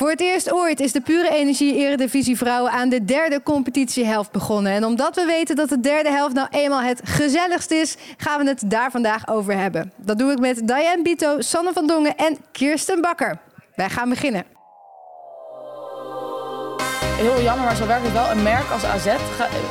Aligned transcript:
Voor 0.00 0.10
het 0.10 0.20
eerst 0.20 0.52
ooit 0.52 0.80
is 0.80 0.92
de 0.92 1.00
Pure 1.00 1.30
Energie 1.34 1.74
Eredivisie 1.74 2.36
Vrouwen 2.36 2.72
aan 2.72 2.88
de 2.88 3.04
derde 3.04 3.42
competitiehelft 3.42 4.30
begonnen. 4.30 4.72
En 4.72 4.84
omdat 4.84 5.14
we 5.14 5.24
weten 5.24 5.56
dat 5.56 5.68
de 5.68 5.80
derde 5.80 6.10
helft 6.10 6.34
nou 6.34 6.48
eenmaal 6.50 6.80
het 6.82 7.00
gezelligst 7.04 7.70
is, 7.70 7.96
gaan 8.16 8.44
we 8.44 8.48
het 8.48 8.62
daar 8.66 8.90
vandaag 8.90 9.28
over 9.28 9.58
hebben. 9.58 9.92
Dat 9.96 10.18
doe 10.18 10.32
ik 10.32 10.38
met 10.38 10.66
Diane 10.66 11.02
Bito, 11.02 11.40
Sanne 11.40 11.72
van 11.72 11.86
Dongen 11.86 12.16
en 12.16 12.36
Kirsten 12.52 13.00
Bakker. 13.00 13.38
Wij 13.74 13.90
gaan 13.90 14.08
beginnen. 14.08 14.44
Heel 17.16 17.42
jammer, 17.42 17.64
maar 17.64 17.76
zo 17.76 17.86
werkt 17.86 18.04
het 18.04 18.12
wel. 18.12 18.30
Een 18.30 18.42
merk 18.42 18.70
als 18.70 18.84
AZ 18.84 19.04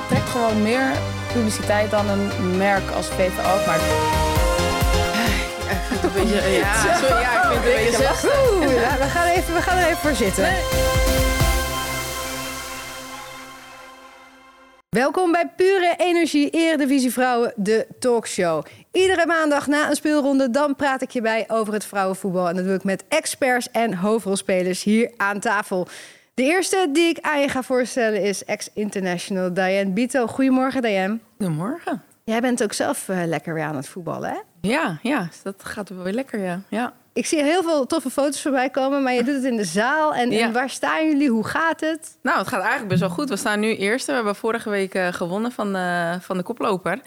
trekt 0.07 0.30
gewoon 0.30 0.61
meer 0.61 0.91
publiciteit 1.34 1.91
dan 1.91 2.09
een 2.09 2.57
merk 2.57 2.89
als 2.91 3.07
VVO. 3.07 3.66
Maar 3.66 3.80
Een 6.09 6.15
beetje, 6.15 6.49
ja, 6.49 6.95
sorry, 6.95 7.21
ja, 7.21 7.51
ik 7.51 7.61
vind 7.61 7.63
het 7.63 7.65
een 7.65 7.85
beetje 7.85 8.03
lastig. 8.03 8.51
Oeh, 8.51 8.73
ja, 8.73 8.97
we, 8.97 9.03
gaan 9.03 9.27
even, 9.27 9.53
we 9.53 9.61
gaan 9.61 9.77
er 9.77 9.85
even 9.85 9.97
voor 9.97 10.13
zitten. 10.15 10.47
Welkom 14.89 15.31
bij 15.31 15.51
Pure 15.55 15.95
Energie 15.97 16.50
Eredivisie 16.50 17.11
Vrouwen, 17.11 17.53
de 17.55 17.87
talkshow. 18.00 18.65
Iedere 18.91 19.25
maandag 19.25 19.67
na 19.67 19.89
een 19.89 19.95
speelronde 19.95 20.50
dan 20.50 20.75
praat 20.75 21.01
ik 21.01 21.09
je 21.09 21.21
bij 21.21 21.45
over 21.47 21.73
het 21.73 21.86
vrouwenvoetbal. 21.86 22.50
En 22.50 22.55
dat 22.55 22.65
doe 22.65 22.73
ik 22.73 22.83
met 22.83 23.03
experts 23.07 23.71
en 23.71 23.93
hoofdrolspelers 23.93 24.83
hier 24.83 25.11
aan 25.17 25.39
tafel. 25.39 25.87
De 26.33 26.43
eerste 26.43 26.89
die 26.91 27.09
ik 27.09 27.19
aan 27.21 27.41
je 27.41 27.47
ga 27.47 27.64
voorstellen 27.64 28.21
is 28.21 28.45
ex-international 28.45 29.53
Diane 29.53 29.89
Bito. 29.89 30.28
Goedemorgen 30.28 30.81
Diane. 30.81 31.19
Goedemorgen. 31.37 32.02
Jij 32.23 32.41
bent 32.41 32.64
ook 32.64 32.73
zelf 32.73 33.09
eh, 33.09 33.17
lekker 33.25 33.53
weer 33.53 33.64
aan 33.64 33.75
het 33.75 33.88
voetballen, 33.88 34.30
hè? 34.30 34.38
Ja, 34.61 34.97
ja, 35.02 35.27
dat 35.44 35.55
gaat 35.63 35.89
wel 35.89 36.03
weer 36.03 36.13
lekker, 36.13 36.39
ja. 36.39 36.61
ja. 36.69 36.94
Ik 37.13 37.25
zie 37.25 37.44
heel 37.44 37.63
veel 37.63 37.86
toffe 37.86 38.09
foto's 38.09 38.41
voorbij 38.41 38.69
komen, 38.69 39.03
maar 39.03 39.13
je 39.13 39.23
doet 39.23 39.36
het 39.36 39.44
in 39.44 39.55
de 39.55 39.63
zaal. 39.63 40.13
En, 40.13 40.31
Ja. 40.31 40.45
en 40.45 40.52
waar 40.53 40.69
staan 40.69 41.08
jullie? 41.08 41.30
Hoe 41.30 41.45
gaat 41.47 41.80
het? 41.80 42.17
Nou, 42.22 42.38
het 42.38 42.47
gaat 42.47 42.59
eigenlijk 42.59 42.89
best 42.89 43.00
wel 43.00 43.09
goed. 43.09 43.30
We 43.30 43.36
staan 43.38 43.59
nu 43.59 43.75
eerste. 43.75 44.09
We 44.09 44.16
hebben 44.16 44.36
vorige 44.36 44.69
week 44.69 44.94
eh, 44.94 45.08
gewonnen 45.14 45.52
van, 45.52 45.73
de 45.73 46.17
van 46.22 46.38
de 46.38 46.44
koploper. 46.44 47.00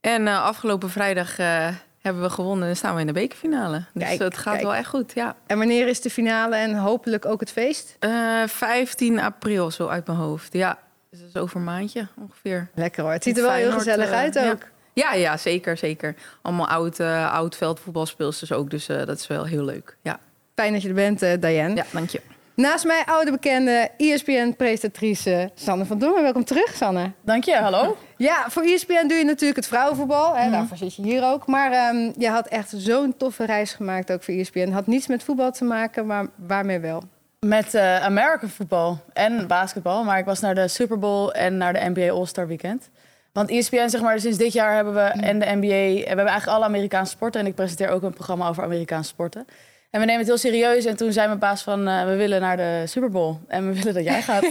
En 0.00 0.26
eh, 0.28 0.42
afgelopen 0.44 0.90
vrijdag 0.90 1.38
eh, 1.38 1.68
hebben 2.00 2.22
we 2.22 2.30
gewonnen 2.30 2.68
en 2.68 2.76
staan 2.76 2.94
we 2.94 3.00
in 3.00 3.06
de 3.06 3.12
bekerfinale. 3.12 3.84
Dus 3.94 4.02
Kijk, 4.04 4.18
het 4.20 4.36
gaat 4.36 4.52
kijk. 4.52 4.64
wel 4.64 4.74
echt 4.74 4.88
goed, 4.88 5.12
ja. 5.14 5.36
En 5.46 5.58
wanneer 5.58 5.88
is 5.88 6.00
de 6.00 6.10
finale 6.10 6.56
en 6.56 6.74
hopelijk 6.74 7.26
ook 7.26 7.40
het 7.40 7.50
feest? 7.52 7.96
Eh 7.98 8.10
15 8.46 9.20
april, 9.20 9.70
zo 9.70 9.86
uit 9.88 10.06
mijn 10.06 10.18
hoofd. 10.18 10.52
Ja, 10.52 10.78
dus 11.10 11.20
dat 11.20 11.28
is 11.28 11.36
over 11.40 11.56
een 11.56 11.64
maandje 11.64 12.06
ongeveer. 12.20 12.68
Lekker 12.74 13.02
hoor. 13.02 13.12
Het 13.12 13.22
ziet 13.22 13.36
er 13.36 13.42
wel 13.42 13.52
heel 13.52 13.72
gezellig 13.72 14.08
eh, 14.10 14.16
uit 14.18 14.38
ook. 14.38 14.44
Ja, 14.44 14.58
ja, 14.94 15.36
zeker, 15.36 15.76
zeker. 15.76 16.14
Allemaal 16.42 16.68
oud, 16.68 16.98
eh 17.00 17.32
oud 17.34 17.56
veldvoetbalspeelsters 17.56 18.52
ook, 18.52 18.70
dus 18.70 18.88
eh, 18.88 18.96
dat 19.06 19.18
is 19.18 19.26
wel 19.26 19.44
heel 19.44 19.64
leuk. 19.64 19.96
Ja, 20.02 20.18
Fijn 20.54 20.72
dat 20.72 20.82
je 20.82 20.88
er 20.88 20.94
bent, 20.94 21.22
eh, 21.22 21.32
Diane. 21.40 21.74
ja 21.74 21.84
dank 21.92 22.10
je. 22.10 22.20
Naast 22.54 22.84
mij 22.84 23.02
oude 23.06 23.30
bekende 23.30 23.90
ESPN-presentatrice 23.96 25.50
Sanne 25.54 25.84
van 25.84 25.98
Dongen. 25.98 26.22
Welkom 26.22 26.44
terug, 26.44 26.74
Sanne. 26.74 27.10
dank 27.20 27.44
je, 27.44 27.56
hallo. 27.56 27.96
Ja, 28.16 28.44
voor 28.50 28.62
ESPN 28.62 29.06
doe 29.06 29.18
je 29.18 29.24
natuurlijk 29.24 29.56
het 29.56 29.66
vrouwenvoetbal. 29.68 30.34
Hè? 30.36 30.42
Mhm. 30.42 30.52
Daarvoor 30.52 30.76
zit 30.76 30.94
je 30.94 31.02
hier 31.02 31.24
ook. 31.24 31.46
Maar 31.46 31.72
ehm, 31.72 32.10
je 32.18 32.28
had 32.28 32.46
echt 32.46 32.72
zo'n 32.76 33.14
toffe 33.16 33.44
reis 33.46 33.72
gemaakt 33.72 34.12
ook 34.12 34.22
voor 34.22 34.34
ESPN. 34.34 34.70
Had 34.70 34.86
niets 34.86 35.06
met 35.06 35.22
voetbal 35.22 35.52
te 35.52 35.64
maken, 35.64 36.06
maar 36.06 36.26
waarmee 36.36 36.78
wel? 36.78 37.02
Met 37.40 37.74
eh 37.74 38.04
American 38.04 38.48
voetbal 38.48 38.98
en 39.12 39.46
basketbal. 39.46 40.04
Maar 40.04 40.18
ik 40.18 40.24
was 40.24 40.40
naar 40.40 40.54
de 40.54 40.68
Super 40.68 40.98
Bowl 40.98 41.30
en 41.32 41.56
naar 41.56 41.72
de 41.72 41.90
NBA 41.94 42.10
All-Star 42.10 42.46
Weekend. 42.46 42.88
Want 43.32 43.50
ESPN, 43.50 43.88
zeg 43.88 44.00
maar, 44.00 44.20
sinds 44.20 44.38
dit 44.38 44.52
jaar 44.52 44.74
hebben 44.74 44.94
we 44.94 45.00
en 45.00 45.38
de 45.38 45.46
NBA... 45.46 45.66
We 45.66 46.04
hebben 46.06 46.26
eigenlijk 46.26 46.46
alle 46.46 46.64
Amerikaanse 46.64 47.12
sporten. 47.12 47.40
En 47.40 47.46
ik 47.46 47.54
presenteer 47.54 47.88
ook 47.88 48.02
een 48.02 48.14
programma 48.14 48.48
over 48.48 48.62
Amerikaanse 48.62 49.08
sporten. 49.08 49.46
En 49.90 50.00
we 50.00 50.06
nemen 50.06 50.18
het 50.18 50.26
heel 50.26 50.36
serieus. 50.36 50.84
En 50.84 50.96
toen 50.96 51.12
zei 51.12 51.26
mijn 51.26 51.38
baas 51.38 51.62
van, 51.62 51.88
eh, 51.88 52.04
we 52.04 52.16
willen 52.16 52.40
naar 52.40 52.56
de 52.56 52.82
Super 52.86 53.10
Bowl. 53.10 53.36
En 53.48 53.66
we 53.68 53.74
willen 53.74 53.94
dat 53.94 54.04
jij 54.04 54.22
gaat. 54.22 54.44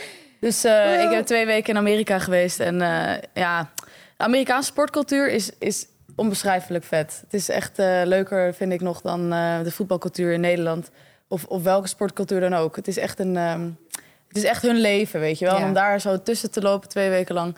dus 0.40 0.64
eh, 0.64 1.02
ik 1.02 1.10
heb 1.10 1.26
twee 1.26 1.46
weken 1.46 1.70
in 1.70 1.78
Amerika 1.78 2.18
geweest. 2.18 2.60
En 2.60 2.82
eh, 2.82 3.22
ja, 3.34 3.70
Amerikaanse 4.16 4.68
sportcultuur 4.68 5.30
is, 5.30 5.50
is 5.58 5.86
onbeschrijfelijk 6.18 6.84
vet. 6.84 7.20
Het 7.22 7.34
is 7.34 7.48
echt 7.48 7.78
eh, 7.78 8.00
leuker, 8.04 8.54
vind 8.54 8.72
ik 8.72 8.80
nog, 8.80 9.00
dan 9.00 9.32
eh, 9.32 9.62
de 9.62 9.70
voetbalcultuur 9.70 10.32
in 10.32 10.40
Nederland. 10.40 10.90
Of, 11.28 11.44
of 11.44 11.62
welke 11.62 11.88
sportcultuur 11.88 12.40
dan 12.40 12.54
ook. 12.54 12.76
Het 12.76 12.88
is 12.88 12.98
echt, 12.98 13.18
een, 13.18 13.36
ehm, 13.36 13.70
het 14.28 14.36
is 14.36 14.44
echt 14.44 14.62
hun 14.62 14.76
leven, 14.76 15.20
weet 15.20 15.38
je 15.38 15.44
wel. 15.44 15.58
Ja. 15.58 15.66
Om 15.66 15.72
daar 15.72 16.00
zo 16.00 16.22
tussen 16.22 16.50
te 16.50 16.60
lopen 16.60 16.88
twee 16.88 17.10
weken 17.10 17.34
lang. 17.34 17.56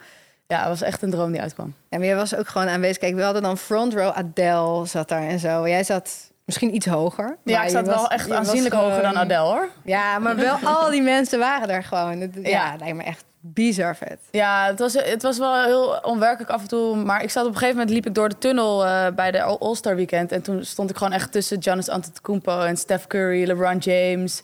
Ja, 0.51 0.59
het 0.59 0.67
was 0.67 0.81
echt 0.81 1.01
een 1.01 1.09
droom 1.11 1.31
die 1.31 1.41
uitkwam. 1.41 1.73
En 1.89 2.03
jij 2.03 2.15
was 2.15 2.35
ook 2.35 2.47
gewoon 2.47 2.67
aanwezig. 2.67 2.97
Kijk, 2.97 3.15
we 3.15 3.21
hadden 3.23 3.41
dan 3.41 3.57
front 3.57 3.93
row 3.93 4.11
Adele 4.15 4.85
zat 4.85 5.07
daar 5.09 5.21
en 5.27 5.39
zo. 5.39 5.67
Jij 5.67 5.83
zat 5.83 6.31
misschien 6.45 6.75
iets 6.75 6.85
hoger. 6.85 7.37
Ja, 7.43 7.55
maar 7.57 7.65
ik 7.65 7.71
zat 7.71 7.85
was- 7.85 7.95
wel 7.95 8.09
echt 8.09 8.31
aanzienlijk 8.31 8.73
gewoon- 8.73 8.89
hoger 8.89 9.03
dan 9.03 9.17
Adele, 9.17 9.39
hoor. 9.39 9.69
Ja, 9.83 10.19
maar 10.19 10.35
wel 10.35 10.55
al 10.75 10.89
die 10.89 11.01
mensen 11.01 11.39
waren 11.39 11.69
er 11.69 11.83
gewoon. 11.83 12.19
Ja, 12.19 12.29
Ja. 12.43 12.75
lijkt 12.79 12.95
me 12.97 13.03
echt 13.03 13.23
bizar 13.39 13.95
vet. 13.95 14.19
Ja, 14.31 14.65
het 14.65 14.79
was, 14.79 14.93
het 14.93 15.21
was 15.21 15.37
wel 15.37 15.63
heel 15.63 15.99
onwerkelijk 16.01 16.51
af 16.51 16.61
en 16.61 16.67
toe. 16.67 16.95
Maar 16.95 17.23
ik 17.23 17.29
zat 17.29 17.43
op 17.45 17.49
een 17.51 17.57
gegeven 17.57 17.77
moment 17.77 17.95
liep 17.95 18.05
ik 18.05 18.13
door 18.15 18.29
de 18.29 18.37
tunnel 18.37 18.85
eh, 18.85 19.07
bij 19.15 19.31
de 19.31 19.41
All- 19.43 19.57
All-Star 19.59 19.95
Weekend. 19.95 20.31
En 20.31 20.41
toen 20.41 20.65
stond 20.65 20.89
ik 20.89 20.97
gewoon 20.97 21.13
echt 21.13 21.31
tussen 21.31 21.63
Giannis 21.63 21.89
Antetokounmpo 21.89 22.59
en 22.61 22.77
Steph 22.77 23.07
Curry, 23.07 23.47
LeBron 23.47 23.77
James. 23.77 24.43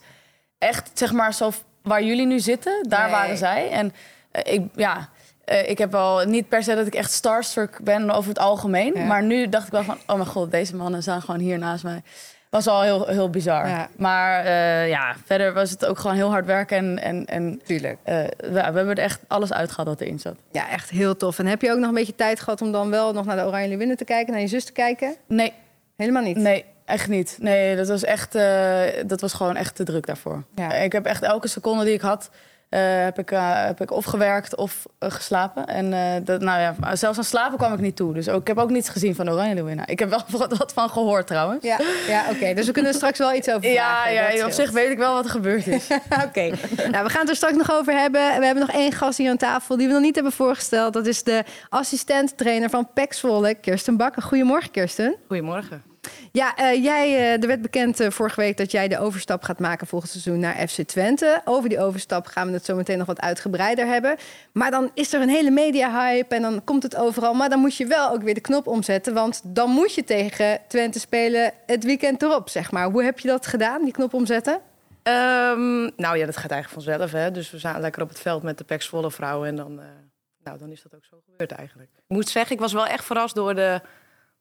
Echt, 0.58 0.90
zeg 0.94 1.12
maar, 1.12 1.34
zo 1.34 1.52
waar 1.84 2.04
jullie 2.04 2.26
nu 2.26 2.40
zitten, 2.40 2.86
daar 2.90 3.02
Nee. 3.04 3.12
waren 3.12 3.38
zij. 3.38 3.70
En 3.70 3.94
eh, 4.32 4.54
ik, 4.54 4.62
ja, 4.76 5.10
eh, 5.48 5.70
ik 5.70 5.78
heb 5.78 5.92
wel 5.92 6.26
niet 6.26 6.50
per 6.50 6.64
se 6.64 6.76
dat 6.76 6.88
ik 6.88 6.96
echt 6.96 7.12
starstruck 7.12 7.80
ben 7.84 8.10
over 8.12 8.30
het 8.30 8.40
algemeen. 8.40 8.94
Ja. 8.96 9.06
Maar 9.06 9.24
nu 9.24 9.50
dacht 9.50 9.66
ik 9.66 9.72
wel 9.72 9.84
van, 9.84 9.98
oh 10.08 10.16
mijn 10.16 10.28
god, 10.28 10.52
deze 10.52 10.76
mannen 10.76 11.02
staan 11.02 11.22
gewoon 11.22 11.40
hier 11.40 11.58
naast 11.58 11.84
mij. 11.84 12.02
Was 12.50 12.66
wel 12.66 12.82
heel, 12.82 13.08
heel 13.08 13.30
bizar. 13.30 13.68
Ja. 13.68 13.90
Maar 13.98 14.46
eh, 14.46 14.88
ja, 14.90 15.16
verder 15.26 15.54
was 15.54 15.70
het 15.70 15.86
ook 15.86 16.00
gewoon 16.00 16.16
heel 16.16 16.30
hard 16.30 16.46
werken. 16.46 16.78
En, 16.78 17.00
en, 17.00 17.26
en 17.26 17.62
Tuurlijk. 17.66 17.98
eh, 18.04 18.16
we, 18.38 18.52
we 18.52 18.60
hebben 18.60 18.90
er 18.90 18.98
echt 18.98 19.20
alles 19.28 19.54
uitgehaald 19.54 19.88
wat 19.88 20.02
erin 20.02 20.20
zat. 20.20 20.36
Ja, 20.52 20.70
echt 20.70 20.90
heel 20.90 21.18
tof. 21.18 21.40
En 21.40 21.46
heb 21.46 21.62
je 21.62 21.72
ook 21.72 21.78
nog 21.80 21.88
een 21.88 21.94
beetje 21.94 22.16
tijd 22.16 22.40
gehad 22.40 22.62
om 22.62 22.72
dan 22.72 22.90
wel 22.90 23.14
nog 23.14 23.26
naar 23.26 23.36
de 23.36 23.46
Oranje 23.46 23.68
Leeuwinnen 23.68 23.98
te 23.98 24.04
kijken, 24.06 24.32
naar 24.34 24.42
je 24.42 24.48
zus 24.48 24.66
te 24.66 24.72
kijken? 24.72 25.16
Nee, 25.28 25.54
Helemaal 25.96 26.24
niet. 26.24 26.38
nee, 26.38 26.66
echt 26.86 27.08
niet. 27.08 27.38
Nee, 27.40 27.76
dat 27.76 27.88
was 27.88 28.04
echt, 28.04 28.38
dat 29.06 29.22
was 29.22 29.34
gewoon 29.34 29.56
echt 29.56 29.76
te 29.76 29.84
druk 29.84 30.06
daarvoor. 30.06 30.44
Ja. 30.56 30.74
Ik 30.74 30.92
heb 30.92 31.06
echt 31.06 31.22
elke 31.24 31.48
seconde 31.48 31.84
die 31.84 31.94
ik 31.94 32.02
had, 32.02 32.30
eh, 32.70 32.80
heb, 33.04 33.20
ik, 33.20 33.32
eh, 33.32 33.66
heb 33.66 33.82
ik 33.82 33.92
of 33.92 34.06
gewerkt 34.06 34.56
of 34.56 34.86
eh, 35.00 35.12
geslapen. 35.12 35.66
En 35.66 35.94
eh, 35.94 36.00
dat, 36.24 36.42
nou 36.42 36.60
ja, 36.60 36.96
zelfs 36.96 37.18
aan 37.18 37.24
slapen 37.24 37.58
kwam 37.58 37.74
ik 37.74 37.80
niet 37.80 37.96
toe. 37.96 38.14
Dus 38.14 38.30
ook, 38.30 38.42
ik 38.42 38.48
heb 38.48 38.58
ook 38.58 38.70
niets 38.70 38.90
gezien 38.90 39.16
van 39.16 39.26
de 39.26 39.32
Oranje 39.32 39.54
Leeuwinnen. 39.54 39.88
Ik 39.88 40.00
heb 40.00 40.10
wel 40.10 40.22
wat, 40.40 40.58
wat 40.58 40.74
van 40.74 40.90
gehoord 40.90 41.28
trouwens. 41.28 41.64
Ja, 41.66 41.78
ja 42.08 42.24
oké. 42.32 42.54
Dus 42.54 42.66
we 42.66 42.72
kunnen 42.72 42.92
er 42.92 42.98
straks 42.98 43.18
wel 43.18 43.34
iets 43.34 43.50
over 43.50 43.70
Ja, 43.80 43.92
vragen. 44.02 44.14
ja, 44.14 44.22
Dat 44.22 44.32
op 44.32 44.38
scheelt. 44.38 44.54
zich 44.54 44.72
weet 44.72 44.90
ik 44.90 44.98
wel 44.98 45.14
wat 45.14 45.24
er 45.26 45.32
gebeurd 45.32 45.68
is. 45.68 45.88
Oké, 46.28 46.50
nou, 46.92 47.04
we 47.04 47.10
gaan 47.10 47.22
het 47.22 47.30
er 47.30 47.36
straks 47.36 47.56
nog 47.56 47.72
over 47.72 47.94
hebben. 47.94 48.22
We 48.40 48.46
hebben 48.46 48.66
nog 48.68 48.76
één 48.76 48.92
gast 48.92 49.18
hier 49.18 49.30
aan 49.30 49.38
tafel 49.38 49.78
die 49.78 49.88
we 49.88 49.94
nog 49.94 50.02
niet 50.02 50.16
hebben 50.16 50.34
voorgesteld. 50.34 50.94
Dat 50.94 51.06
is 51.06 51.24
de 51.24 51.44
assistent-trainer 51.70 52.70
van 52.70 52.90
PEC 52.94 53.14
Zwolle, 53.14 53.56
Kirsten 53.56 53.98
Bakker. 53.98 54.22
Goedemorgen, 54.22 54.72
Kirsten. 54.72 55.16
Goedemorgen. 55.28 55.84
Ja, 56.32 56.56
eh, 56.56 56.84
jij, 56.84 57.16
eh, 57.16 57.42
er 57.42 57.48
werd 57.48 57.62
bekend 57.62 58.00
eh, 58.00 58.10
vorige 58.10 58.42
week 58.42 58.58
dat 58.58 58.72
jij 58.72 58.88
de 58.88 59.00
overstap 59.00 59.44
gaat 59.44 59.60
maken 59.60 59.88
volgend 59.88 60.12
seizoen 60.12 60.40
naar 60.40 60.68
FC 60.68 60.82
Twente. 60.82 61.42
Over 61.46 61.70
die 61.70 61.80
overstap 61.80 62.26
gaan 62.26 62.48
we 62.48 62.54
het 62.54 62.66
zo 62.66 62.76
meteen 62.76 62.98
nog 62.98 63.08
wat 63.08 63.22
uitgebreider 63.22 63.88
hebben. 63.88 64.18
Maar 64.52 64.72
dan 64.72 64.92
is 64.94 65.14
er 65.14 65.22
een 65.22 65.30
hele 65.30 65.52
media-hype 65.52 66.36
en 66.36 66.42
dan 66.42 66.64
komt 66.64 66.84
het 66.84 66.96
overal. 66.96 67.34
Maar 67.34 67.50
dan 67.50 67.60
moet 67.60 67.76
je 67.76 67.86
wel 67.86 68.12
ook 68.12 68.22
weer 68.22 68.34
de 68.34 68.42
knop 68.42 68.68
omzetten, 68.68 69.14
want 69.14 69.42
dan 69.44 69.70
moet 69.70 69.94
je 69.94 70.04
tegen 70.04 70.60
Twente 70.68 71.00
spelen 71.00 71.54
het 71.66 71.84
weekend 71.84 72.22
erop, 72.22 72.50
zeg 72.50 72.72
maar. 72.72 72.90
Hoe 72.92 73.04
heb 73.04 73.20
je 73.20 73.28
dat 73.28 73.48
gedaan, 73.48 73.84
die 73.84 73.94
knop 73.94 74.14
omzetten? 74.14 74.62
Ehm, 75.08 75.90
nou 75.96 76.18
ja, 76.18 76.26
dat 76.26 76.38
gaat 76.38 76.52
eigenlijk 76.52 76.84
vanzelf. 76.84 77.12
Hè? 77.12 77.32
Dus 77.32 77.52
we 77.52 77.58
zaten 77.58 77.82
lekker 77.82 78.02
op 78.02 78.10
het 78.10 78.20
veld 78.20 78.44
met 78.44 78.58
de 78.58 78.64
Pax 78.64 78.88
Volle 78.88 79.12
vrouwen. 79.12 79.48
En 79.48 79.56
dan, 79.56 79.80
eh, 79.80 79.86
nou, 80.44 80.58
dan 80.58 80.72
is 80.72 80.82
dat 80.82 80.96
ook 80.96 81.06
zo 81.06 81.22
gebeurd 81.26 81.52
eigenlijk. 81.52 81.90
Ik 81.96 82.16
moet 82.16 82.30
zeggen, 82.30 82.56
ik 82.56 82.62
was 82.62 82.74
wel 82.74 82.88
echt 82.88 83.06
verrast 83.06 83.36
door 83.36 83.56
de, 83.56 83.82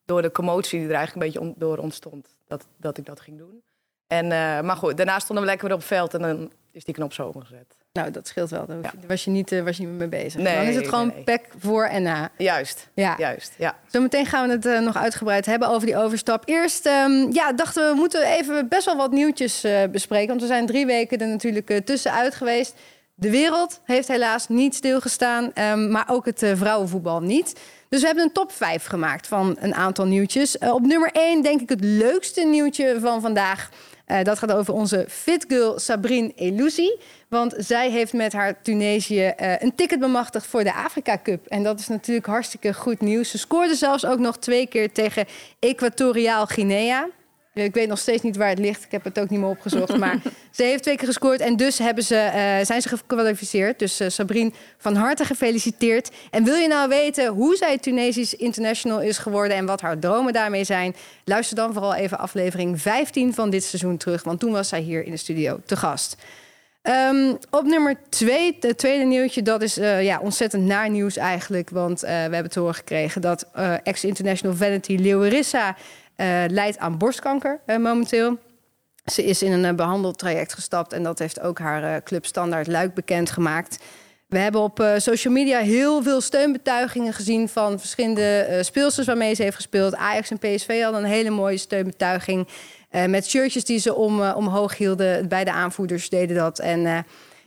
door 0.06 0.22
de 0.22 0.31
commotie 0.33 0.78
die 0.78 0.89
er 0.89 0.94
eigenlijk 0.94 1.27
een 1.27 1.33
beetje 1.33 1.49
on- 1.49 1.55
door 1.59 1.78
ontstond. 1.78 2.34
Dat, 2.49 2.67
dat 2.77 2.99
ik 2.99 3.06
dat 3.06 3.21
ging 3.21 3.39
doen. 3.39 3.62
En, 4.06 4.25
eh, 4.33 4.61
maar 4.61 4.77
goed, 4.77 4.97
daarna 4.97 5.19
stonden 5.19 5.44
we 5.44 5.50
lekker 5.50 5.67
weer 5.67 5.77
op 5.77 5.83
het 5.83 5.93
veld. 5.93 6.15
En 6.15 6.21
dan 6.22 6.53
is 6.72 6.84
die 6.84 6.94
knop 6.94 7.12
zo 7.12 7.31
omgezet. 7.35 7.76
Nou, 7.93 8.11
dat 8.11 8.26
scheelt 8.26 8.50
wel. 8.50 8.67
Daar 8.67 8.76
Ja. 8.82 8.93
was, 9.06 9.25
je 9.25 9.31
niet, 9.31 9.53
eh, 9.53 9.62
was 9.64 9.76
je 9.76 9.87
niet 9.87 9.99
mee 9.99 10.08
bezig. 10.08 10.41
Nee, 10.41 10.56
dan 10.56 10.64
is 10.67 10.76
het 10.76 10.88
gewoon 10.88 11.06
nee. 11.14 11.23
PEC 11.25 11.47
voor 11.58 11.85
en 11.85 12.03
na. 12.03 12.31
Juist, 12.38 12.88
Ja. 12.94 13.14
juist, 13.19 13.55
ja. 13.58 13.76
Zometeen 13.87 14.26
gaan 14.26 14.47
we 14.49 14.55
het 14.55 14.67
eh, 14.67 14.81
nog 14.81 14.97
uitgebreid 14.97 15.47
hebben 15.47 15.69
over 15.69 15.87
die 15.87 15.97
overstap. 15.97 16.43
Eerst 16.49 16.87
ehm, 16.87 17.32
ja, 17.32 17.52
dachten 17.52 17.82
we, 17.82 17.88
we 17.91 17.94
moeten 17.97 18.26
even 18.26 18.69
best 18.69 18.85
wel 18.85 18.97
wat 18.97 19.11
nieuwtjes 19.12 19.64
bespreken. 19.91 20.29
Want 20.29 20.41
we 20.41 20.47
zijn 20.47 20.67
drie 20.67 20.87
weken 20.87 21.19
er 21.19 21.29
natuurlijk 21.29 21.81
tussenuit 21.87 22.35
geweest. 22.35 22.75
De 23.14 23.31
wereld 23.31 23.81
heeft 23.85 24.09
helaas 24.09 24.49
niet 24.49 24.75
stilgestaan, 24.75 25.52
ehm, 25.55 25.91
maar 25.91 26.06
ook 26.11 26.25
het 26.26 26.43
vrouwenvoetbal 26.55 27.20
niet. 27.20 27.61
Dus 27.88 28.00
we 28.00 28.06
hebben 28.06 28.25
een 28.25 28.33
top 28.33 28.53
5 28.53 28.85
gemaakt 28.85 29.27
van 29.27 29.56
een 29.61 29.75
aantal 29.75 30.06
nieuwtjes. 30.06 30.59
Eh, 30.59 30.75
op 30.75 30.87
nummer 30.87 31.11
1 31.12 31.43
denk 31.43 31.61
ik 31.61 31.69
het 31.69 31.85
leukste 31.85 32.44
nieuwtje 32.44 32.97
van 33.00 33.21
vandaag. 33.21 33.71
Eh, 34.05 34.23
dat 34.23 34.38
gaat 34.38 34.53
over 34.53 34.75
onze 34.75 35.05
fitgirl 35.09 35.79
Sabrine 35.79 36.33
Elouzi. 36.35 36.99
Want 37.29 37.55
zij 37.56 37.91
heeft 37.91 38.12
met 38.12 38.33
haar 38.33 38.62
Tunesië 38.62 39.25
eh, 39.27 39.53
een 39.59 39.75
ticket 39.75 40.00
bemachtigd 40.00 40.47
voor 40.47 40.65
de 40.65 40.75
Afrika 40.75 41.19
Cup. 41.23 41.47
En 41.47 41.62
dat 41.62 41.81
is 41.81 41.88
natuurlijk 41.88 42.27
hartstikke 42.27 42.75
goed 42.75 43.00
nieuws. 43.00 43.31
Ze 43.31 43.38
scoorde 43.38 43.75
zelfs 43.75 44.05
ook 44.05 44.19
nog 44.19 44.38
twee 44.38 44.67
keer 44.67 44.93
tegen 44.93 45.27
Equatoriaal 45.59 46.47
Guinea. 46.47 47.09
Ik 47.64 47.75
weet 47.75 47.88
nog 47.88 47.99
steeds 47.99 48.23
niet 48.23 48.37
waar 48.37 48.49
het 48.49 48.58
ligt. 48.58 48.85
Ik 48.85 48.91
heb 48.91 49.05
het 49.05 49.19
ook 49.19 49.31
niet 49.31 49.41
meer 49.41 49.49
opgezocht. 49.49 49.97
Maar 49.97 50.19
ze 50.50 50.62
heeft 50.62 50.82
twee 50.82 50.97
keer 50.97 51.06
gescoord. 51.06 51.41
En 51.41 51.56
dus 51.56 51.79
hebben 51.79 52.05
ze, 52.05 52.17
eh, 52.17 52.64
zijn 52.64 52.82
ze 52.82 52.88
gekwalificeerd. 52.88 53.79
Dus 53.79 54.00
uh, 54.00 54.08
Sabrine, 54.08 54.53
van 54.79 54.94
harte 54.94 55.25
gefeliciteerd. 55.25 56.11
En 56.31 56.44
wil 56.44 56.55
je 56.55 56.69
nou 56.69 56.88
weten 56.88 57.26
hoe 57.26 57.56
zij 57.56 57.79
Tunesisch 57.79 58.35
international 58.35 59.00
is 59.00 59.19
geworden... 59.19 59.56
en 59.56 59.67
wat 59.67 59.81
haar 59.81 59.99
dromen 59.99 60.32
daarmee 60.32 60.64
zijn? 60.64 60.94
Luister 61.25 61.56
dan 61.56 61.73
vooral 61.73 61.94
even 61.94 62.19
aflevering 62.19 62.81
15 62.81 63.35
van 63.35 63.50
dit 63.50 63.64
seizoen 63.64 63.97
terug. 63.97 64.23
Want 64.23 64.41
toen 64.41 64.52
was 64.52 64.69
zij 64.69 64.81
hier 64.81 65.05
in 65.05 65.11
de 65.11 65.17
studio 65.17 65.61
te 65.67 65.76
gast. 65.76 66.17
Um, 66.82 67.38
op 67.50 67.64
nummer 67.64 67.97
twee, 68.09 68.56
het 68.61 68.79
tweede 68.79 69.05
nieuwtje, 69.05 69.43
dat 69.43 69.62
is 69.62 69.79
uh, 69.79 70.05
ja, 70.05 70.19
ontzettend 70.20 70.64
naar 70.64 70.91
nieuws 70.91 71.17
eigenlijk. 71.17 71.70
Want 71.70 72.05
uh, 72.05 72.09
we 72.09 72.14
hebben 72.35 72.50
te 72.50 72.59
horen 72.59 72.75
gekregen 72.75 73.20
dat 73.20 73.49
uh, 73.56 73.75
ex-international 73.82 74.56
vanity 74.56 74.97
Leeuwerissa 74.97 75.76
leidt 76.46 76.78
aan 76.78 76.98
borstkanker 76.98 77.60
momenteel. 77.66 78.38
Ze 79.04 79.24
is 79.24 79.42
in 79.42 79.64
een 79.64 79.76
behandeltraject 79.76 80.54
gestapt 80.54 80.92
en 80.92 81.02
dat 81.02 81.18
heeft 81.18 81.40
ook 81.40 81.58
haar 81.58 82.02
club 82.02 82.26
Standaard 82.26 82.66
Luik 82.66 82.94
bekendgemaakt. 82.94 83.78
We 84.28 84.38
hebben 84.38 84.60
op 84.60 84.88
social 84.96 85.32
media 85.32 85.58
heel 85.58 86.02
veel 86.02 86.20
steunbetuigingen 86.20 87.12
gezien 87.12 87.48
van 87.48 87.78
verschillende 87.78 88.58
speelsters 88.60 89.06
waarmee 89.06 89.34
ze 89.34 89.42
heeft 89.42 89.56
gespeeld. 89.56 89.94
Ajax 89.94 90.30
en 90.30 90.38
PSV 90.38 90.82
hadden 90.82 91.02
een 91.02 91.10
hele 91.10 91.30
mooie 91.30 91.56
steunbetuiging. 91.56 92.48
Uh, 92.96 93.04
met 93.04 93.26
shirtjes 93.26 93.64
die 93.64 93.78
ze 93.78 93.94
om, 93.94 94.20
uh, 94.20 94.36
omhoog 94.36 94.76
hielden. 94.76 95.28
Beide 95.28 95.52
aanvoerders 95.52 96.08
deden 96.08 96.36
dat. 96.36 96.58
En 96.58 96.80
uh, 96.80 96.98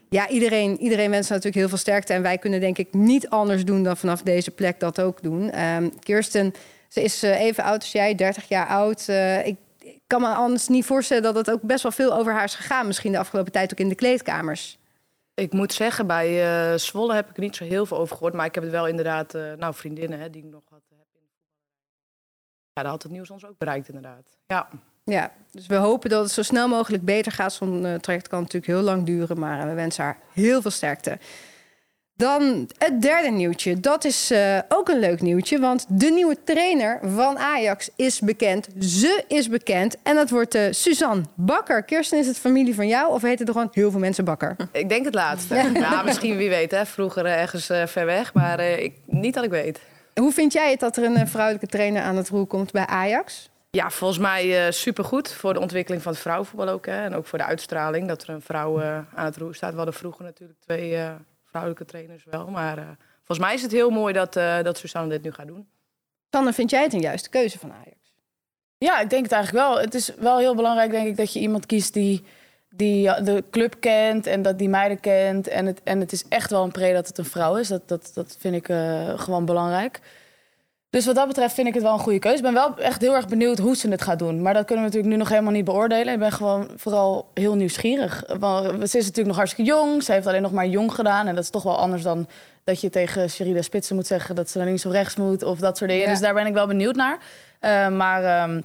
ja, 0.09 0.29
iedereen, 0.29 0.79
iedereen 0.79 1.09
wenst 1.09 1.29
natuurlijk 1.29 1.55
heel 1.55 1.69
veel 1.69 1.77
sterkte. 1.77 2.13
En 2.13 2.21
wij 2.21 2.37
kunnen 2.37 2.59
denk 2.59 2.77
ik 2.77 2.93
niet 2.93 3.29
anders 3.29 3.65
doen 3.65 3.83
dan 3.83 3.97
vanaf 3.97 4.21
deze 4.21 4.51
plek 4.51 4.79
dat 4.79 5.01
ook 5.01 5.21
doen. 5.21 5.61
Um, 5.63 5.99
Kirsten, 5.99 6.53
ze 6.89 7.01
is 7.01 7.21
even 7.21 7.63
oud 7.63 7.79
als 7.79 7.91
jij, 7.91 8.15
30 8.15 8.47
jaar 8.47 8.67
oud. 8.67 9.07
ik, 9.43 9.57
ik 9.79 10.01
kan 10.07 10.21
me 10.21 10.27
anders 10.27 10.67
niet 10.67 10.85
voorstellen 10.85 11.23
dat 11.23 11.35
het 11.35 11.51
ook 11.51 11.61
best 11.61 11.83
wel 11.83 11.91
veel 11.91 12.13
over 12.13 12.33
haar 12.33 12.43
is 12.43 12.55
gegaan. 12.55 12.87
Misschien 12.87 13.11
de 13.11 13.19
afgelopen 13.19 13.51
tijd 13.51 13.71
ook 13.71 13.79
in 13.79 13.89
de 13.89 13.95
kleedkamers. 13.95 14.77
Ik 15.33 15.53
moet 15.53 15.73
zeggen, 15.73 16.07
bij 16.07 16.71
uh, 16.71 16.77
Zwolle 16.77 17.13
heb 17.13 17.29
ik 17.29 17.35
er 17.35 17.41
niet 17.41 17.55
zo 17.55 17.63
heel 17.63 17.85
veel 17.85 17.97
over 17.97 18.15
gehoord. 18.15 18.33
Maar 18.33 18.45
ik 18.45 18.55
heb 18.55 18.63
het 18.63 18.73
wel 18.73 18.87
inderdaad, 18.87 19.35
uh, 19.35 19.53
nou 19.53 19.73
vriendinnen 19.73 20.19
hè, 20.19 20.29
die 20.29 20.43
ik 20.43 20.51
nog 20.51 20.63
had. 20.69 20.81
Ja, 22.73 22.85
daar 22.85 22.93
had 22.93 23.03
het 23.03 23.11
nieuws 23.11 23.29
ons 23.29 23.45
ook 23.45 23.57
bereikt 23.57 23.87
inderdaad. 23.87 24.37
Ja. 24.45 24.69
Ja, 25.03 25.31
dus 25.51 25.67
we 25.67 25.75
hopen 25.75 26.09
dat 26.09 26.23
het 26.23 26.31
zo 26.31 26.41
snel 26.41 26.67
mogelijk 26.67 27.05
beter 27.05 27.31
gaat. 27.31 27.53
Zo'n 27.53 27.85
uh, 27.85 27.95
traject 27.95 28.27
kan 28.27 28.39
natuurlijk 28.39 28.71
heel 28.71 28.81
lang 28.81 29.05
duren, 29.05 29.39
maar 29.39 29.67
we 29.67 29.73
wensen 29.73 30.03
haar 30.03 30.19
heel 30.33 30.61
veel 30.61 30.71
sterkte. 30.71 31.17
Dan 32.19 32.69
het 32.77 33.01
derde 33.01 33.29
nieuwtje. 33.29 33.79
Dat 33.79 34.05
is 34.05 34.31
uh, 34.31 34.59
ook 34.67 34.89
een 34.89 34.99
leuk 34.99 35.21
nieuwtje, 35.21 35.59
want 35.59 35.85
de 35.89 36.09
nieuwe 36.09 36.37
trainer 36.43 36.99
van 37.03 37.37
Ajax 37.37 37.89
is 37.95 38.19
bekend. 38.19 38.67
Ze 38.79 39.23
is 39.27 39.49
bekend 39.49 39.95
en 40.03 40.15
dat 40.15 40.29
wordt 40.29 40.55
uh, 40.55 40.67
Suzanne 40.71 41.23
Bakker. 41.35 41.83
Kirsten, 41.83 42.19
is 42.19 42.27
het 42.27 42.37
familie 42.37 42.75
van 42.75 42.87
jou 42.87 43.11
of 43.11 43.21
heten 43.21 43.45
er 43.45 43.51
gewoon 43.51 43.69
heel 43.71 43.91
veel 43.91 43.99
mensen 43.99 44.25
Bakker? 44.25 44.55
Ik 44.71 44.89
denk 44.89 45.05
het 45.05 45.13
laatste. 45.13 45.55
Ja, 45.55 45.69
ja 45.73 46.03
misschien 46.03 46.37
wie 46.37 46.49
weet, 46.49 46.71
hè. 46.71 46.85
vroeger 46.85 47.25
ergens 47.25 47.65
ver 47.65 48.05
weg, 48.05 48.33
maar 48.33 48.59
ik, 48.59 48.93
niet 49.05 49.33
dat 49.33 49.43
ik 49.43 49.49
weet. 49.49 49.79
Hoe 50.13 50.31
vind 50.31 50.53
jij 50.53 50.71
het 50.71 50.79
dat 50.79 50.97
er 50.97 51.03
een 51.03 51.27
vrouwelijke 51.27 51.67
trainer 51.67 52.01
aan 52.01 52.15
het 52.15 52.29
roer 52.29 52.45
komt 52.45 52.71
bij 52.71 52.85
Ajax? 52.85 53.49
Ja, 53.69 53.89
volgens 53.89 54.19
mij 54.19 54.65
uh, 54.65 54.71
supergoed 54.71 55.31
voor 55.31 55.53
de 55.53 55.59
ontwikkeling 55.59 56.03
van 56.03 56.11
het 56.11 56.21
vrouwenvoetbal 56.21 56.69
ook. 56.69 56.85
Hè. 56.85 57.03
En 57.03 57.15
ook 57.15 57.27
voor 57.27 57.37
de 57.37 57.45
uitstraling 57.45 58.07
dat 58.07 58.23
er 58.23 58.29
een 58.29 58.41
vrouw 58.41 58.81
uh, 58.81 58.97
aan 59.15 59.25
het 59.25 59.37
roer 59.37 59.55
staat. 59.55 59.71
We 59.71 59.77
hadden 59.77 59.93
vroeger 59.93 60.23
natuurlijk 60.23 60.59
twee 60.59 60.91
uh, 60.91 61.09
vrouwelijke 61.49 61.85
trainers 61.85 62.23
wel. 62.23 62.47
Maar 62.47 62.97
volgens 63.17 63.47
mij 63.47 63.53
is 63.53 63.61
het 63.61 63.71
heel 63.71 63.89
mooi 63.89 64.13
dat, 64.13 64.33
dat 64.33 64.77
Susanne 64.77 65.09
dit 65.09 65.23
nu 65.23 65.31
gaat 65.31 65.47
doen. 65.47 65.67
Sanne, 66.29 66.53
vind 66.53 66.69
jij 66.69 66.83
het 66.83 66.93
een 66.93 66.99
juiste 66.99 67.29
keuze 67.29 67.59
van 67.59 67.71
Ajax? 67.71 68.13
Ja, 68.77 68.99
ik 68.99 69.09
denk 69.09 69.23
het 69.23 69.31
eigenlijk 69.31 69.65
wel. 69.65 69.79
Het 69.79 69.93
is 69.93 70.15
wel 70.15 70.37
heel 70.37 70.55
belangrijk, 70.55 70.91
denk 70.91 71.07
ik, 71.07 71.17
dat 71.17 71.33
je 71.33 71.39
iemand 71.39 71.65
kiest 71.65 71.93
die, 71.93 72.23
die 72.69 73.23
de 73.23 73.43
club 73.51 73.75
kent 73.79 74.27
en 74.27 74.41
dat 74.41 74.57
die 74.57 74.69
meiden 74.69 74.99
kent. 74.99 75.47
En 75.47 75.65
het, 75.65 75.81
en 75.83 75.99
het 75.99 76.11
is 76.11 76.27
echt 76.27 76.49
wel 76.49 76.63
een 76.63 76.71
pre 76.71 76.93
dat 76.93 77.07
het 77.07 77.17
een 77.17 77.25
vrouw 77.25 77.55
is. 77.55 77.67
Dat, 77.67 77.87
dat, 77.87 78.11
dat 78.13 78.35
vind 78.39 78.55
ik 78.55 78.65
gewoon 79.19 79.45
belangrijk. 79.45 79.99
Dus 80.89 81.05
wat 81.05 81.15
dat 81.15 81.27
betreft 81.27 81.53
vind 81.53 81.67
ik 81.67 81.73
het 81.73 81.83
wel 81.83 81.93
een 81.93 81.99
goede 81.99 82.19
keuze. 82.19 82.37
Ik 82.37 82.43
ben 82.43 82.53
wel 82.53 82.77
echt 82.77 83.01
heel 83.01 83.15
erg 83.15 83.27
benieuwd 83.27 83.57
hoe 83.57 83.75
ze 83.75 83.89
het 83.89 84.01
gaat 84.01 84.19
doen. 84.19 84.41
Maar 84.41 84.53
dat 84.53 84.65
kunnen 84.65 84.85
we 84.85 84.89
natuurlijk 84.89 85.13
nu 85.13 85.19
nog 85.19 85.29
helemaal 85.29 85.53
niet 85.53 85.65
beoordelen. 85.65 86.13
Ik 86.13 86.19
ben 86.19 86.31
gewoon 86.31 86.69
vooral 86.75 87.29
heel 87.33 87.55
nieuwsgierig. 87.55 88.23
Want 88.39 88.65
ze 88.89 88.97
is 88.97 89.05
natuurlijk 89.05 89.27
nog 89.27 89.35
hartstikke 89.35 89.71
jong. 89.71 90.03
Ze 90.03 90.11
heeft 90.11 90.27
alleen 90.27 90.41
nog 90.41 90.51
maar 90.51 90.67
jong 90.67 90.93
gedaan. 90.93 91.27
En 91.27 91.35
dat 91.35 91.43
is 91.43 91.49
toch 91.49 91.63
wel 91.63 91.77
anders 91.77 92.03
dan 92.03 92.27
dat 92.63 92.81
je 92.81 92.89
tegen 92.89 93.29
Sherida 93.29 93.61
Spitsen 93.61 93.95
moet 93.95 94.07
zeggen... 94.07 94.35
dat 94.35 94.49
ze 94.49 94.57
naar 94.57 94.67
links 94.67 94.85
of 94.85 94.91
rechts 94.91 95.15
moet 95.15 95.43
of 95.43 95.59
dat 95.59 95.77
soort 95.77 95.89
dingen. 95.89 96.05
Ja. 96.05 96.11
Dus 96.11 96.21
daar 96.21 96.33
ben 96.33 96.45
ik 96.45 96.53
wel 96.53 96.67
benieuwd 96.67 96.95
naar. 96.95 97.17
Uh, 97.61 97.87
maar 97.87 98.49
uh, 98.49 98.61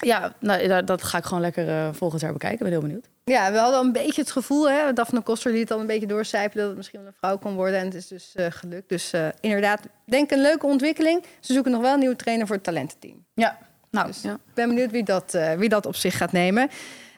ja, 0.00 0.32
nou, 0.38 0.84
dat 0.84 1.02
ga 1.02 1.18
ik 1.18 1.24
gewoon 1.24 1.42
lekker 1.42 1.68
uh, 1.68 1.88
volgend 1.92 2.20
jaar 2.20 2.32
bekijken. 2.32 2.58
Ik 2.58 2.64
ben 2.64 2.72
heel 2.72 2.88
benieuwd. 2.88 3.08
Ja, 3.24 3.52
we 3.52 3.58
hadden 3.58 3.80
een 3.80 3.92
beetje 3.92 4.20
het 4.20 4.30
gevoel, 4.30 4.70
hè, 4.70 4.92
Daphne 4.92 5.20
Koster 5.20 5.52
liet 5.52 5.72
al 5.72 5.80
een 5.80 5.86
beetje 5.86 6.06
doorcijpelen 6.06 6.58
dat 6.58 6.66
het 6.66 6.76
misschien 6.76 6.98
wel 6.98 7.08
een 7.08 7.16
vrouw 7.18 7.38
kon 7.38 7.54
worden. 7.54 7.78
En 7.78 7.84
het 7.84 7.94
is 7.94 8.08
dus 8.08 8.32
uh, 8.36 8.46
gelukt. 8.48 8.88
Dus 8.88 9.12
uh, 9.14 9.26
inderdaad, 9.40 9.80
denk 10.06 10.30
een 10.30 10.40
leuke 10.40 10.66
ontwikkeling. 10.66 11.24
Ze 11.40 11.52
zoeken 11.52 11.72
nog 11.72 11.80
wel 11.80 11.92
een 11.92 11.98
nieuwe 11.98 12.16
trainer 12.16 12.46
voor 12.46 12.56
het 12.56 12.64
talententeam. 12.64 13.24
Ja, 13.34 13.58
nou, 13.90 14.06
dus, 14.06 14.22
ja. 14.22 14.32
ik 14.32 14.54
ben 14.54 14.68
benieuwd 14.68 14.90
wie 14.90 15.04
dat, 15.04 15.34
uh, 15.34 15.52
wie 15.52 15.68
dat 15.68 15.86
op 15.86 15.96
zich 15.96 16.16
gaat 16.16 16.32
nemen. 16.32 16.68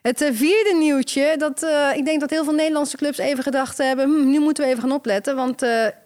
Het 0.03 0.31
vierde 0.33 0.77
nieuwtje, 0.79 1.35
dat 1.39 1.67
ik 1.95 2.05
denk 2.05 2.21
dat 2.21 2.31
heel 2.31 2.45
veel 2.45 2.55
Nederlandse 2.55 2.97
clubs 2.97 3.19
even 3.19 3.43
gedacht 3.43 3.79
hebben, 3.79 4.05
hm, 4.05 4.31
nu 4.31 4.39
moeten 4.39 4.65
we 4.65 4.71
even 4.71 4.83
gaan 4.83 4.93
opletten. 4.93 5.37
Want 5.37 5.61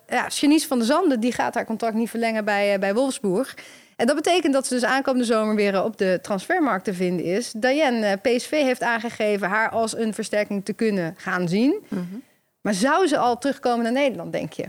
ja, 0.06 0.26
Janice 0.28 0.66
van 0.66 0.78
der 0.78 0.86
Zanden 0.86 1.20
die 1.20 1.32
gaat 1.32 1.54
haar 1.54 1.64
contract 1.64 1.94
niet 1.94 2.10
verlengen 2.10 2.44
bij, 2.44 2.78
bij 2.78 2.94
Wolfsburg. 2.94 3.54
En 4.00 4.06
dat 4.06 4.16
betekent 4.16 4.52
dat 4.52 4.66
ze 4.66 4.74
dus 4.74 4.84
aankomende 4.84 5.26
zomer 5.26 5.54
weer 5.54 5.82
op 5.82 5.98
de 5.98 6.18
transfermarkt 6.22 6.84
te 6.84 6.94
vinden 6.94 7.24
is. 7.24 7.52
Diane, 7.56 8.16
PSV 8.16 8.50
heeft 8.50 8.82
aangegeven 8.82 9.48
haar 9.48 9.70
als 9.70 9.96
een 9.96 10.14
versterking 10.14 10.64
te 10.64 10.72
kunnen 10.72 11.14
gaan 11.16 11.48
zien. 11.48 11.74
Mm 11.88 12.08
-hmm. 12.10 12.22
Maar 12.60 12.74
zou 12.74 13.06
ze 13.06 13.18
al 13.18 13.38
terugkomen 13.38 13.82
naar 13.82 13.92
Nederland, 13.92 14.32
denk 14.32 14.52
je? 14.52 14.68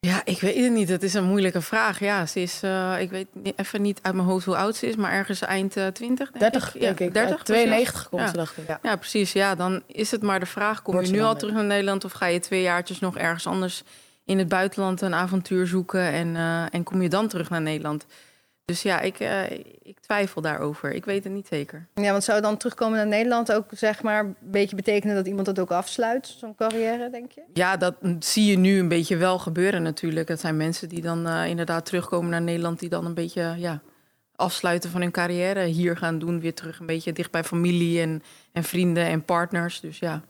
Ja, 0.00 0.20
ik 0.24 0.40
weet 0.40 0.56
het 0.56 0.72
niet. 0.72 0.88
Het 0.88 1.02
is 1.02 1.14
een 1.14 1.24
moeilijke 1.24 1.60
vraag. 1.60 2.00
Ja, 2.00 2.26
ze 2.26 2.40
is, 2.40 2.60
uh, 2.64 3.00
ik 3.00 3.10
weet 3.10 3.26
even 3.56 3.82
niet 3.82 3.98
uit 4.02 4.14
mijn 4.14 4.26
hoofd 4.26 4.46
hoe 4.46 4.56
oud 4.56 4.76
ze 4.76 4.86
is, 4.86 4.96
maar 4.96 5.12
ergens 5.12 5.40
eind 5.40 5.76
uh, 5.76 5.86
20. 5.86 6.30
30, 6.30 6.74
ik. 6.74 6.80
denk 6.80 7.00
ik. 7.00 7.14
30, 7.14 7.42
92 7.42 8.08
komt 8.08 8.22
ja. 8.22 8.28
ze, 8.28 8.36
dacht 8.36 8.56
ik. 8.56 8.66
Ja. 8.66 8.78
ja. 8.82 8.96
precies. 8.96 9.32
Ja, 9.32 9.54
dan 9.54 9.82
is 9.86 10.10
het 10.10 10.22
maar 10.22 10.40
de 10.40 10.46
vraag: 10.46 10.82
kom 10.82 10.94
Wordt 10.94 11.08
je 11.08 11.14
nu 11.14 11.22
al 11.22 11.36
terug 11.36 11.54
naar 11.54 11.64
Nederland 11.64 12.04
of 12.04 12.12
ga 12.12 12.26
je 12.26 12.40
twee 12.40 12.62
jaartjes 12.62 12.98
nog 12.98 13.18
ergens 13.18 13.46
anders 13.46 13.82
in 14.24 14.38
het 14.38 14.48
buitenland 14.48 15.00
een 15.00 15.14
avontuur 15.14 15.66
zoeken 15.66 16.12
en, 16.12 16.34
uh, 16.34 16.74
en 16.74 16.82
kom 16.82 17.02
je 17.02 17.08
dan 17.08 17.28
terug 17.28 17.50
naar 17.50 17.62
Nederland? 17.62 18.06
Dus 18.70 18.82
ja, 18.82 19.00
ik, 19.00 19.20
uh, 19.20 19.50
ik 19.82 20.00
twijfel 20.00 20.42
daarover. 20.42 20.92
Ik 20.92 21.04
weet 21.04 21.24
het 21.24 21.32
niet 21.32 21.46
zeker. 21.46 21.86
Ja, 21.94 22.10
want 22.10 22.24
zou 22.24 22.40
dan 22.40 22.56
terugkomen 22.56 22.96
naar 22.96 23.06
Nederland 23.06 23.52
ook 23.52 23.64
zeg 23.70 24.02
maar 24.02 24.24
een 24.24 24.36
beetje 24.40 24.76
betekenen 24.76 25.14
dat 25.14 25.26
iemand 25.26 25.46
het 25.46 25.58
ook 25.58 25.70
afsluit, 25.70 26.26
zo'n 26.38 26.54
carrière, 26.54 27.10
denk 27.10 27.32
je? 27.32 27.42
Ja, 27.52 27.76
dat 27.76 27.94
zie 28.18 28.50
je 28.50 28.58
nu 28.58 28.78
een 28.78 28.88
beetje 28.88 29.16
wel 29.16 29.38
gebeuren 29.38 29.82
natuurlijk. 29.82 30.28
Het 30.28 30.40
zijn 30.40 30.56
mensen 30.56 30.88
die 30.88 31.00
dan 31.00 31.26
uh, 31.26 31.46
inderdaad 31.46 31.86
terugkomen 31.86 32.30
naar 32.30 32.42
Nederland, 32.42 32.78
die 32.78 32.88
dan 32.88 33.06
een 33.06 33.14
beetje 33.14 33.54
ja, 33.58 33.80
afsluiten 34.36 34.90
van 34.90 35.00
hun 35.00 35.10
carrière, 35.10 35.64
hier 35.64 35.96
gaan 35.96 36.18
doen, 36.18 36.40
weer 36.40 36.54
terug 36.54 36.78
een 36.78 36.86
beetje 36.86 37.12
dicht 37.12 37.30
bij 37.30 37.44
familie 37.44 38.00
en, 38.00 38.22
en 38.52 38.64
vrienden 38.64 39.06
en 39.06 39.24
partners. 39.24 39.80
Dus 39.80 39.98
ja. 39.98 40.22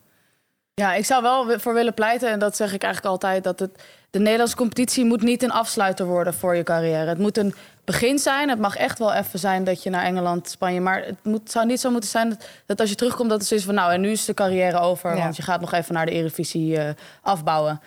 Ja, 0.81 0.93
ik 0.93 1.05
zou 1.05 1.21
wel 1.21 1.59
voor 1.59 1.73
willen 1.73 1.93
pleiten, 1.93 2.29
en 2.29 2.39
dat 2.39 2.55
zeg 2.55 2.73
ik 2.73 2.83
eigenlijk 2.83 3.13
altijd, 3.13 3.43
dat 3.43 3.59
het, 3.59 3.83
de 4.09 4.19
Nederlandse 4.19 4.55
competitie 4.55 5.05
moet 5.05 5.21
niet 5.21 5.43
een 5.43 5.51
afsluiter 5.51 6.05
worden 6.05 6.33
voor 6.33 6.55
je 6.55 6.63
carrière. 6.63 7.09
Het 7.09 7.17
moet 7.17 7.37
een 7.37 7.53
begin 7.85 8.19
zijn. 8.19 8.49
Het 8.49 8.59
mag 8.59 8.75
echt 8.75 8.99
wel 8.99 9.13
even 9.13 9.39
zijn 9.39 9.63
dat 9.63 9.83
je 9.83 9.89
naar 9.89 10.03
Engeland, 10.03 10.49
Spanje. 10.49 10.79
Maar 10.79 11.05
het 11.05 11.23
moet, 11.23 11.51
zou 11.51 11.65
niet 11.65 11.79
zo 11.79 11.91
moeten 11.91 12.09
zijn 12.09 12.29
dat, 12.29 12.47
dat 12.65 12.79
als 12.79 12.89
je 12.89 12.95
terugkomt, 12.95 13.29
dat 13.29 13.41
het 13.41 13.51
is 13.51 13.63
van 13.63 13.73
nou 13.73 13.93
en 13.93 14.01
nu 14.01 14.09
is 14.11 14.25
de 14.25 14.33
carrière 14.33 14.79
over. 14.79 15.15
Ja. 15.15 15.23
Want 15.23 15.35
je 15.35 15.41
gaat 15.41 15.61
nog 15.61 15.73
even 15.73 15.93
naar 15.93 16.05
de 16.05 16.11
Eredivisie 16.11 16.77
uh, 16.77 16.89
afbouwen. 17.21 17.81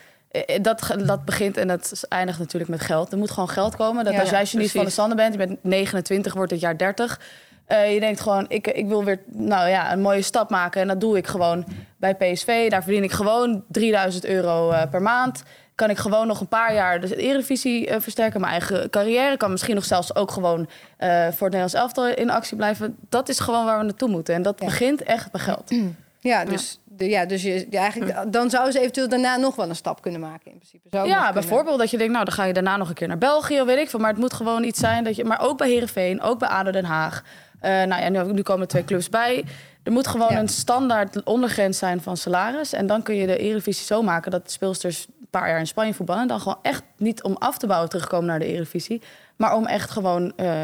Dat, 0.61 0.95
dat 1.05 1.25
begint 1.25 1.57
en 1.57 1.69
dat 1.69 2.05
eindigt 2.09 2.39
natuurlijk 2.39 2.71
met 2.71 2.81
geld. 2.81 3.13
Er 3.13 3.19
moet 3.19 3.31
gewoon 3.31 3.49
geld 3.49 3.77
komen. 3.77 4.05
Dat 4.05 4.13
Ja, 4.13 4.21
als 4.21 4.31
jij 4.31 4.41
ja, 4.41 4.47
geniet 4.47 4.71
van 4.71 4.85
de 4.85 4.91
standen 4.91 5.17
bent, 5.17 5.33
je 5.33 5.39
bent 5.47 5.59
29, 5.63 6.35
wordt 6.35 6.51
dit 6.51 6.61
jaar 6.61 6.77
30. 6.77 7.21
Eh, 7.67 7.95
je 7.95 8.01
denkt 8.01 8.21
gewoon, 8.21 8.45
ik, 8.49 8.67
ik 8.67 8.87
wil 8.87 9.05
weer 9.05 9.21
nou 9.27 9.69
ja, 9.69 9.93
een 9.93 10.01
mooie 10.01 10.23
stap 10.23 10.51
maken. 10.51 10.81
En 10.81 10.89
dat 10.89 11.01
doe 11.01 11.17
ik 11.17 11.27
gewoon 11.27 11.65
bij 11.97 12.15
PSV. 12.15 12.71
Daar 12.71 12.83
verdien 12.83 13.03
ik 13.03 13.13
gewoon 13.13 13.65
3000 13.69 14.25
euro 14.25 14.71
eh, 14.71 14.91
per 14.91 15.03
maand. 15.03 15.43
Kan 15.75 15.91
ik 15.91 15.97
gewoon 15.99 16.27
nog 16.27 16.41
een 16.41 16.49
paar 16.49 16.75
jaar 16.75 17.01
de 17.01 17.17
Eredivisie 17.17 17.89
eh, 17.89 18.01
versterken. 18.01 18.41
Mijn 18.41 18.53
eigen 18.53 18.91
carrière. 18.91 19.37
Kan 19.37 19.51
misschien 19.51 19.75
nog 19.75 19.85
zelfs 19.85 20.15
ook 20.15 20.31
gewoon 20.31 20.69
voor 20.99 21.27
het 21.29 21.41
Nederlands 21.41 21.75
elftal 21.75 22.07
in 22.07 22.31
actie 22.31 22.57
blijven. 22.57 22.97
Dat 23.09 23.29
is 23.29 23.39
gewoon 23.39 23.65
waar 23.65 23.79
we 23.79 23.85
naartoe 23.85 24.09
moeten. 24.09 24.35
En 24.35 24.43
dat 24.43 24.61
Ja. 24.61 24.65
begint 24.67 25.03
echt 25.03 25.31
bij 25.31 25.41
geld. 25.41 25.71
Ja, 26.21 26.45
dus, 26.45 26.81
de, 26.85 27.09
ja, 27.09 27.25
dus 27.27 27.43
je, 27.43 27.67
ja, 27.71 27.81
eigenlijk, 27.81 28.33
dan 28.33 28.51
zou 28.51 28.71
ze 28.71 28.79
eventueel 28.81 29.09
daarna 29.09 29.37
nog 29.37 29.57
wel 29.57 29.69
een 29.69 29.77
stap 29.77 30.03
kunnen 30.03 30.21
maken 30.21 30.51
in 30.51 30.57
principe. 30.59 30.89
Zou 30.91 31.09
Ja, 31.09 31.33
bijvoorbeeld 31.33 31.79
dat 31.79 31.91
je 31.91 31.97
denkt, 31.97 32.13
nou 32.13 32.25
dan 32.25 32.35
ga 32.35 32.45
je 32.45 32.53
daarna 32.53 32.77
nog 32.77 32.89
een 32.89 32.95
keer 32.95 33.09
naar 33.09 33.19
België, 33.19 33.63
weet 33.63 33.79
ik 33.79 33.91
veel. 33.91 33.99
Maar 34.01 34.11
het 34.11 34.19
moet 34.19 34.33
gewoon 34.35 34.65
iets 34.65 34.79
zijn 34.81 35.05
dat 35.05 35.17
je, 35.17 35.25
maar 35.25 35.41
ook 35.41 35.59
bij 35.59 35.69
Herenveen, 35.71 36.23
ook 36.23 36.39
bij 36.39 36.49
ADO 36.49 36.71
Den 36.71 36.85
Haag. 36.85 37.23
Eh, 37.61 37.71
nou 37.71 38.03
ja, 38.03 38.09
nu, 38.09 38.33
nu 38.33 38.43
komen 38.43 38.63
er 38.63 38.69
twee 38.69 38.85
clubs 38.85 39.09
bij. 39.09 39.45
Er 39.83 39.93
moet 39.93 40.07
gewoon 40.07 40.29
Ja. 40.33 40.39
een 40.39 40.49
standaard 40.49 41.23
ondergrens 41.23 41.79
zijn 41.79 42.01
van 42.03 42.17
salaris. 42.17 42.73
En 42.73 42.87
dan 42.87 43.03
kun 43.03 43.15
je 43.15 43.27
de 43.27 43.37
Eredivisie 43.37 43.85
zo 43.85 44.03
maken 44.03 44.31
dat 44.31 44.51
speelsters 44.51 45.07
een 45.21 45.27
paar 45.31 45.49
jaar 45.49 45.59
in 45.59 45.67
Spanje 45.67 45.95
voetballen. 45.95 46.23
En 46.23 46.29
dan 46.29 46.41
gewoon 46.41 46.59
echt 46.63 46.83
niet 46.97 47.23
om 47.23 47.37
af 47.39 47.59
te 47.59 47.67
bouwen 47.67 47.89
terugkomen 47.91 48.27
naar 48.27 48.39
de 48.39 48.47
Eredivisie. 48.47 49.03
Maar 49.37 49.55
om 49.55 49.67
echt 49.67 49.91
gewoon 49.91 50.33
eh, 50.37 50.63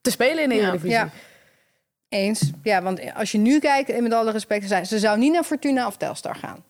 te 0.00 0.10
spelen 0.10 0.42
in 0.42 0.48
de. 0.48 0.54
Eredivisie. 0.54 0.90
Ja. 0.90 1.08
Eens. 2.08 2.50
Ja, 2.62 2.82
want 2.82 3.14
als 3.14 3.32
je 3.32 3.38
nu 3.38 3.58
kijkt, 3.58 3.90
en 3.90 4.02
met 4.02 4.12
alle 4.12 4.30
respect, 4.30 4.86
ze 4.88 4.98
zou 4.98 5.18
niet 5.18 5.32
naar 5.32 5.42
Fortuna 5.44 5.86
of 5.86 5.96
Telstar 5.96 6.36
gaan. 6.36 6.64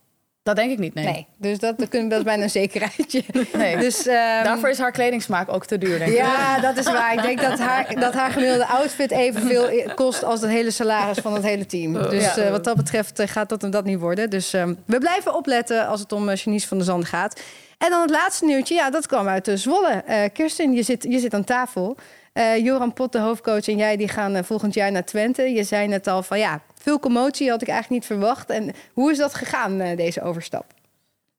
Dat 0.45 0.57
denk 0.57 0.71
ik 0.71 0.79
niet, 0.79 0.95
nee. 0.95 1.05
Nee. 1.05 1.27
Dus 1.39 1.59
dat, 1.59 1.79
dat, 1.79 1.95
is 1.95 2.23
bijna 2.23 2.43
een 2.43 2.51
zekerheidje. 2.51 3.23
Nee. 3.57 3.77
Dus, 3.77 4.07
ehm, 4.07 4.45
Daarvoor 4.45 4.69
is 4.69 4.79
haar 4.79 4.93
kledingsmaak 4.93 5.53
ook 5.53 5.67
te 5.67 5.79
duur, 5.79 5.99
denk 5.99 6.11
ik. 6.11 6.17
Ja, 6.17 6.61
dat 6.61 6.77
is 6.77 6.85
waar. 6.85 7.13
Ik 7.15 7.23
denk 7.23 7.41
dat 7.41 7.59
haar, 7.59 7.95
dat 8.01 8.15
haar 8.15 8.31
gemiddelde 8.31 8.67
outfit 8.67 9.11
evenveel 9.11 9.93
kost 9.95 10.25
als 10.25 10.41
het 10.41 10.51
hele 10.51 10.71
salaris 10.71 11.19
van 11.19 11.35
het 11.35 11.43
hele 11.43 11.67
team. 11.67 11.93
Dus 11.93 12.23
Ja. 12.23 12.37
eh, 12.37 12.51
wat 12.51 12.65
dat 12.65 12.77
betreft 12.77 13.19
eh, 13.19 13.29
gaat 13.29 13.49
dat 13.49 13.63
en 13.63 13.71
dat 13.71 13.85
niet 13.85 13.99
worden. 13.99 14.31
Dus 14.31 14.53
ehm, 14.53 14.75
we 14.87 14.99
blijven 14.99 15.35
opletten 15.35 15.87
als 15.87 16.01
het 16.01 16.13
om 16.13 16.29
uh, 16.29 16.35
Janice 16.37 16.69
van 16.69 16.77
der 16.77 16.87
Zand 16.87 17.05
gaat. 17.05 17.41
En 17.79 17.91
dan 17.91 18.01
het 18.01 18.11
laatste 18.11 18.45
nieuwtje. 18.45 18.75
Ja, 18.75 18.91
dat 18.91 19.07
kwam 19.07 19.29
uit 19.29 19.45
de 19.45 19.57
Zwolle. 19.57 20.03
Eh 20.07 20.23
Kirsten, 20.33 20.73
je 20.73 20.83
zit, 20.83 21.07
je 21.09 21.19
zit 21.19 21.35
aan 21.35 21.45
tafel. 21.45 21.97
Eh, 22.35 22.65
Joran 22.65 22.93
Pot, 22.93 23.13
de 23.13 23.19
hoofdcoach, 23.19 23.69
en 23.69 23.77
jij 23.77 23.97
die 23.97 24.09
gaan 24.09 24.35
eh, 24.35 24.43
volgend 24.43 24.75
jaar 24.75 24.93
naar 24.93 25.05
Twente. 25.05 25.43
Je 25.43 25.65
zei 25.65 25.89
net 25.89 26.07
al 26.07 26.23
van 26.23 26.39
ja, 26.39 26.61
veel 26.75 26.99
commotie 26.99 27.51
had 27.51 27.63
ik 27.63 27.69
eigenlijk 27.69 28.01
niet 28.01 28.19
verwacht. 28.19 28.51
En 28.51 28.73
hoe 28.93 29.11
is 29.11 29.19
dat 29.19 29.35
gegaan, 29.35 29.81
eh, 29.81 29.97
deze 29.97 30.23
overstap? 30.23 30.65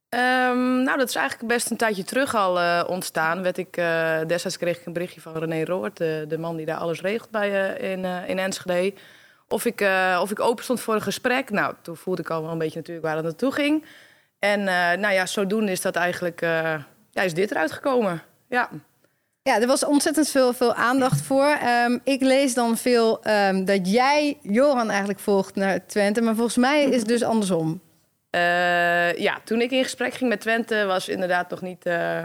Ehm, 0.10 0.84
nou, 0.84 0.98
dat 0.98 1.10
is 1.10 1.16
eigenlijk 1.16 1.54
best 1.54 1.72
een 1.72 1.78
tijdje 1.78 2.04
terug 2.04 2.36
al 2.36 2.86
ontstaan. 2.86 3.42
Werd 3.42 3.58
ik, 3.58 3.76
destijds 4.28 4.58
kreeg 4.58 4.80
ik 4.80 4.86
een 4.86 4.94
berichtje 4.94 5.22
van 5.22 5.38
René 5.38 5.64
Roord, 5.64 5.98
de, 5.98 6.26
de 6.28 6.38
man 6.38 6.56
die 6.56 6.66
daar 6.66 6.78
alles 6.78 7.02
regelt 7.02 7.30
bij, 7.30 7.78
in, 7.78 8.06
in 8.06 8.40
Enschede. 8.40 8.94
Of 9.48 9.66
ik, 9.66 9.88
of 10.22 10.32
ik 10.32 10.40
open 10.40 10.64
stond 10.64 10.82
voor 10.82 10.96
een 10.96 11.02
gesprek. 11.02 11.50
Nou, 11.50 11.74
toen 11.82 11.98
voelde 11.98 12.22
ik 12.22 12.30
al 12.30 12.42
wel 12.42 12.52
een 12.52 12.58
beetje 12.58 12.80
natuurlijk 12.80 13.06
waar 13.06 13.16
het 13.16 13.26
naartoe 13.26 13.52
ging. 13.52 13.86
En 14.40 14.64
nou 15.00 15.14
ja, 15.14 15.26
zodoende 15.26 15.72
is 15.72 15.82
dat 15.82 15.96
eigenlijk, 15.96 16.42
ja, 17.12 17.22
is 17.22 17.34
dit 17.34 17.52
eruit 17.52 17.72
gekomen. 17.72 18.22
Ja. 18.50 18.70
Ja, 19.50 19.62
er 19.62 19.68
was 19.68 19.86
ontzettend 19.86 20.30
veel, 20.30 20.54
veel 20.54 20.74
aandacht 20.74 21.22
voor. 21.22 21.46
Ehm, 21.46 21.98
ik 22.04 22.22
lees 22.22 22.54
dan 22.54 22.78
veel 22.78 23.24
ehm, 23.24 23.66
dat 23.66 23.92
jij 23.92 24.38
Joran 24.42 24.90
eigenlijk 24.90 25.20
volgt 25.20 25.56
naar 25.56 25.86
Twente. 25.86 26.22
Maar 26.22 26.36
volgens 26.36 26.58
mij 26.58 26.84
is 26.84 27.00
het 27.00 27.08
dus 27.08 27.24
andersom. 27.24 27.82
Eh, 28.30 29.14
ja, 29.18 29.40
toen 29.44 29.62
ik 29.62 29.72
in 29.72 29.84
gesprek 29.84 30.14
ging 30.14 30.30
met 30.30 30.42
Twente 30.42 30.86
was 30.86 31.10
inderdaad 31.10 31.50
nog 31.50 31.62
niet... 31.62 31.86
eh, 31.86 32.24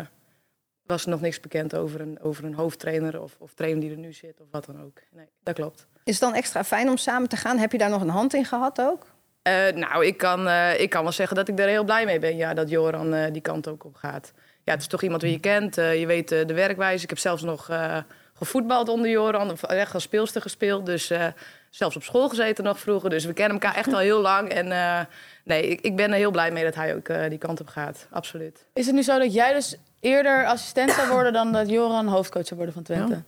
was 0.86 1.06
nog 1.06 1.20
niks 1.20 1.40
bekend 1.40 1.76
over 1.76 2.00
een, 2.00 2.18
over 2.22 2.44
een 2.44 2.54
hoofdtrainer 2.54 3.22
of, 3.22 3.36
of 3.38 3.54
trainer 3.54 3.80
die 3.80 3.90
er 3.90 3.96
nu 3.96 4.12
zit 4.12 4.40
of 4.40 4.46
wat 4.50 4.64
dan 4.64 4.82
ook. 4.84 4.98
Nee, 5.10 5.26
dat 5.42 5.54
klopt. 5.54 5.86
Is 6.04 6.20
het 6.20 6.22
dan 6.22 6.34
extra 6.34 6.64
fijn 6.64 6.88
om 6.88 6.96
samen 6.96 7.28
te 7.28 7.36
gaan? 7.36 7.58
Heb 7.58 7.72
je 7.72 7.78
daar 7.78 7.90
nog 7.90 8.02
een 8.02 8.08
hand 8.08 8.34
in 8.34 8.44
gehad 8.44 8.80
ook? 8.80 9.06
Eh, 9.42 9.68
nou, 9.68 10.06
ik 10.06 10.16
kan, 10.16 10.48
ik 10.78 10.90
kan 10.90 11.02
wel 11.02 11.12
zeggen 11.12 11.36
dat 11.36 11.48
ik 11.48 11.58
er 11.58 11.68
heel 11.68 11.84
blij 11.84 12.04
mee 12.04 12.18
ben. 12.18 12.36
Ja, 12.36 12.54
dat 12.54 12.70
Joran 12.70 13.32
die 13.32 13.42
kant 13.42 13.68
ook 13.68 13.84
op 13.84 13.94
gaat. 13.94 14.32
Ja, 14.70 14.76
het 14.76 14.84
is 14.84 14.90
toch 14.90 15.02
iemand 15.02 15.20
die 15.22 15.30
je 15.32 15.40
kent. 15.40 15.78
eh, 15.78 16.00
je 16.00 16.06
weet 16.06 16.32
eh, 16.32 16.46
de 16.46 16.54
werkwijze. 16.54 17.02
Ik 17.02 17.08
heb 17.08 17.18
zelfs 17.18 17.42
nog 17.42 17.68
eh, 17.68 17.96
gevoetbald 18.34 18.88
onder 18.88 19.10
Joran. 19.10 19.50
Of 19.50 19.62
echt 19.62 19.94
als 19.94 20.02
speelster 20.02 20.40
gespeeld. 20.42 20.86
Dus 20.86 21.10
eh, 21.10 21.26
zelfs 21.70 21.96
op 21.96 22.02
school 22.02 22.28
gezeten 22.28 22.64
nog 22.64 22.78
vroeger. 22.78 23.10
Dus 23.10 23.24
we 23.24 23.32
kennen 23.32 23.60
elkaar 23.60 23.76
echt 23.76 23.92
al 23.92 23.98
heel 23.98 24.20
lang. 24.20 24.48
En 24.48 24.72
eh, 24.72 25.00
nee, 25.44 25.66
ik, 25.66 25.80
ik 25.80 25.96
ben 25.96 26.10
er 26.10 26.16
heel 26.16 26.30
blij 26.30 26.50
mee 26.50 26.64
dat 26.64 26.74
hij 26.74 26.94
ook 26.94 27.08
eh, 27.08 27.28
die 27.28 27.38
kant 27.38 27.60
op 27.60 27.68
gaat. 27.68 28.06
Absoluut. 28.10 28.64
Is 28.74 28.86
het 28.86 28.94
nu 28.94 29.02
zo 29.02 29.18
dat 29.18 29.34
jij 29.34 29.52
dus 29.52 29.76
eerder 30.00 30.46
assistent 30.46 30.90
zou 30.92 31.08
worden 31.10 31.32
dan 31.32 31.52
dat 31.52 31.68
Joran 31.70 32.06
hoofdcoach 32.06 32.46
zou 32.46 32.56
worden 32.56 32.74
van 32.74 32.82
Twente? 32.82 33.22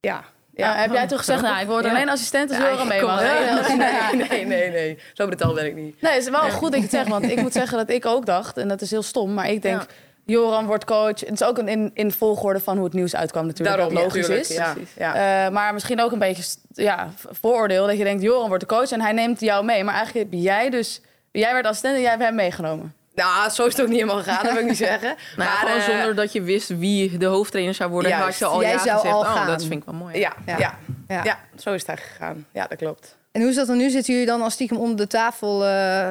Ja. 0.00 0.24
Ja. 0.54 0.74
heb 0.74 0.92
jij 0.92 1.06
toen 1.06 1.18
gezegd, 1.18 1.42
nou, 1.42 1.60
ik 1.60 1.66
word 1.66 1.84
Ja. 1.84 1.90
alleen 1.90 2.08
assistent 2.08 2.50
als 2.50 2.58
Ja, 2.58 2.70
Joran 2.70 2.88
mee 2.88 3.02
mag? 3.02 3.20
nee, 3.22 3.76
nee, 3.76 4.28
nee, 4.28 4.44
nee, 4.46 4.70
nee. 4.70 4.98
Zo 5.12 5.26
brutaal 5.26 5.54
ben 5.54 5.66
ik 5.66 5.74
niet. 5.74 6.00
Nee, 6.00 6.12
het 6.12 6.22
is 6.22 6.30
wel 6.30 6.50
goed 6.50 6.70
dat 6.70 6.74
je 6.74 6.80
het 6.86 6.90
zegt, 6.90 7.08
want 7.08 7.24
ik 7.24 7.40
moet 7.40 7.52
zeggen 7.52 7.78
dat 7.78 7.90
ik 7.90 8.06
ook 8.06 8.26
dacht, 8.26 8.56
en 8.56 8.68
dat 8.68 8.80
is 8.80 8.90
heel 8.90 9.02
stom, 9.02 9.34
maar 9.34 9.48
ik 9.50 9.62
denk, 9.62 9.80
Ja. 9.80 9.86
Joran 10.26 10.66
wordt 10.66 10.84
coach. 10.84 11.20
Het 11.20 11.32
is 11.32 11.42
ook 11.42 11.58
een 11.58 11.68
in, 11.68 11.90
in 11.94 12.12
volgorde 12.12 12.60
van 12.60 12.76
hoe 12.76 12.84
het 12.84 12.94
nieuws 12.94 13.16
uitkwam 13.16 13.46
natuurlijk, 13.46 13.76
Daarom, 13.76 13.94
dat 13.94 14.02
logisch 14.04 14.26
tuurlijk, 14.26 14.48
is. 14.48 14.56
Ja, 14.56 14.74
ja. 14.96 15.44
Eh, 15.46 15.52
maar 15.52 15.72
misschien 15.72 16.00
ook 16.00 16.12
een 16.12 16.18
beetje 16.18 16.56
ja, 16.72 17.08
vooroordeel 17.30 17.86
dat 17.86 17.98
je 17.98 18.04
denkt, 18.04 18.22
Joran 18.22 18.48
wordt 18.48 18.68
de 18.68 18.74
coach 18.74 18.90
en 18.90 19.00
hij 19.00 19.12
neemt 19.12 19.40
jou 19.40 19.64
mee. 19.64 19.84
Maar 19.84 19.94
eigenlijk 19.94 20.30
heb 20.30 20.40
jij 20.40 20.70
dus, 20.70 21.00
jij 21.32 21.52
werd 21.52 21.66
assistent 21.66 21.94
en 21.94 22.00
jij 22.00 22.10
hebt 22.10 22.22
hem 22.22 22.34
meegenomen. 22.34 22.94
Nou, 23.14 23.50
zo 23.50 23.66
is 23.66 23.72
het 23.72 23.82
ook 23.82 23.88
niet 23.88 24.00
helemaal 24.00 24.22
gegaan, 24.22 24.42
dat 24.44 24.52
wil 24.52 24.62
ik 24.62 24.68
niet 24.68 24.76
zeggen. 24.76 25.14
Nou, 25.36 25.48
Maar, 25.48 25.58
gewoon 25.58 25.76
eh, 25.76 25.84
zonder 25.84 26.14
dat 26.14 26.32
je 26.32 26.42
wist 26.42 26.68
wie 26.68 27.18
de 27.18 27.26
hoofdtrainer 27.26 27.74
zou 27.74 27.90
worden. 27.90 28.10
Juist. 28.10 28.24
had 28.24 28.38
je 28.38 28.44
al 28.44 28.60
Jij 28.60 28.72
ja 28.72 28.78
zou 28.78 28.96
gezegd. 28.96 29.14
al 29.14 29.20
oh, 29.20 29.34
gaan. 29.34 29.46
dat 29.46 29.60
vind 29.64 29.74
ik 29.74 29.84
wel 29.84 29.94
mooi. 29.94 30.18
Ja, 30.18 30.32
Ja. 30.46 30.58
ja. 30.58 30.78
Ja. 31.08 31.24
Ja. 31.24 31.38
zo 31.56 31.72
is 31.72 31.80
het 31.80 31.88
eigenlijk 31.88 32.18
gegaan. 32.18 32.46
Ja, 32.52 32.66
dat 32.66 32.78
klopt. 32.78 33.16
En 33.34 33.40
hoe 33.40 33.50
is 33.50 33.56
dat 33.56 33.66
dan 33.66 33.76
nu? 33.76 33.90
Zitten 33.90 34.12
jullie 34.12 34.28
dan 34.28 34.42
als 34.42 34.52
stiekem 34.52 34.76
onder 34.76 34.96
de 34.96 35.06
tafel 35.06 35.64
eh, 35.66 36.08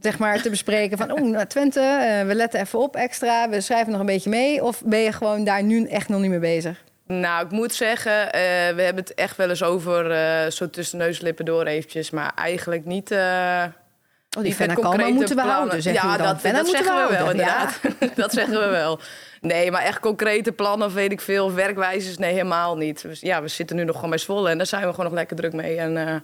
zeg 0.00 0.18
maar, 0.18 0.42
te 0.42 0.50
bespreken 0.50 0.98
van... 0.98 1.10
oh, 1.10 1.40
Twente, 1.40 1.80
eh, 1.80 2.26
we 2.26 2.34
letten 2.34 2.60
even 2.60 2.78
op 2.78 2.96
extra, 2.96 3.48
we 3.48 3.60
schrijven 3.60 3.90
nog 3.90 4.00
een 4.00 4.06
beetje 4.06 4.30
mee? 4.30 4.64
Of 4.64 4.82
ben 4.84 4.98
je 4.98 5.12
gewoon 5.12 5.44
daar 5.44 5.62
nu 5.62 5.86
echt 5.86 6.08
nog 6.08 6.20
niet 6.20 6.30
mee 6.30 6.38
bezig? 6.38 6.82
Nou, 7.06 7.44
ik 7.44 7.50
moet 7.50 7.74
zeggen, 7.74 8.32
eh, 8.32 8.40
we 8.74 8.82
hebben 8.82 9.04
het 9.04 9.14
echt 9.14 9.36
wel 9.36 9.48
eens 9.48 9.62
over 9.62 10.52
zo 10.52 10.70
tussen 10.70 10.98
neus 10.98 11.18
en 11.18 11.24
lippen 11.24 11.44
door 11.44 11.64
eventjes. 11.64 12.10
Maar 12.10 12.32
eigenlijk 12.34 12.84
niet... 12.84 13.10
Oh, 13.10 14.42
die 14.42 14.54
Fenna 14.54 15.08
moeten 15.10 15.36
we 15.36 15.42
houden, 15.42 15.92
ja, 15.92 16.16
dat, 16.16 16.42
dat 16.42 16.68
zeggen 16.68 16.94
we, 16.94 17.02
we 17.02 17.08
wel, 17.08 17.18
houden, 17.18 17.36
ja. 17.36 17.68
inderdaad. 17.70 18.16
dat 18.22 18.32
zeggen 18.32 18.60
we 18.60 18.66
wel. 18.66 18.98
Nee, 19.40 19.70
maar 19.70 19.82
echt 19.82 20.00
concrete 20.00 20.52
plannen 20.52 20.86
of 20.86 20.94
weet 20.94 21.12
ik 21.12 21.20
veel, 21.20 21.52
werkwijzes, 21.52 22.18
nee, 22.18 22.32
helemaal 22.32 22.76
niet. 22.76 23.02
Dus, 23.02 23.20
ja, 23.20 23.42
we 23.42 23.48
zitten 23.48 23.76
nu 23.76 23.84
nog 23.84 23.94
gewoon 23.94 24.10
bij 24.10 24.18
Zwolle 24.18 24.50
en 24.50 24.56
daar 24.56 24.66
zijn 24.66 24.82
we 24.82 24.90
gewoon 24.90 25.04
nog 25.04 25.14
lekker 25.14 25.36
druk 25.36 25.52
mee. 25.52 25.76
En 25.76 26.22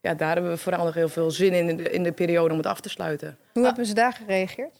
ja, 0.00 0.14
daar 0.14 0.32
hebben 0.32 0.50
we 0.50 0.56
vooral 0.58 0.84
nog 0.84 0.94
heel 0.94 1.08
veel 1.08 1.30
zin 1.30 1.52
in, 1.52 1.68
in 1.68 1.76
de, 1.76 1.90
in 1.90 2.02
de 2.02 2.12
periode 2.12 2.50
om 2.50 2.56
het 2.56 2.66
af 2.66 2.80
te 2.80 2.88
sluiten. 2.88 3.38
Hoe 3.52 3.64
hebben 3.64 3.86
ze 3.86 3.94
daar 3.94 4.12
gereageerd? 4.12 4.78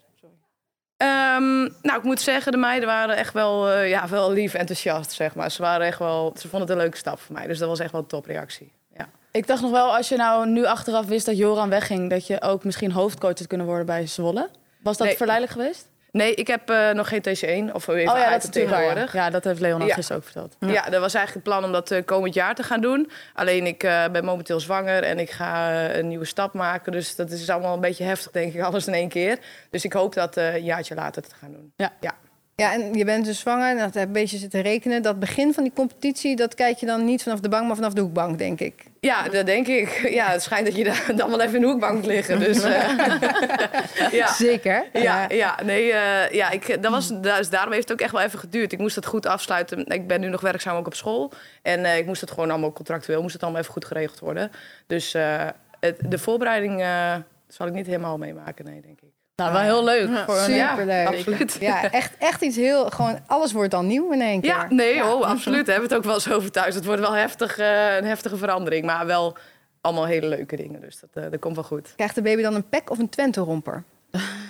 Ehm, 0.96 1.60
nou, 1.60 1.96
ik 1.98 2.02
moet 2.02 2.20
zeggen, 2.20 2.52
de 2.52 2.58
meiden 2.58 2.88
waren 2.88 3.16
echt 3.16 3.32
wel, 3.32 3.68
eh, 3.70 3.88
ja, 3.88 4.08
wel 4.08 4.32
lief 4.32 4.54
enthousiast, 4.54 5.12
zeg 5.12 5.34
maar. 5.34 5.50
Ze, 5.50 5.62
waren 5.62 5.86
echt 5.86 5.98
wel, 5.98 6.32
ze 6.38 6.48
vonden 6.48 6.60
het 6.60 6.70
een 6.70 6.82
leuke 6.82 6.96
stap 6.96 7.18
voor 7.20 7.34
mij, 7.34 7.46
dus 7.46 7.58
dat 7.58 7.68
was 7.68 7.78
echt 7.78 7.92
wel 7.92 8.00
een 8.00 8.06
topreactie. 8.06 8.72
Ja. 8.96 9.08
Ik 9.30 9.46
dacht 9.46 9.62
nog 9.62 9.70
wel, 9.70 9.96
als 9.96 10.08
je 10.08 10.16
nou 10.16 10.48
nu 10.48 10.64
achteraf 10.64 11.06
wist 11.06 11.26
dat 11.26 11.36
Joran 11.36 11.68
wegging, 11.68 12.10
dat 12.10 12.26
je 12.26 12.42
ook 12.42 12.64
misschien 12.64 12.92
hoofdcoach 12.92 13.38
had 13.38 13.46
kunnen 13.46 13.66
worden 13.66 13.86
bij 13.86 14.06
Zwolle. 14.06 14.48
Was 14.82 14.96
dat 14.96 15.06
Nee. 15.06 15.16
verleidelijk 15.16 15.56
geweest? 15.58 15.88
Nee, 16.12 16.34
ik 16.34 16.46
heb 16.46 16.70
eh, 16.70 16.90
nog 16.90 17.08
geen 17.08 17.20
TC1, 17.22 17.72
of 17.74 17.88
even 17.88 18.12
oh 18.12 18.18
ja, 18.18 18.30
dat 18.30 18.52
tegenwoordig. 18.52 19.12
Ja. 19.12 19.24
ja, 19.24 19.30
dat 19.30 19.44
heeft 19.44 19.60
Leon 19.60 19.80
al 19.80 19.86
Ja. 19.86 19.94
gisteren 19.94 20.16
ook 20.22 20.24
verteld. 20.28 20.56
Ja. 20.60 20.82
dat 20.90 21.00
was 21.00 21.14
eigenlijk 21.14 21.34
het 21.46 21.54
plan 21.54 21.64
om 21.64 21.72
dat 21.72 21.90
eh, 21.90 22.04
komend 22.04 22.34
jaar 22.34 22.54
te 22.54 22.62
gaan 22.62 22.80
doen. 22.80 23.10
Alleen 23.34 23.66
ik 23.66 23.82
eh, 23.82 24.04
ben 24.12 24.24
momenteel 24.24 24.60
zwanger 24.60 25.02
en 25.02 25.18
ik 25.18 25.30
ga 25.30 25.70
eh, 25.88 25.96
een 25.96 26.08
nieuwe 26.08 26.24
stap 26.24 26.52
maken. 26.54 26.92
Dus 26.92 27.16
dat 27.16 27.30
is 27.30 27.50
allemaal 27.50 27.74
een 27.74 27.80
beetje 27.80 28.04
heftig, 28.04 28.30
denk 28.30 28.54
ik, 28.54 28.60
alles 28.70 28.86
in 28.86 28.94
één 28.94 29.08
keer. 29.08 29.38
Dus 29.70 29.84
ik 29.84 29.92
hoop 29.92 30.14
dat 30.14 30.36
eh, 30.36 30.54
een 30.54 30.64
jaartje 30.64 30.94
later 30.94 31.22
te 31.22 31.34
gaan 31.40 31.52
doen. 31.52 31.72
Ja. 31.76 31.92
Ja. 32.60 32.72
En 32.72 32.94
je 32.94 33.04
bent 33.04 33.24
dus 33.24 33.38
zwanger 33.38 33.70
en 33.70 33.78
dat 33.78 33.94
heb 33.94 34.06
een 34.06 34.12
beetje 34.12 34.38
zitten 34.38 34.60
rekenen. 34.62 35.02
Dat 35.02 35.18
begin 35.18 35.54
van 35.54 35.62
die 35.62 35.72
competitie, 35.72 36.36
dat 36.36 36.54
kijk 36.54 36.78
je 36.78 36.86
dan 36.86 37.04
niet 37.04 37.22
vanaf 37.22 37.40
de 37.40 37.48
bank, 37.48 37.66
maar 37.66 37.76
vanaf 37.76 37.92
de 37.92 38.00
hoekbank, 38.00 38.38
denk 38.38 38.60
ik. 38.60 38.84
Ja, 39.00 39.28
dat 39.28 39.46
denk 39.46 39.66
ik. 39.66 39.88
Ja, 40.20 40.26
het 40.30 40.42
schijnt 40.42 40.66
dat 40.66 40.76
je 40.76 40.84
daar 40.84 41.12
dan 41.16 41.30
wel 41.30 41.40
even 41.40 41.54
in 41.54 41.60
de 41.60 41.66
hoekbank 41.66 41.94
moet 41.94 42.06
liggen. 42.06 42.38
Dus, 42.38 42.62
eh, 42.64 44.12
ja. 44.20 44.32
Zeker. 44.32 44.84
Ja, 44.92 45.28
ja, 45.28 45.58
nee, 45.64 45.92
eh, 45.92 46.30
ja, 46.30 46.50
ik, 46.50 46.82
dat 46.82 46.92
was, 46.92 47.20
dus 47.20 47.50
daarom 47.50 47.72
heeft 47.72 47.88
het 47.88 47.92
ook 47.92 48.04
echt 48.04 48.12
wel 48.12 48.22
even 48.22 48.38
geduurd. 48.38 48.72
Ik 48.72 48.78
moest 48.78 48.96
het 48.96 49.06
goed 49.06 49.26
afsluiten. 49.26 49.86
Ik 49.86 50.06
ben 50.06 50.20
nu 50.20 50.28
nog 50.28 50.40
werkzaam 50.40 50.76
ook 50.76 50.86
op 50.86 50.94
school. 50.94 51.32
En 51.62 51.84
eh, 51.84 51.98
ik 51.98 52.06
moest 52.06 52.20
het 52.20 52.30
gewoon 52.30 52.50
allemaal 52.50 52.72
contractueel, 52.72 53.22
moest 53.22 53.32
het 53.32 53.42
allemaal 53.42 53.60
even 53.60 53.72
goed 53.72 53.84
geregeld 53.84 54.18
worden. 54.18 54.50
Dus 54.86 55.12
het, 55.80 55.96
de 56.08 56.18
voorbereiding 56.18 56.84
zal 57.48 57.66
ik 57.66 57.72
niet 57.72 57.86
helemaal 57.86 58.18
meemaken, 58.18 58.64
nee, 58.64 58.80
denk 58.80 59.00
ik. 59.00 59.19
Nou, 59.40 59.52
wel 59.52 59.62
heel 59.62 59.84
leuk. 59.84 60.18
voor 60.26 60.38
een, 60.38 60.52
Ja, 60.52 60.70
Superleuk. 60.70 61.06
absoluut. 61.06 61.56
Ja, 61.60 61.90
echt, 61.90 62.12
echt 62.18 62.42
iets 62.42 62.56
heel, 62.56 62.90
gewoon 62.90 63.18
alles 63.26 63.52
wordt 63.52 63.70
dan 63.70 63.86
nieuw 63.86 64.12
in 64.12 64.20
één 64.20 64.40
keer. 64.40 64.50
Ja, 64.50 64.66
nee, 64.68 65.04
oh, 65.04 65.22
absoluut. 65.26 65.66
Daar 65.66 65.74
hebben 65.74 65.88
we 65.88 65.94
het 65.94 66.04
ook 66.04 66.04
wel 66.04 66.14
eens 66.14 66.30
over 66.32 66.50
thuis. 66.50 66.74
Het 66.74 66.84
wordt 66.84 67.00
wel 67.00 67.14
heftig, 67.14 67.58
eh, 67.58 67.96
een 67.96 68.04
heftige 68.04 68.36
verandering, 68.36 68.84
maar 68.84 69.06
wel 69.06 69.36
allemaal 69.80 70.04
hele 70.06 70.26
leuke 70.26 70.56
dingen. 70.56 70.80
Dus 70.80 71.00
dat, 71.00 71.24
eh, 71.24 71.30
dat 71.30 71.40
komt 71.40 71.54
wel 71.54 71.64
goed. 71.64 71.92
Krijgt 71.96 72.14
de 72.14 72.22
baby 72.22 72.42
dan 72.42 72.54
een 72.54 72.68
pek 72.68 72.90
of 72.90 72.98
een 72.98 73.08
Twente-romper? 73.08 73.82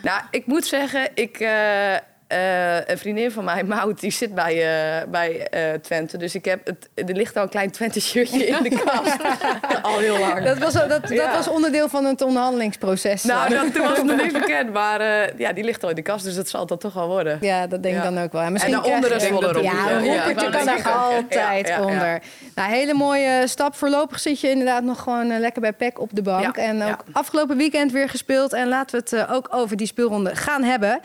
Nou, 0.02 0.20
ik 0.30 0.46
moet 0.46 0.64
zeggen, 0.66 1.08
ik, 1.14 1.36
eh, 1.40 1.94
eh, 2.30 2.76
een 2.86 2.98
vriendin 2.98 3.30
van 3.30 3.44
mij, 3.44 3.64
Maud, 3.74 4.00
die 4.00 4.10
zit 4.12 4.34
bij, 4.34 4.52
eh, 4.54 5.08
bij 5.08 5.46
eh, 5.48 5.72
Twente. 5.80 6.16
Dus 6.18 6.34
ik 6.34 6.44
heb 6.44 6.66
het, 6.66 6.88
er 6.94 7.14
ligt 7.14 7.36
al 7.36 7.42
een 7.42 7.48
klein 7.48 7.70
Twente-shirtje 7.70 8.46
in 8.46 8.62
de 8.62 8.68
kast. 8.84 9.16
al 9.82 9.98
heel 9.98 10.18
lang. 10.18 10.44
Dat 10.44 10.58
was, 10.58 10.72
dat, 10.72 10.88
dat 10.88 11.08
Ja. 11.08 11.32
was 11.36 11.48
onderdeel 11.48 11.88
van 11.88 12.04
het 12.04 12.22
onderhandelingsproces. 12.22 13.22
nou, 13.24 13.48
dat, 13.54 13.74
toen 13.74 13.82
was 13.86 13.96
het 13.96 14.06
nog 14.06 14.16
niks 14.16 14.32
bekend. 14.40 14.72
Maar 14.72 15.00
eh, 15.00 15.38
ja, 15.38 15.52
die 15.52 15.64
ligt 15.64 15.82
al 15.82 15.88
in 15.88 15.94
de 15.94 16.02
kast, 16.02 16.24
dus 16.24 16.34
dat 16.34 16.48
zal 16.48 16.66
dat 16.66 16.80
toch 16.80 16.92
wel 16.92 17.06
worden. 17.08 17.38
Ja, 17.40 17.66
dat 17.66 17.82
denk 17.82 17.96
ik 17.96 18.02
Ja. 18.02 18.10
dan 18.10 18.22
ook 18.22 18.32
wel. 18.32 18.40
En 18.40 18.46
En 18.46 18.52
misschien 18.52 18.72
daaronder 18.74 19.12
een 19.12 19.28
romper. 19.28 19.62
Ja, 19.62 19.90
een 19.90 20.04
ja, 20.04 20.32
kan 20.32 20.52
er 20.68 20.78
ook. 20.78 20.84
altijd 20.86 21.24
Ja, 21.32 21.52
ja, 21.52 21.66
ja. 21.76 21.82
onder. 21.84 22.22
Nou, 22.54 22.70
hele 22.72 22.94
mooie 22.94 23.42
stap. 23.46 23.74
Voorlopig 23.74 24.20
zit 24.20 24.40
je 24.40 24.50
inderdaad 24.50 24.82
nog 24.82 25.02
gewoon 25.02 25.38
lekker 25.40 25.60
bij 25.60 25.72
PEC 25.72 26.00
op 26.00 26.08
de 26.12 26.22
bank. 26.22 26.56
Ja, 26.56 26.62
en 26.62 26.82
ook 26.82 26.88
ja. 26.88 26.98
afgelopen 27.12 27.56
weekend 27.56 27.92
weer 27.92 28.08
gespeeld. 28.08 28.52
En 28.52 28.68
laten 28.68 28.98
we 29.04 29.16
het 29.16 29.30
ook 29.30 29.48
over 29.50 29.76
die 29.76 29.86
speelronde 29.86 30.36
gaan 30.36 30.62
hebben. 30.62 31.00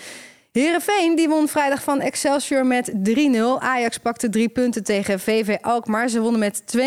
Herenveen 0.56 1.16
die 1.16 1.30
won 1.30 1.48
vrijdag 1.48 1.84
van 1.84 2.02
Excelsior 2.02 2.66
met 2.66 2.92
3-0. 2.92 2.94
Ajax 3.60 3.98
pakte 3.98 4.30
drie 4.30 4.50
punten 4.50 4.84
tegen 4.84 5.20
VV 5.20 5.58
Alkmaar. 5.62 6.10
Ze 6.10 6.22
wonnen 6.22 6.40
met 6.40 6.64
2-0. 6.78 6.80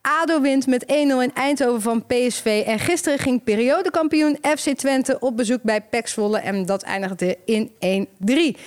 ADO 0.00 0.40
wint 0.40 0.66
met 0.66 0.84
1-0 0.84 0.88
in 0.88 1.30
Eindhoven 1.34 1.82
van 1.82 2.06
PSV. 2.06 2.62
En 2.66 2.78
gisteren 2.78 3.18
ging 3.18 3.44
periodekampioen 3.44 4.38
FC 4.56 4.68
Twente 4.68 5.18
op 5.18 5.36
bezoek 5.36 5.62
bij 5.62 5.80
PEC 5.80 6.06
Zwolle. 6.06 6.38
En 6.38 6.66
dat 6.66 6.82
eindigde 6.82 7.38
in 7.44 7.70
1-3. 8.54 8.58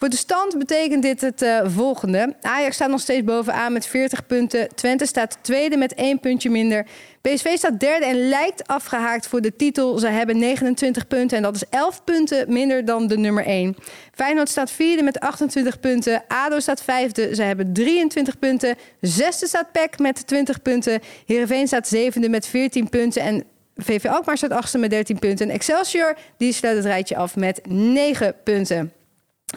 Voor 0.00 0.08
de 0.08 0.16
stand 0.16 0.58
betekent 0.58 1.02
dit 1.02 1.20
het 1.20 1.42
uh, 1.42 1.60
volgende. 1.64 2.34
Ajax 2.40 2.74
staat 2.74 2.90
nog 2.90 3.00
steeds 3.00 3.24
bovenaan 3.24 3.72
met 3.72 3.86
40 3.86 4.26
punten. 4.26 4.68
Twente 4.74 5.06
staat 5.06 5.38
tweede 5.40 5.76
met 5.76 5.94
één 5.94 6.20
puntje 6.20 6.50
minder. 6.50 6.86
PSV 7.20 7.56
staat 7.56 7.80
derde 7.80 8.06
en 8.06 8.28
lijkt 8.28 8.66
afgehaakt 8.66 9.26
voor 9.26 9.40
de 9.40 9.56
titel. 9.56 9.98
Ze 9.98 10.06
hebben 10.06 10.38
29 10.38 11.06
punten 11.06 11.36
en 11.36 11.42
dat 11.42 11.54
is 11.54 11.64
11 11.70 12.04
punten 12.04 12.52
minder 12.52 12.84
dan 12.84 13.06
de 13.06 13.18
nummer 13.18 13.44
1. 13.44 13.76
Feyenoord 14.14 14.48
staat 14.48 14.70
vierde 14.70 15.02
met 15.02 15.20
28 15.20 15.80
punten. 15.80 16.22
ADO 16.28 16.60
staat 16.60 16.82
vijfde, 16.82 17.34
ze 17.34 17.42
hebben 17.42 17.72
23 17.72 18.38
punten. 18.38 18.76
Zesde 19.00 19.46
staat 19.46 19.72
PEC 19.72 19.98
met 19.98 20.26
20 20.26 20.62
punten. 20.62 21.00
Heerenveen 21.26 21.66
staat 21.66 21.88
zevende 21.88 22.28
met 22.28 22.46
14 22.46 22.88
punten. 22.88 23.22
En 23.22 23.44
VV 23.76 24.04
Alkmaar 24.04 24.36
staat 24.36 24.50
achtste 24.50 24.78
met 24.78 24.90
13 24.90 25.18
punten. 25.18 25.48
En 25.48 25.54
Excelsior 25.54 26.16
die 26.36 26.52
sluit 26.52 26.76
het 26.76 26.86
rijtje 26.86 27.16
af 27.16 27.36
met 27.36 27.60
9 27.68 28.34
punten. 28.44 28.92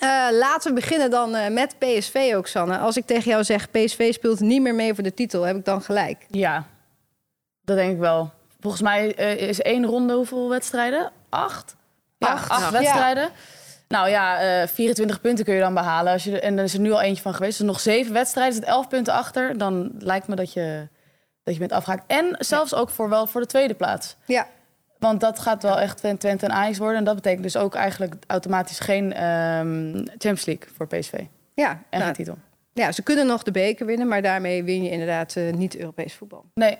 Uh, 0.01 0.27
laten 0.31 0.73
we 0.73 0.79
beginnen 0.79 1.09
dan 1.09 1.35
uh, 1.35 1.47
met 1.47 1.75
PSV 1.79 2.33
ook, 2.35 2.47
Sanne. 2.47 2.77
Als 2.77 2.97
ik 2.97 3.05
tegen 3.05 3.31
jou 3.31 3.43
zeg, 3.43 3.71
PSV 3.71 4.13
speelt 4.13 4.39
niet 4.39 4.61
meer 4.61 4.75
mee 4.75 4.93
voor 4.93 5.03
de 5.03 5.13
titel, 5.13 5.43
heb 5.43 5.55
ik 5.55 5.65
dan 5.65 5.81
gelijk? 5.81 6.25
Ja, 6.29 6.65
dat 7.63 7.77
denk 7.77 7.91
ik 7.91 7.99
wel. 7.99 8.31
Volgens 8.59 8.81
mij 8.81 9.19
uh, 9.19 9.47
is 9.47 9.61
één 9.61 9.85
ronde 9.85 10.13
hoeveel 10.13 10.49
wedstrijden? 10.49 11.11
Acht? 11.29 11.75
Ja, 12.17 12.27
acht, 12.27 12.49
acht 12.49 12.71
wedstrijden. 12.71 13.23
Ja. 13.23 13.31
Nou 13.87 14.09
ja, 14.09 14.67
24 14.67 15.21
punten 15.21 15.45
kun 15.45 15.53
je 15.53 15.59
dan 15.59 15.73
behalen. 15.73 16.13
Als 16.13 16.23
je, 16.23 16.39
en 16.39 16.57
er 16.57 16.63
is 16.63 16.73
er 16.73 16.79
nu 16.79 16.91
al 16.91 17.01
eentje 17.01 17.21
van 17.21 17.33
geweest. 17.33 17.57
Dus 17.57 17.67
nog 17.67 17.79
zeven 17.79 18.13
wedstrijden, 18.13 18.53
zit 18.53 18.63
11 18.63 18.87
punten 18.87 19.13
achter. 19.13 19.57
Dan 19.57 19.91
lijkt 19.99 20.27
me 20.27 20.35
dat 20.35 20.53
je, 20.53 20.87
dat 21.43 21.53
je 21.53 21.59
bent 21.59 21.71
afgehaakt. 21.71 22.03
En 22.07 22.35
zelfs 22.39 22.71
ja. 22.71 22.77
ook 22.77 22.89
voor 22.89 23.09
wel 23.09 23.27
voor 23.27 23.41
de 23.41 23.47
tweede 23.47 23.73
plaats. 23.73 24.15
Ja. 24.25 24.47
Want 25.03 25.19
dat 25.19 25.39
gaat 25.39 25.63
wel 25.63 25.79
echt 25.79 25.97
Twente 25.97 26.45
en 26.45 26.51
Ajax 26.51 26.77
worden. 26.77 26.97
En 26.97 27.03
dat 27.03 27.15
betekent 27.15 27.43
dus 27.43 27.57
ook 27.57 27.75
eigenlijk 27.75 28.15
automatisch 28.27 28.79
geen 28.79 29.05
um, 29.05 29.93
Champions 30.07 30.45
League 30.45 30.67
voor 30.75 30.87
PSV. 30.87 31.13
Ja. 31.53 31.69
En 31.69 31.99
nou, 31.99 32.03
geen 32.03 32.13
titel. 32.13 32.37
Ja, 32.73 32.91
ze 32.91 33.01
kunnen 33.01 33.27
nog 33.27 33.43
de 33.43 33.51
beker 33.51 33.85
winnen, 33.85 34.07
maar 34.07 34.21
daarmee 34.21 34.63
win 34.63 34.83
je 34.83 34.89
inderdaad 34.89 35.35
uh, 35.35 35.53
niet 35.53 35.77
Europees 35.77 36.13
voetbal. 36.13 36.45
Nee. 36.53 36.77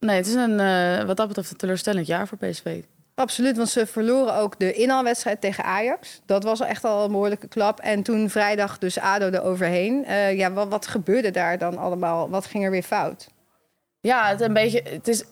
nee, 0.00 0.16
het 0.16 0.26
is 0.26 0.34
een, 0.34 0.60
uh, 0.60 1.02
wat 1.02 1.16
dat 1.16 1.28
betreft 1.28 1.50
een 1.50 1.56
teleurstellend 1.56 2.06
jaar 2.06 2.28
voor 2.28 2.38
PSV. 2.38 2.82
Absoluut, 3.14 3.56
want 3.56 3.68
ze 3.68 3.86
verloren 3.86 4.34
ook 4.34 4.58
de 4.58 4.72
inhaalwedstrijd 4.72 5.40
tegen 5.40 5.64
Ajax. 5.64 6.20
Dat 6.26 6.44
was 6.44 6.60
echt 6.60 6.84
al 6.84 7.04
een 7.04 7.10
behoorlijke 7.10 7.48
klap. 7.48 7.80
En 7.80 8.02
toen 8.02 8.30
vrijdag 8.30 8.78
dus 8.78 8.98
ADO 8.98 9.28
eroverheen. 9.28 10.04
Uh, 10.08 10.36
ja, 10.36 10.52
wat, 10.52 10.68
wat 10.68 10.86
gebeurde 10.86 11.30
daar 11.30 11.58
dan 11.58 11.78
allemaal? 11.78 12.30
Wat 12.30 12.46
ging 12.46 12.64
er 12.64 12.70
weer 12.70 12.82
fout? 12.82 13.28
Ja, 14.00 14.28
het, 14.28 14.40
een 14.40 14.52
beetje, 14.52 14.82
het 14.84 15.08
is 15.08 15.24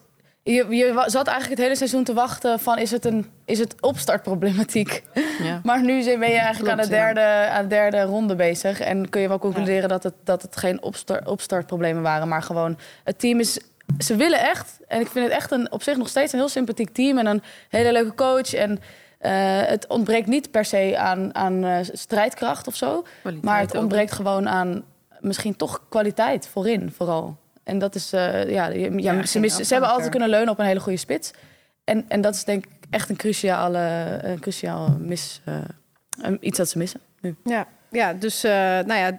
je, 0.43 0.67
je, 0.69 1.03
zat 1.07 1.27
eigenlijk 1.27 1.49
het 1.49 1.59
hele 1.59 1.77
seizoen 1.77 2.05
te 2.05 2.15
wachten 2.15 2.59
van 2.59 2.79
is 2.79 2.91
het, 2.91 3.05
een, 3.05 3.31
is 3.45 3.59
het 3.59 3.75
opstartproblematiek? 3.81 5.03
Ja. 5.43 5.61
maar 5.65 5.83
nu 5.83 6.05
ben 6.05 6.31
je 6.31 6.39
eigenlijk 6.39 6.57
Klopt, 6.57 6.71
aan, 6.71 6.79
de 6.79 6.89
derde, 6.89 7.21
ja. 7.21 7.49
aan 7.49 7.63
de 7.63 7.69
derde 7.69 8.03
ronde 8.03 8.35
bezig. 8.35 8.81
En 8.81 9.09
kun 9.09 9.21
je 9.21 9.29
wel 9.29 9.39
concluderen 9.39 9.81
ja. 9.81 9.89
dat, 9.89 10.03
het, 10.03 10.15
dat 10.25 10.43
het 10.43 10.57
geen 10.57 10.83
opstart, 10.83 11.29
opstartproblemen 11.29 12.03
waren. 12.03 12.29
Maar 12.29 12.43
gewoon, 12.43 12.79
het 13.05 13.19
team 13.19 13.41
is... 13.41 13.61
Ze 13.99 14.17
willen 14.17 14.41
echt. 14.41 14.79
En 14.89 15.01
ik 15.01 15.09
vind 15.09 15.25
het 15.25 15.35
echt 15.35 15.51
een, 15.51 15.73
op 15.73 15.83
zich 15.83 15.97
nog 15.97 16.09
steeds 16.09 16.33
een 16.33 16.39
heel 16.39 16.49
sympathiek 16.49 16.91
team. 16.93 17.19
En 17.19 17.27
een 17.27 17.43
hele 17.69 17.93
leuke 17.93 18.15
coach. 18.15 18.55
En 18.55 18.71
uh, 18.71 18.81
het 19.63 19.87
ontbreekt 19.87 20.27
niet 20.27 20.51
per 20.51 20.65
se 20.65 20.95
aan, 20.99 21.35
aan 21.35 21.65
uh, 21.65 21.77
strijdkracht 21.83 22.67
of 22.67 22.77
zo. 22.77 23.05
Kwaliteit 23.21 23.45
maar 23.45 23.61
het 23.61 23.75
ontbreekt 23.75 24.11
ook. 24.11 24.17
gewoon 24.17 24.49
aan 24.49 24.85
misschien 25.21 25.57
toch 25.57 25.81
kwaliteit 25.89 26.49
voorin 26.49 26.93
vooral. 26.97 27.37
En 27.64 27.78
dat 27.78 27.95
is, 27.95 28.12
uh, 28.12 28.50
ja, 28.50 28.69
ja, 28.69 28.90
ja 28.97 29.26
ze, 29.26 29.40
mis, 29.40 29.57
ze 29.57 29.73
hebben 29.73 29.90
altijd 29.90 30.11
kunnen 30.11 30.28
leunen 30.28 30.49
op 30.49 30.59
een 30.59 30.64
hele 30.64 30.81
goede 30.81 30.99
spits. 30.99 31.31
En, 31.85 32.04
en 32.09 32.21
dat 32.21 32.35
is 32.35 32.45
denk 32.45 32.64
ik 32.64 32.73
echt 32.90 33.09
een 33.09 33.16
cruciale, 33.16 34.19
een 34.23 34.40
cruciaal 34.40 34.97
mis, 34.99 35.40
uh, 35.49 36.35
iets 36.40 36.59
dat 36.59 36.69
ze 36.69 36.78
missen 36.78 37.00
nu. 37.21 37.37
Ja, 37.45 37.66
ja 37.90 38.12
dus 38.12 38.45
uh, 38.45 38.52
nou 38.52 38.95
ja, 38.95 39.19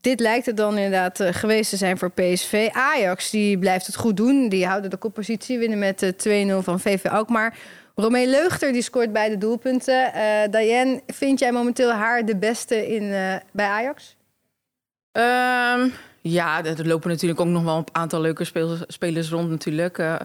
dit 0.00 0.20
lijkt 0.20 0.46
het 0.46 0.56
dan 0.56 0.76
inderdaad 0.76 1.20
uh, 1.20 1.28
geweest 1.32 1.70
te 1.70 1.76
zijn 1.76 1.98
voor 1.98 2.10
PSV. 2.10 2.68
Ajax 2.72 3.30
die 3.30 3.58
blijft 3.58 3.86
het 3.86 3.96
goed 3.96 4.16
doen. 4.16 4.48
Die 4.48 4.66
houden 4.66 4.90
de 4.90 4.96
koppositie, 4.96 5.58
winnen 5.58 5.78
met 5.78 6.14
2-0 6.28 6.64
van 6.64 6.80
VV 6.80 7.04
Alkmaar. 7.04 7.58
Romee 7.94 8.26
Leugter 8.26 8.72
die 8.72 8.82
scoort 8.82 9.12
beide 9.12 9.38
doelpunten. 9.38 10.12
Diane, 10.50 11.00
vind 11.06 11.38
jij 11.38 11.52
momenteel 11.52 11.92
haar 11.92 12.24
de 12.24 12.36
beste 12.36 12.94
in, 12.94 13.08
bij 13.52 13.66
Ajax? 13.66 14.16
Um... 15.12 15.92
Ja, 16.26 16.64
er 16.64 16.86
lopen 16.86 17.10
natuurlijk 17.10 17.40
ook 17.40 17.46
nog 17.46 17.62
wel 17.62 17.76
een 17.76 17.86
aantal 17.92 18.20
leuke 18.20 18.44
spelers, 18.44 18.80
spelers 18.86 19.30
rond 19.30 19.50
natuurlijk. 19.50 19.98
Uh, 19.98 20.16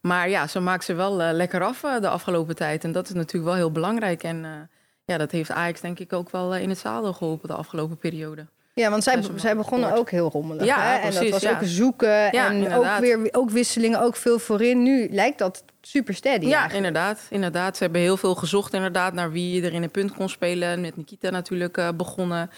maar 0.00 0.28
ja, 0.28 0.46
ze 0.46 0.60
maakt 0.60 0.84
ze 0.84 0.94
wel 0.94 1.20
uh, 1.20 1.28
lekker 1.32 1.62
af 1.62 1.82
uh, 1.82 2.00
de 2.00 2.08
afgelopen 2.08 2.56
tijd. 2.56 2.84
En 2.84 2.92
dat 2.92 3.08
is 3.08 3.14
natuurlijk 3.14 3.44
wel 3.44 3.54
heel 3.54 3.72
belangrijk. 3.72 4.22
En 4.22 4.68
ja, 5.04 5.18
dat 5.18 5.30
heeft 5.30 5.50
Ajax 5.50 5.80
denk 5.80 5.98
ik 5.98 6.12
ook 6.12 6.30
wel 6.30 6.56
in 6.56 6.68
het 6.68 6.78
zadel 6.78 7.12
geholpen 7.12 7.48
de 7.48 7.54
afgelopen 7.54 7.98
periode. 7.98 8.46
Ja, 8.74 8.90
want 8.90 9.02
zij, 9.02 9.22
zij 9.36 9.56
begonnen 9.56 9.92
ook 9.92 10.10
heel 10.10 10.30
rommelig. 10.30 10.66
Ja, 10.66 10.80
hè? 10.80 11.00
Precies, 11.00 11.18
en 11.18 11.24
dat 11.24 11.32
was 11.32 11.42
ja. 11.42 11.56
ook 11.56 11.64
zoeken 11.64 12.08
ja, 12.08 12.50
en 12.50 12.72
ook 12.72 12.98
weer 12.98 13.28
ook 13.30 13.50
wisselingen, 13.50 14.00
ook 14.00 14.16
veel 14.16 14.38
voorin. 14.38 14.82
Nu 14.82 15.08
lijkt 15.10 15.38
dat 15.38 15.64
super 15.80 16.14
steady. 16.14 16.46
Ja, 16.46 16.60
eigenlijk. 16.60 16.86
inderdaad, 16.86 17.26
inderdaad. 17.30 17.76
Ze 17.76 17.82
hebben 17.82 18.00
heel 18.00 18.16
veel 18.16 18.34
gezocht 18.34 18.74
inderdaad 18.74 19.12
naar 19.12 19.32
wie 19.32 19.64
er 19.64 19.72
in 19.72 19.82
een 19.82 19.90
punt 19.90 20.14
kon 20.14 20.28
spelen. 20.28 20.80
Met 20.80 20.96
Nikita 20.96 21.30
natuurlijk 21.30 21.92
begonnen. 21.96 22.50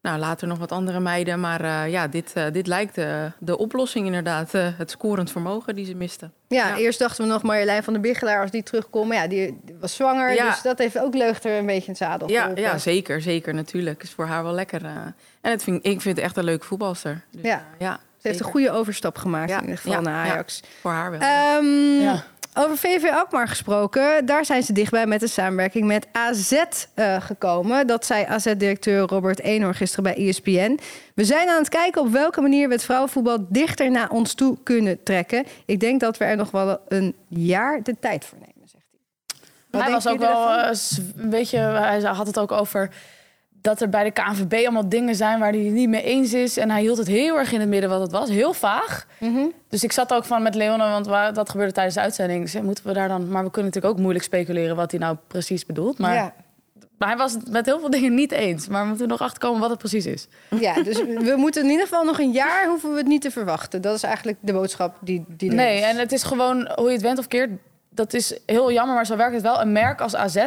Nou, 0.00 0.18
later 0.18 0.48
nog 0.48 0.58
wat 0.58 0.72
andere 0.72 1.00
meiden. 1.00 1.40
Maar 1.40 1.64
uh, 1.64 1.90
ja, 1.90 2.08
dit, 2.08 2.32
uh, 2.36 2.44
dit 2.52 2.66
lijkt 2.66 2.98
uh, 2.98 3.24
de 3.38 3.58
oplossing 3.58 4.06
inderdaad. 4.06 4.52
het 4.52 4.90
scorend 4.90 5.30
vermogen 5.30 5.74
die 5.74 5.84
ze 5.84 5.94
misten. 5.94 6.32
Ja, 6.48 6.68
ja, 6.68 6.76
eerst 6.76 6.98
dachten 6.98 7.24
we 7.24 7.30
nog 7.30 7.42
Marjolein 7.42 7.82
van 7.82 7.92
der 7.92 8.02
Biggelaar 8.02 8.42
als 8.42 8.50
die 8.50 8.62
terugkomt. 8.62 9.08
Maar 9.08 9.16
ja, 9.16 9.26
die 9.26 9.60
was 9.80 9.94
zwanger. 9.94 10.34
Ja. 10.34 10.50
Dus 10.50 10.62
dat 10.62 10.78
heeft 10.78 10.98
ook 10.98 11.14
Leugter 11.14 11.58
een 11.58 11.66
beetje 11.66 11.82
in 11.82 11.88
het 11.88 11.96
zadel 11.96 12.30
ja, 12.30 12.50
ja, 12.54 12.78
zeker. 12.78 13.20
Zeker, 13.20 13.54
natuurlijk. 13.54 14.02
Is 14.02 14.10
voor 14.10 14.26
haar 14.26 14.42
wel 14.42 14.52
lekker. 14.52 14.84
en 15.40 15.50
het 15.50 15.62
vind, 15.62 15.86
ik 15.86 16.00
vind 16.00 16.16
het 16.16 16.24
echt 16.24 16.36
een 16.36 16.44
leuke 16.44 16.64
voetbalster. 16.64 17.24
Dus, 17.30 17.42
ja. 17.42 17.64
ja, 17.78 18.00
ze 18.18 18.28
heeft 18.28 18.40
een 18.40 18.46
goede 18.46 18.70
overstap 18.70 19.18
gemaakt 19.18 19.50
in 19.50 19.60
ieder 19.60 19.78
geval 19.78 20.02
naar 20.02 20.30
Ajax. 20.30 20.62
voor 20.80 20.90
haar 20.90 21.10
wel. 21.10 21.20
Um, 21.20 22.00
ja. 22.00 22.24
Over 22.60 22.76
VV 22.76 23.04
Alkmaar 23.12 23.48
gesproken, 23.48 24.26
daar 24.26 24.44
zijn 24.44 24.62
ze 24.62 24.72
dichtbij 24.72 25.06
met 25.06 25.20
de 25.20 25.26
samenwerking 25.26 25.86
met 25.86 26.06
AZ 26.12 26.52
uh, 26.52 27.20
gekomen. 27.20 27.86
Dat 27.86 28.06
zei 28.06 28.24
AZ-directeur 28.24 29.06
Robert 29.06 29.40
Eenhoorn 29.40 29.74
gisteren 29.74 30.04
bij 30.04 30.28
ESPN. 30.28 30.78
We 31.14 31.24
zijn 31.24 31.48
aan 31.48 31.58
het 31.58 31.68
kijken 31.68 32.00
op 32.02 32.08
welke 32.08 32.40
manier 32.40 32.68
we 32.68 32.74
het 32.74 32.84
vrouwenvoetbal 32.84 33.46
dichter 33.48 33.90
naar 33.90 34.10
ons 34.10 34.34
toe 34.34 34.58
kunnen 34.62 35.02
trekken. 35.02 35.46
Ik 35.66 35.80
denk 35.80 36.00
dat 36.00 36.16
we 36.16 36.24
er 36.24 36.36
nog 36.36 36.50
wel 36.50 36.78
een 36.88 37.14
jaar 37.28 37.82
de 37.82 37.96
tijd 38.00 38.24
voor 38.24 38.38
nemen, 38.38 38.68
zegt 38.68 38.84
hij. 38.90 39.00
Wat 39.70 39.82
hij 39.82 39.90
was 39.90 40.08
ook 40.08 40.18
wel, 40.18 40.58
uh, 40.58 40.70
een 41.16 41.30
beetje, 41.30 41.58
hij 41.58 42.00
had 42.00 42.26
het 42.26 42.38
ook 42.38 42.52
over 42.52 42.90
dat 43.60 43.80
er 43.80 43.88
bij 43.88 44.04
de 44.04 44.10
KNVB 44.10 44.52
allemaal 44.52 44.88
dingen 44.88 45.14
zijn 45.14 45.38
waar 45.38 45.52
hij 45.52 45.60
het 45.60 45.72
niet 45.72 45.88
mee 45.88 46.02
eens 46.02 46.32
is. 46.32 46.56
En 46.56 46.70
hij 46.70 46.80
hield 46.80 46.98
het 46.98 47.06
heel 47.06 47.38
erg 47.38 47.52
in 47.52 47.60
het 47.60 47.68
midden 47.68 47.90
wat 47.90 48.00
het 48.00 48.10
was. 48.10 48.28
Heel 48.28 48.52
vaag. 48.52 49.06
Mm 49.18 49.34
-hmm. 49.34 49.52
Dus 49.68 49.84
ik 49.84 49.92
zat 49.92 50.12
ook 50.12 50.24
van 50.24 50.42
met 50.42 50.54
Leone, 50.54 50.88
want 50.88 51.06
waar, 51.06 51.34
dat 51.34 51.50
gebeurde 51.50 51.72
tijdens 51.72 51.94
de 51.94 52.00
uitzending. 52.00 52.42
Dus 52.42 52.60
moeten 52.60 52.86
we 52.86 52.92
daar 52.92 53.08
dan... 53.08 53.28
Maar 53.28 53.44
we 53.44 53.50
kunnen 53.50 53.70
natuurlijk 53.70 53.94
ook 53.94 54.00
moeilijk 54.00 54.24
speculeren 54.24 54.76
wat 54.76 54.90
hij 54.90 55.00
nou 55.00 55.16
precies 55.26 55.66
bedoelt. 55.66 55.98
Maar, 55.98 56.14
ja. 56.14 56.34
maar 56.98 57.08
hij 57.08 57.16
was 57.16 57.32
het 57.32 57.50
met 57.50 57.66
heel 57.66 57.80
veel 57.80 57.90
dingen 57.90 58.14
niet 58.14 58.32
eens. 58.32 58.68
Maar 58.68 58.82
we 58.82 58.88
moeten 58.88 59.08
nog 59.08 59.20
achterkomen 59.20 59.60
wat 59.60 59.70
het 59.70 59.78
precies 59.78 60.06
is. 60.06 60.28
Ja, 60.60 60.82
dus 60.82 60.96
we 61.02 61.34
moeten 61.36 61.62
in 61.64 61.70
ieder 61.70 61.86
geval 61.86 62.04
nog 62.04 62.18
een 62.18 62.32
jaar... 62.32 62.66
hoeven 62.66 62.90
we 62.90 62.96
het 62.96 63.06
niet 63.06 63.22
te 63.22 63.30
verwachten. 63.30 63.82
Dat 63.82 63.94
is 63.94 64.02
eigenlijk 64.02 64.38
de 64.40 64.52
boodschap 64.52 64.96
die, 65.00 65.24
die 65.28 65.50
er 65.50 65.56
Nee, 65.56 65.78
is. 65.78 65.84
en 65.84 65.96
het 65.96 66.12
is 66.12 66.22
gewoon, 66.22 66.70
hoe 66.74 66.86
je 66.86 66.92
het 66.92 67.02
went 67.02 67.18
of 67.18 67.26
keert... 67.26 67.50
dat 67.90 68.14
is 68.14 68.38
heel 68.46 68.72
jammer, 68.72 68.94
maar 68.94 69.06
zo 69.06 69.16
werkt 69.16 69.34
het 69.34 69.42
wel. 69.42 69.60
Een 69.60 69.72
merk 69.72 70.00
als 70.00 70.16
AZ 70.16 70.46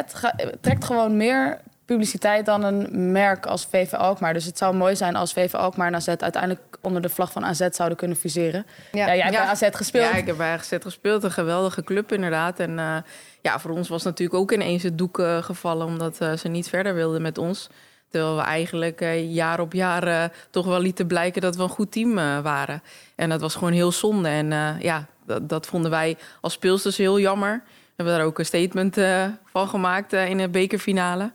trekt 0.60 0.84
gewoon 0.84 1.16
meer 1.16 1.60
publiciteit 1.84 2.46
dan 2.46 2.62
een 2.62 3.12
merk 3.12 3.46
als 3.46 3.66
VV 3.70 3.92
Alkmaar. 3.92 4.32
Dus 4.32 4.44
het 4.44 4.58
zou 4.58 4.74
mooi 4.74 4.96
zijn 4.96 5.16
als 5.16 5.32
VV 5.32 5.54
Alkmaar 5.54 5.86
en 5.86 5.94
AZ 5.94 6.08
uiteindelijk 6.08 6.60
onder 6.80 7.02
de 7.02 7.08
vlag 7.08 7.32
van 7.32 7.44
AZ 7.44 7.68
zouden 7.70 7.98
kunnen 7.98 8.16
fuseren. 8.16 8.66
Ja, 8.92 9.06
ja 9.06 9.14
jij 9.14 9.22
hebt 9.22 9.34
ja. 9.34 9.40
bij 9.40 9.50
AZ 9.50 9.76
gespeeld. 9.76 10.10
Ja, 10.10 10.16
ik 10.16 10.26
heb 10.26 10.36
bij 10.36 10.52
AZ 10.52 10.72
gespeeld. 10.80 11.24
Een 11.24 11.32
geweldige 11.32 11.84
club 11.84 12.12
inderdaad. 12.12 12.60
En 12.60 12.70
uh, 12.70 12.96
ja, 13.42 13.60
voor 13.60 13.70
ons 13.70 13.88
was 13.88 14.02
natuurlijk 14.02 14.38
ook 14.40 14.52
ineens 14.52 14.82
het 14.82 14.98
doek 14.98 15.18
uh, 15.18 15.42
gevallen... 15.42 15.86
omdat 15.86 16.18
uh, 16.22 16.32
ze 16.32 16.48
niet 16.48 16.68
verder 16.68 16.94
wilden 16.94 17.22
met 17.22 17.38
ons. 17.38 17.68
Terwijl 18.08 18.36
we 18.36 18.42
eigenlijk 18.42 19.04
jaar 19.14 19.60
op 19.60 19.72
jaar 19.72 20.32
toch 20.50 20.66
wel 20.66 20.80
lieten 20.80 21.06
blijken 21.06 21.42
dat 21.42 21.56
we 21.56 21.62
een 21.62 21.68
goed 21.68 21.92
team 21.92 22.14
waren. 22.42 22.82
En 23.14 23.28
dat 23.28 23.40
was 23.40 23.54
gewoon 23.54 23.72
heel 23.72 23.92
zonde. 23.92 24.28
En 24.28 24.50
ja, 24.80 25.06
dat, 25.26 25.48
dat, 25.48 25.66
vonden 25.66 25.90
wij 25.90 26.16
als 26.40 26.52
speelsters 26.52 26.96
heel 26.96 27.20
jammer. 27.20 27.62
We 27.64 27.92
hebben 27.96 28.14
daar 28.14 28.26
ook 28.26 28.38
een 28.38 28.44
statement 28.44 28.98
van 29.52 29.68
gemaakt 29.68 30.12
in 30.12 30.38
de 30.38 30.48
bekerfinale... 30.48 31.32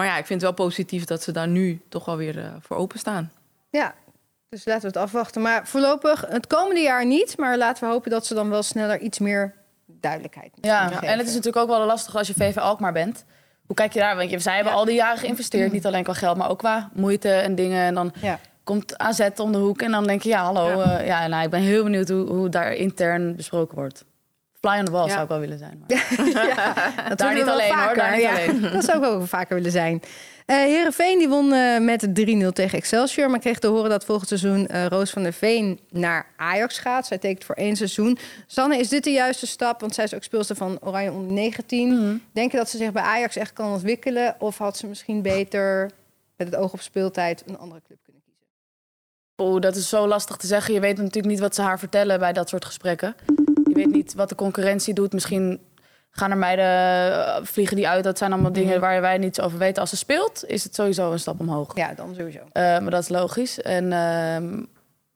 Maar 0.00 0.08
ja, 0.08 0.16
ik 0.16 0.26
vind 0.26 0.42
het 0.42 0.56
wel 0.56 0.66
positief 0.66 1.04
dat 1.04 1.22
ze 1.22 1.32
daar 1.32 1.48
nu 1.48 1.80
toch 1.88 2.04
wel 2.04 2.16
weer 2.16 2.36
uh, 2.36 2.44
voor 2.60 2.76
openstaan. 2.76 3.32
Ja, 3.70 3.94
dus 4.48 4.64
laten 4.64 4.82
we 4.82 4.86
het 4.86 4.96
afwachten. 4.96 5.42
Maar 5.42 5.66
voorlopig 5.66 6.24
het 6.28 6.46
komende 6.46 6.80
jaar 6.80 7.06
niet. 7.06 7.38
Maar 7.38 7.58
laten 7.58 7.84
we 7.84 7.92
hopen 7.92 8.10
dat 8.10 8.26
ze 8.26 8.34
dan 8.34 8.50
wel 8.50 8.62
sneller 8.62 8.98
iets 8.98 9.18
meer 9.18 9.54
duidelijkheid 9.86 10.52
Ja, 10.60 10.86
geven. 10.86 11.08
en 11.08 11.18
het 11.18 11.26
is 11.26 11.34
natuurlijk 11.34 11.62
ook 11.62 11.76
wel 11.76 11.86
lastig 11.86 12.16
als 12.16 12.26
je 12.26 12.34
VV 12.34 12.56
Alkmaar 12.56 12.92
bent. 12.92 13.24
Hoe 13.66 13.76
kijk 13.76 13.92
je 13.92 13.98
daar? 13.98 14.16
Want 14.16 14.42
zij 14.42 14.54
hebben 14.54 14.72
ja. 14.72 14.78
al 14.78 14.84
die 14.84 14.94
jaren 14.94 15.18
geïnvesteerd. 15.18 15.66
Mm. 15.66 15.72
Niet 15.72 15.86
alleen 15.86 16.04
qua 16.04 16.12
geld, 16.12 16.36
maar 16.36 16.50
ook 16.50 16.58
qua 16.58 16.90
moeite 16.94 17.30
en 17.30 17.54
dingen. 17.54 17.84
En 17.84 17.94
dan 17.94 18.12
ja. 18.20 18.38
komt 18.64 18.98
AZ 18.98 19.28
om 19.36 19.52
de 19.52 19.58
hoek. 19.58 19.82
En 19.82 19.90
dan 19.90 20.04
denk 20.04 20.22
je, 20.22 20.28
ja, 20.28 20.44
hallo. 20.44 20.68
Ja, 20.68 21.00
uh, 21.00 21.06
ja 21.06 21.26
nou, 21.26 21.44
ik 21.44 21.50
ben 21.50 21.60
heel 21.60 21.82
benieuwd 21.82 22.08
hoe, 22.08 22.26
hoe 22.26 22.48
daar 22.48 22.72
intern 22.72 23.36
besproken 23.36 23.76
wordt. 23.76 24.04
Fly 24.60 24.78
on 24.78 24.84
the 24.84 24.90
wall 24.90 25.06
Ja. 25.06 25.10
zou 25.10 25.22
ik 25.22 25.28
wel 25.28 25.38
willen 25.40 25.58
zijn. 25.58 25.84
Maar. 25.88 25.88
Dat 27.08 27.18
Daar 27.18 27.34
niet 27.34 27.48
alleen, 27.48 27.78
hoor, 27.78 27.94
daar 27.94 28.12
niet 28.12 28.20
Ja, 28.22 28.32
alleen. 28.32 28.60
Dat 28.72 28.84
zou 28.84 28.98
ik 28.98 29.04
ook 29.04 29.16
wel 29.18 29.26
vaker 29.26 29.54
willen 29.54 29.70
zijn. 29.70 30.02
Eh 30.46 30.56
Heerenveen 30.56 31.18
die 31.18 31.28
won 31.28 31.52
eh, 31.52 31.78
met 31.80 32.06
3-0 32.06 32.46
tegen 32.52 32.78
Excelsior... 32.78 33.30
maar 33.30 33.38
kreeg 33.38 33.58
te 33.58 33.66
horen 33.66 33.90
dat 33.90 34.04
volgend 34.04 34.28
seizoen 34.28 34.66
eh, 34.66 34.86
Roos 34.86 35.10
van 35.10 35.22
der 35.22 35.32
Veen 35.32 35.80
naar 35.90 36.26
Ajax 36.36 36.78
gaat. 36.78 37.06
Zij 37.06 37.18
tekent 37.18 37.44
voor 37.44 37.54
één 37.54 37.76
seizoen. 37.76 38.18
Sanne, 38.46 38.76
is 38.78 38.88
dit 38.88 39.04
de 39.04 39.10
juiste 39.10 39.46
stap? 39.46 39.80
Want 39.80 39.94
zij 39.94 40.04
is 40.04 40.14
ook 40.14 40.22
speelster 40.22 40.56
van 40.56 40.78
Oranje 40.80 41.12
onder 41.12 41.32
19. 41.32 41.88
Mhm. 41.94 42.16
Denk 42.32 42.50
je 42.50 42.56
dat 42.56 42.70
ze 42.70 42.76
zich 42.76 42.92
bij 42.92 43.02
Ajax 43.02 43.36
echt 43.36 43.52
kan 43.52 43.72
ontwikkelen? 43.72 44.34
Of 44.38 44.58
had 44.58 44.76
ze 44.76 44.86
misschien 44.86 45.22
beter, 45.22 45.90
met 46.36 46.46
het 46.46 46.56
oog 46.56 46.72
op 46.72 46.80
speeltijd, 46.80 47.42
een 47.46 47.58
andere 47.58 47.80
club 47.86 47.98
kunnen 48.04 48.22
kiezen? 48.24 48.46
Oeh, 49.52 49.60
dat 49.60 49.76
is 49.76 49.88
zo 49.88 50.06
lastig 50.06 50.36
te 50.36 50.46
zeggen. 50.46 50.74
Je 50.74 50.80
weet 50.80 50.96
natuurlijk 50.96 51.26
niet 51.26 51.40
wat 51.40 51.54
ze 51.54 51.62
haar 51.62 51.78
vertellen 51.78 52.18
bij 52.18 52.32
dat 52.32 52.48
soort 52.48 52.64
gesprekken. 52.64 53.14
Weet 53.84 53.94
niet 53.94 54.14
wat 54.14 54.28
de 54.28 54.34
concurrentie 54.34 54.94
doet. 54.94 55.12
Misschien 55.12 55.60
gaan 56.10 56.30
er 56.30 56.36
meiden, 56.36 56.64
eh, 56.64 57.38
vliegen 57.42 57.76
die 57.76 57.88
uit. 57.88 58.04
Dat 58.04 58.18
zijn 58.18 58.32
allemaal 58.32 58.52
dingen 58.52 58.80
waar 58.80 59.00
wij 59.00 59.18
niets 59.18 59.40
over 59.40 59.58
weten. 59.58 59.80
Als 59.80 59.90
ze 59.90 59.96
speelt, 59.96 60.44
is 60.46 60.64
het 60.64 60.74
sowieso 60.74 61.12
een 61.12 61.18
stap 61.18 61.40
omhoog. 61.40 61.76
Ja, 61.76 61.94
dan 61.94 62.14
sowieso. 62.14 62.38
Eh, 62.52 62.62
maar 62.62 62.90
dat 62.90 63.02
is 63.02 63.08
logisch. 63.08 63.60
En 63.60 63.92
ehm, 63.92 64.62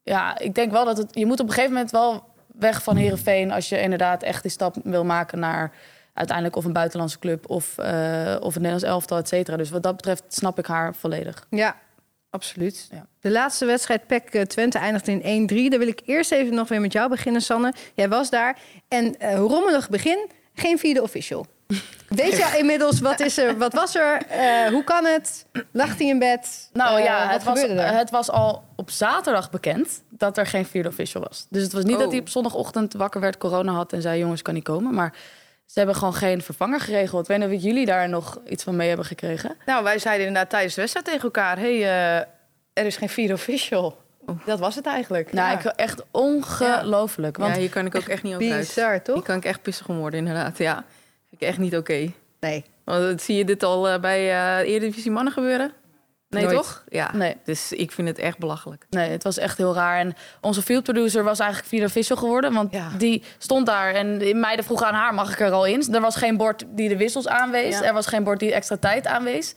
ja, 0.03 0.39
ik 0.39 0.55
denk 0.55 0.71
wel 0.71 0.85
dat 0.85 0.97
het... 0.97 1.07
Je 1.11 1.25
moet 1.25 1.39
op 1.39 1.47
een 1.47 1.53
gegeven 1.53 1.73
moment 1.73 1.91
wel 1.91 2.23
weg 2.47 2.83
van 2.83 2.95
Herenveen 2.95 3.51
als 3.51 3.69
je 3.69 3.81
inderdaad 3.81 4.23
echt 4.23 4.41
die 4.41 4.51
stap 4.51 4.75
wil 4.83 5.03
maken 5.03 5.39
naar 5.39 5.71
uiteindelijk 6.13 6.55
of 6.55 6.65
een 6.65 6.73
buitenlandse 6.73 7.19
club... 7.19 7.49
of, 7.49 7.77
eh, 7.77 8.35
of 8.39 8.53
het 8.53 8.63
Nederlands 8.63 8.83
elftal, 8.83 9.17
et 9.17 9.27
cetera. 9.27 9.57
Dus 9.57 9.69
wat 9.69 9.83
dat 9.83 9.95
betreft 9.95 10.23
snap 10.27 10.59
ik 10.59 10.65
haar 10.65 10.95
volledig. 10.95 11.47
Ja, 11.49 11.75
absoluut. 12.35 12.87
Ja. 12.91 13.05
De 13.19 13.31
laatste 13.31 13.65
wedstrijd 13.65 14.07
PEC 14.07 14.33
eh, 14.33 14.41
Twente 14.41 14.77
eindigde 14.77 15.11
in 15.11 15.49
1-3. 15.67 15.69
Daar 15.69 15.79
wil 15.79 15.87
ik 15.87 16.01
eerst 16.05 16.31
even 16.31 16.55
nog 16.55 16.67
weer 16.67 16.81
met 16.81 16.93
jou 16.93 17.09
beginnen, 17.09 17.41
Sanne. 17.41 17.73
Jij 17.95 18.09
was 18.09 18.29
daar. 18.29 18.57
En 18.87 19.19
eh, 19.19 19.35
rommelig 19.35 19.89
begin, 19.89 20.29
geen 20.53 20.79
vierde 20.79 21.01
official. 21.01 21.45
Weet 22.07 22.37
je 22.37 22.55
inmiddels, 22.57 22.99
wat, 22.99 23.19
is 23.19 23.37
er, 23.37 23.57
wat 23.57 23.73
was 23.73 23.95
er? 23.95 24.21
Eh, 24.21 24.67
hoe 24.67 24.83
kan 24.83 25.05
het? 25.05 25.45
Lag 25.71 25.97
hij 25.97 26.07
in 26.07 26.19
bed? 26.19 26.69
Nou 26.73 27.01
ja, 27.01 27.29
het 27.29 27.43
was, 27.43 27.61
er? 27.63 27.97
het 27.97 28.09
was 28.09 28.29
al 28.29 28.63
op 28.75 28.89
zaterdag 28.89 29.49
bekend 29.49 30.03
dat 30.09 30.37
er 30.37 30.47
geen 30.47 30.65
vierde 30.65 30.89
official 30.89 31.23
was. 31.23 31.47
Dus 31.49 31.63
het 31.63 31.73
was 31.73 31.83
niet 31.83 31.93
Oh. 31.95 31.99
dat 31.99 32.11
hij 32.11 32.19
op 32.19 32.29
zondagochtend 32.29 32.93
wakker 32.93 33.21
werd, 33.21 33.37
corona 33.37 33.71
had 33.71 33.93
en 33.93 34.01
zei: 34.01 34.19
jongens, 34.19 34.41
kan 34.41 34.53
niet 34.53 34.63
komen. 34.63 34.93
Maar 34.93 35.13
ze 35.65 35.73
hebben 35.79 35.95
gewoon 35.95 36.13
geen 36.13 36.41
vervanger 36.41 36.79
geregeld. 36.79 37.21
Ik 37.21 37.27
weet 37.37 37.47
niet 37.49 37.57
of 37.57 37.63
jullie 37.63 37.85
daar 37.85 38.09
nog 38.09 38.39
iets 38.47 38.63
van 38.63 38.75
mee 38.75 38.87
hebben 38.87 39.05
gekregen. 39.05 39.55
Nou, 39.65 39.83
wij 39.83 39.99
zeiden 39.99 40.27
inderdaad 40.27 40.49
tijdens 40.51 40.73
de 40.73 40.79
wedstrijd 40.81 41.05
tegen 41.07 41.23
elkaar... 41.23 41.57
hé, 41.57 41.79
hey, 41.81 42.17
eh, 42.19 42.27
er 42.73 42.85
is 42.85 42.97
geen 42.97 43.09
vierde 43.09 43.33
official. 43.33 43.97
Dat 44.45 44.59
was 44.59 44.75
het 44.75 44.85
eigenlijk. 44.85 45.33
Nou, 45.33 45.51
Ja. 45.51 45.59
ik 45.59 45.65
echt 45.65 46.03
ongelooflijk. 46.11 47.37
Want 47.37 47.53
ja, 47.55 47.59
hier 47.59 47.69
kan 47.69 47.85
ik 47.85 47.95
ook 47.95 48.07
echt 48.07 48.23
niet 48.23 48.35
over 48.35 48.51
uit. 48.51 48.59
Bizar, 48.67 48.91
Hier 48.91 49.01
toch? 49.01 49.23
kan 49.23 49.35
ik 49.37 49.45
echt 49.45 49.61
pissig 49.61 49.87
om 49.89 49.97
worden, 49.97 50.19
inderdaad. 50.19 50.57
Ja, 50.57 50.73
vind 51.29 51.41
ik 51.41 51.47
echt 51.47 51.57
niet 51.57 51.75
oké. 51.77 52.11
Nee. 52.39 52.65
Want 52.83 53.01
dat- 53.01 53.21
zie 53.21 53.35
je 53.35 53.45
dit 53.45 53.63
al 53.63 53.87
eh, 53.89 53.99
bij 53.99 54.31
eh 54.31 54.69
Eredivisie 54.73 55.11
Mannen 55.11 55.33
gebeuren? 55.33 55.71
Nee, 56.29 56.43
Nooit. 56.43 56.55
toch? 56.55 56.83
Ja. 56.89 57.09
Nee. 57.15 57.35
Dus 57.43 57.71
ik 57.71 57.91
vind 57.91 58.07
het 58.07 58.17
echt 58.17 58.37
belachelijk. 58.37 58.85
Nee, 58.89 59.09
het 59.09 59.23
was 59.23 59.37
echt 59.37 59.57
heel 59.57 59.73
raar. 59.73 59.99
En 59.99 60.13
onze 60.41 60.61
field 60.61 60.83
producer 60.83 61.23
was 61.23 61.39
eigenlijk 61.39 61.69
vierde 61.69 61.85
official 61.85 62.17
geworden. 62.17 62.53
Want 62.53 62.73
Ja. 62.73 62.89
die 62.97 63.23
stond 63.37 63.65
daar 63.65 63.93
en 63.93 64.17
de 64.17 64.33
meiden 64.33 64.65
vroegen 64.65 64.87
aan 64.87 64.93
haar, 64.93 65.13
mag 65.13 65.31
ik 65.33 65.39
er 65.39 65.51
al 65.51 65.65
in? 65.65 65.93
Er 65.93 66.01
was 66.01 66.15
geen 66.15 66.37
bord 66.37 66.63
die 66.67 66.89
de 66.89 66.97
wissels 66.97 67.27
aanwees. 67.27 67.77
Ja. 67.79 67.83
Er 67.83 67.93
was 67.93 68.07
geen 68.07 68.23
bord 68.23 68.39
die 68.39 68.53
extra 68.53 68.77
tijd 68.77 69.07
aanwees. 69.07 69.53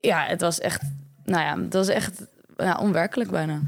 Ja, 0.00 0.24
het 0.24 0.40
was 0.40 0.60
echt, 0.60 0.82
nou 1.24 1.42
ja, 1.44 1.62
het 1.64 1.72
was 1.74 1.88
echt 1.88 2.22
ja, 2.56 2.78
onwerkelijk 2.80 3.30
bijna. 3.30 3.60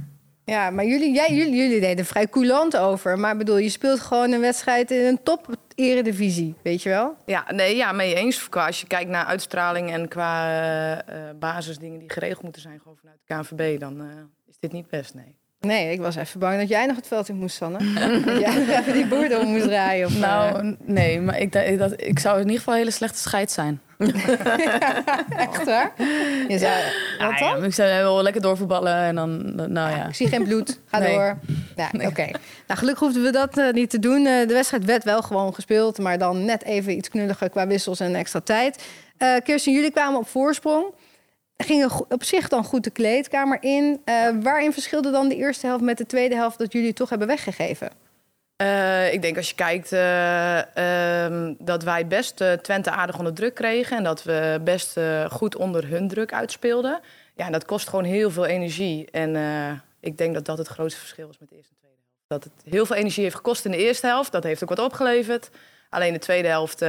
Ja, 0.45 0.71
maar 0.71 0.85
jullie, 0.85 1.13
jij, 1.15 1.29
jullie, 1.35 1.57
jullie 1.57 1.81
deden 1.81 2.05
vrij 2.05 2.29
coulant 2.29 2.77
over. 2.77 3.19
Maar 3.19 3.33
ik 3.33 3.39
bedoel, 3.39 3.57
je 3.59 3.69
speelt 3.69 4.01
gewoon 4.01 4.33
een 4.33 4.41
wedstrijd 4.41 4.91
in 4.91 5.05
een 5.05 5.23
top 5.23 5.57
eredivisie, 5.79 6.55
weet 6.63 6.83
je 6.83 6.89
wel? 6.89 7.17
Ja, 7.27 7.53
nee, 7.53 7.77
ja, 7.77 7.93
mee 7.93 8.15
eens. 8.15 8.49
Qua, 8.49 8.67
als 8.67 8.81
je 8.81 8.87
kijkt 8.87 9.11
naar 9.11 9.25
uitstraling 9.25 9.91
en 9.91 10.09
qua 10.09 10.47
eh, 10.47 11.29
eh, 11.29 11.37
basisdingen 11.37 11.99
die 11.99 12.11
geregeld 12.11 12.43
moeten 12.43 12.63
zijn 12.63 12.81
gewoon 12.81 12.97
vanuit 12.97 13.19
de 13.25 13.35
KNVB, 13.35 13.81
dan 13.81 14.01
eh, 14.01 14.07
is 14.47 14.59
dit 14.59 14.73
niet 14.73 14.89
best, 14.89 15.15
nee. 15.15 15.38
Nee, 15.61 15.93
ik 15.93 16.01
was 16.01 16.17
even 16.17 16.41
bang 16.41 16.59
dat 16.59 16.69
jij 16.69 16.87
nog 16.87 16.97
het 16.97 17.07
veld 17.07 17.29
in 17.29 17.37
moest, 17.37 17.57
Sanne. 17.57 17.79
dat 18.25 18.39
jij 18.41 18.55
nog 18.59 18.69
even 18.69 18.93
die 18.93 19.07
boer 19.07 19.41
om 19.41 19.47
moest 19.47 19.65
draaien. 19.65 20.07
Of, 20.07 20.15
eh, 20.15 20.21
Nou, 20.21 20.77
nee, 20.85 21.21
maar 21.21 21.39
ik, 21.39 21.79
dat, 21.79 21.93
ik 21.97 22.19
zou 22.19 22.35
in 22.37 22.43
ieder 22.43 22.59
geval 22.59 22.73
een 22.75 22.79
hele 22.81 22.91
slechte 22.91 23.19
scheid 23.19 23.51
zijn. 23.51 23.81
echt 25.37 25.65
waar? 25.65 25.93
Je 26.49 26.59
wat 27.19 27.29
Ah, 27.29 27.39
dan? 27.39 27.59
ja, 27.61 27.65
ik 27.67 27.75
zou 27.75 27.89
wel 27.89 28.23
lekker 28.23 28.41
doorvoetballen 28.43 28.95
en 28.95 29.15
dan, 29.15 29.55
nou 29.55 29.91
ja. 29.97 30.07
Ik 30.09 30.15
zie 30.15 30.29
geen 30.29 30.45
bloed. 30.45 30.81
Ga 30.87 30.99
Nee. 30.99 31.15
door. 31.15 31.39
Ja, 31.77 31.91
oké. 32.07 32.25
Nou, 32.67 32.79
gelukkig 32.81 32.99
hoefden 32.99 33.23
we 33.23 33.31
dat 33.33 33.59
eh, 33.59 33.71
niet 33.73 33.91
te 33.91 33.99
doen. 33.99 34.27
Eh, 34.27 34.47
de 34.49 34.55
wedstrijd 34.55 34.85
werd 34.85 35.05
wel 35.05 35.23
gewoon 35.23 35.55
gespeeld, 35.55 35.99
maar 35.99 36.19
dan 36.19 36.45
net 36.45 36.65
even 36.65 36.97
iets 36.97 37.09
knulliger 37.09 37.51
qua 37.51 37.67
wissels 37.67 38.01
en 38.01 38.15
extra 38.15 38.41
tijd. 38.41 38.85
Eh 39.17 39.35
Kirsten, 39.45 39.73
jullie 39.73 39.91
kwamen 39.91 40.19
op 40.21 40.29
voorsprong. 40.29 40.85
Gingen 41.65 41.91
op 42.09 42.25
zich 42.25 42.49
dan 42.49 42.65
goed 42.65 42.85
de 42.85 42.91
kleedkamer 42.91 43.59
in. 43.61 44.01
Eh, 44.05 44.29
waarin 44.43 44.73
verschilde 44.73 45.11
dan 45.11 45.29
de 45.29 45.37
eerste 45.37 45.67
helft 45.67 45.83
met 45.83 45.99
de 45.99 46.07
tweede 46.07 46.35
helft 46.35 46.59
dat 46.59 46.73
jullie 46.73 46.93
toch 46.93 47.09
hebben 47.09 47.29
weggegeven? 47.29 47.91
Eh, 48.57 49.13
ik 49.13 49.23
denk 49.23 49.37
als 49.37 49.49
je 49.49 49.55
kijkt 49.55 49.93
eh, 49.93 51.25
ehm, 51.25 51.55
dat 51.59 51.83
wij 51.83 52.07
best 52.07 52.45
Twente 52.63 52.91
aardig 52.91 53.19
onder 53.19 53.35
druk 53.35 53.55
kregen. 53.55 53.97
En 53.97 54.05
dat 54.05 54.23
we 54.23 54.61
best 54.65 55.01
goed 55.31 55.57
onder 55.57 55.89
hun 55.89 56.09
druk 56.09 56.33
uitspeelden. 56.33 57.01
Ja, 57.35 57.47
en 57.47 57.53
dat 57.53 57.65
kost 57.65 57.89
gewoon 57.89 58.05
heel 58.05 58.31
veel 58.31 58.47
energie. 58.47 59.11
En 59.11 59.37
ik 60.01 60.19
denk 60.19 60.35
dat 60.35 60.45
dat 60.45 60.59
het 60.59 60.69
grootste 60.69 61.01
verschil 61.01 61.29
is 61.29 61.39
met 61.39 61.49
de 61.49 61.57
eerste 61.57 61.73
en 61.73 61.79
tweede 61.81 61.97
helft. 62.03 62.27
Dat 62.27 62.45
het 62.45 62.73
heel 62.75 62.87
veel 62.87 62.97
energie 62.97 63.23
heeft 63.23 63.37
gekost 63.37 63.65
in 63.65 63.71
de 63.71 63.77
eerste 63.77 64.07
helft. 64.07 64.33
Dat 64.33 64.43
heeft 64.45 64.63
ook 64.63 64.69
wat 64.69 64.79
opgeleverd. 64.79 65.51
Alleen 65.91 66.13
de 66.13 66.19
tweede 66.19 66.49
helft, 66.49 66.81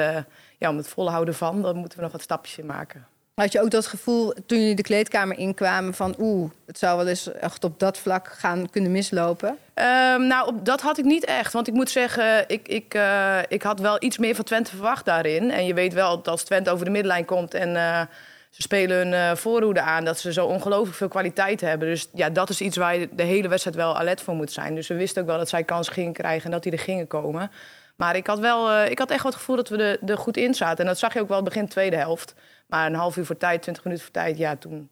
ja, 0.57 0.69
om 0.69 0.77
het 0.77 0.87
volhouden 0.87 1.35
van, 1.35 1.61
dan 1.61 1.75
moeten 1.75 1.97
we 1.97 2.03
nog 2.03 2.11
wat 2.11 2.21
stapjes 2.21 2.57
in 2.57 2.65
maken. 2.65 3.07
Had 3.39 3.51
je 3.51 3.61
ook 3.61 3.71
dat 3.71 3.87
gevoel 3.87 4.33
toen 4.45 4.59
jullie 4.59 4.75
de 4.75 4.81
kleedkamer 4.81 5.37
inkwamen 5.37 5.93
van 5.93 6.15
oeh, 6.19 6.51
het 6.65 6.79
zou 6.79 6.97
wel 6.97 7.07
eens 7.07 7.31
echt 7.31 7.63
op 7.63 7.79
dat 7.79 7.97
vlak 7.97 8.27
gaan 8.27 8.69
kunnen 8.69 8.91
mislopen? 8.91 9.57
Ehm, 9.73 10.27
nou, 10.27 10.47
op, 10.47 10.65
dat 10.65 10.81
had 10.81 10.97
ik 10.97 11.05
niet 11.05 11.25
echt. 11.25 11.53
Want 11.53 11.67
ik 11.67 11.73
moet 11.73 11.89
zeggen, 11.89 12.43
ik, 12.47 12.67
ik, 12.67 12.93
eh, 12.93 13.37
ik 13.47 13.63
had 13.63 13.79
wel 13.79 13.95
iets 13.99 14.17
meer 14.17 14.35
van 14.35 14.45
Twente 14.45 14.69
verwacht 14.69 15.05
daarin. 15.05 15.51
En 15.51 15.65
je 15.65 15.73
weet 15.73 15.93
wel 15.93 16.15
dat 16.15 16.27
als 16.27 16.43
Twente 16.43 16.69
over 16.69 16.85
de 16.85 16.91
middenlijn 16.91 17.25
komt 17.25 17.53
en 17.53 17.75
eh, 17.75 18.01
ze 18.49 18.61
spelen 18.61 18.97
hun 18.97 19.13
eh, 19.13 19.35
voorhoede 19.35 19.81
aan, 19.81 20.05
dat 20.05 20.19
ze 20.19 20.33
zo 20.33 20.45
ongelooflijk 20.45 20.97
veel 20.97 21.07
kwaliteit 21.07 21.61
hebben. 21.61 21.87
Dus 21.87 22.07
ja, 22.13 22.29
dat 22.29 22.49
is 22.49 22.61
iets 22.61 22.77
waar 22.77 22.97
je 22.97 23.09
de 23.11 23.23
hele 23.23 23.47
wedstrijd 23.47 23.77
wel 23.77 23.97
alert 23.97 24.21
voor 24.21 24.35
moet 24.35 24.51
zijn. 24.51 24.75
Dus 24.75 24.87
we 24.87 24.95
wisten 24.95 25.21
ook 25.21 25.27
wel 25.27 25.37
dat 25.37 25.49
zij 25.49 25.63
kans 25.63 25.89
gingen 25.89 26.13
krijgen 26.13 26.45
en 26.45 26.51
dat 26.51 26.63
die 26.63 26.71
er 26.71 26.79
gingen 26.79 27.07
komen. 27.07 27.51
Maar 27.99 28.15
ik 28.15 28.27
had 28.27 28.39
wel, 28.39 28.69
eh, 28.69 28.91
ik 28.91 28.99
had 28.99 29.09
echt 29.11 29.23
wel 29.23 29.31
het 29.31 29.39
gevoel 29.39 29.55
dat 29.55 29.69
we 29.69 29.77
er, 29.83 30.09
er 30.09 30.17
goed 30.17 30.37
in 30.37 30.53
zaten. 30.53 30.77
En 30.77 30.85
dat 30.85 30.99
zag 30.99 31.13
je 31.13 31.19
ook 31.19 31.27
wel 31.27 31.43
begin 31.43 31.67
tweede 31.67 31.95
helft. 31.95 32.33
Maar 32.67 32.85
een 32.85 32.95
half 32.95 33.17
uur 33.17 33.25
voor 33.25 33.37
tijd, 33.37 33.61
twintig 33.61 33.83
minuten 33.83 34.05
voor 34.05 34.13
tijd, 34.13 34.37
ja, 34.37 34.55
toen, 34.55 34.89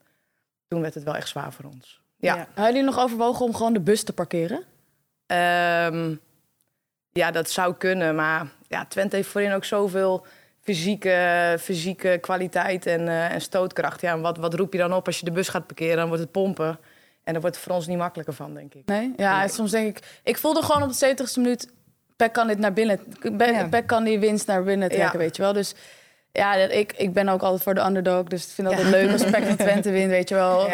toen 0.67 0.81
werd 0.81 0.93
het 0.93 1.03
wel 1.03 1.15
echt 1.15 1.27
zwaar 1.27 1.53
voor 1.53 1.65
ons. 1.65 2.01
Ja. 2.17 2.35
Ja. 2.35 2.47
Hadden 2.53 2.73
jullie 2.73 2.89
nog 2.89 2.99
overwogen 2.99 3.45
om 3.45 3.55
gewoon 3.55 3.73
de 3.73 3.79
bus 3.79 4.03
te 4.03 4.13
parkeren? 4.13 4.63
Ehm, 5.25 6.15
ja, 7.11 7.31
dat 7.31 7.49
zou 7.49 7.73
kunnen. 7.73 8.15
Maar 8.15 8.47
ja, 8.67 8.85
Twente 8.85 9.15
heeft 9.15 9.29
voorin 9.29 9.53
ook 9.53 9.65
zoveel 9.65 10.25
fysieke, 10.61 11.55
fysieke 11.59 12.17
kwaliteit 12.21 12.85
en, 12.85 13.07
eh, 13.07 13.33
en 13.33 13.41
stootkracht. 13.41 14.01
Ja, 14.01 14.11
en 14.13 14.21
wat, 14.21 14.37
wat 14.37 14.53
roep 14.53 14.73
je 14.73 14.79
dan 14.79 14.93
op 14.93 15.05
als 15.05 15.19
je 15.19 15.25
de 15.25 15.31
bus 15.31 15.49
gaat 15.49 15.67
parkeren? 15.67 15.97
Dan 15.97 16.07
wordt 16.07 16.21
het 16.21 16.31
pompen. 16.31 16.79
En 17.23 17.33
daar 17.33 17.41
wordt 17.41 17.55
het 17.55 17.65
voor 17.65 17.75
ons 17.75 17.87
niet 17.87 17.97
makkelijker 17.97 18.33
van, 18.33 18.53
denk 18.53 18.73
ik. 18.73 18.85
Nee? 18.85 19.13
Ja, 19.17 19.39
Nee. 19.39 19.49
soms 19.49 19.71
denk 19.71 19.97
ik... 19.97 20.19
Ik 20.23 20.37
voelde 20.37 20.61
gewoon 20.61 20.83
op 20.83 20.93
de 20.93 21.15
70ste 21.15 21.41
minuut... 21.41 21.75
Peck 22.17 22.33
kan 22.33 22.47
dit 22.47 22.57
naar 22.57 22.73
binnen... 22.73 22.99
Peck, 23.37 23.49
Ja. 23.53 23.67
Peck 23.67 23.87
kan 23.87 24.03
die 24.03 24.19
winst 24.19 24.47
naar 24.47 24.63
binnen 24.63 24.89
trekken, 24.89 25.11
Ja. 25.11 25.17
weet 25.17 25.35
je 25.35 25.41
wel. 25.41 25.53
Dus 25.53 25.73
ja, 26.31 26.57
dat- 26.57 26.71
ik, 26.71 26.93
ik 26.97 27.13
ben 27.13 27.29
ook 27.29 27.41
altijd 27.41 27.63
voor 27.63 27.73
de 27.73 27.85
underdog. 27.85 28.23
Dus 28.23 28.45
ik 28.45 28.51
vind 28.51 28.67
het 28.67 28.77
altijd 28.77 28.95
leuk 28.95 29.11
als 29.11 29.23
Peck 29.31 29.43
van 29.43 29.55
Twente 29.55 29.91
wint, 29.91 30.09
weet 30.09 30.29
je 30.29 30.35
wel. 30.35 30.69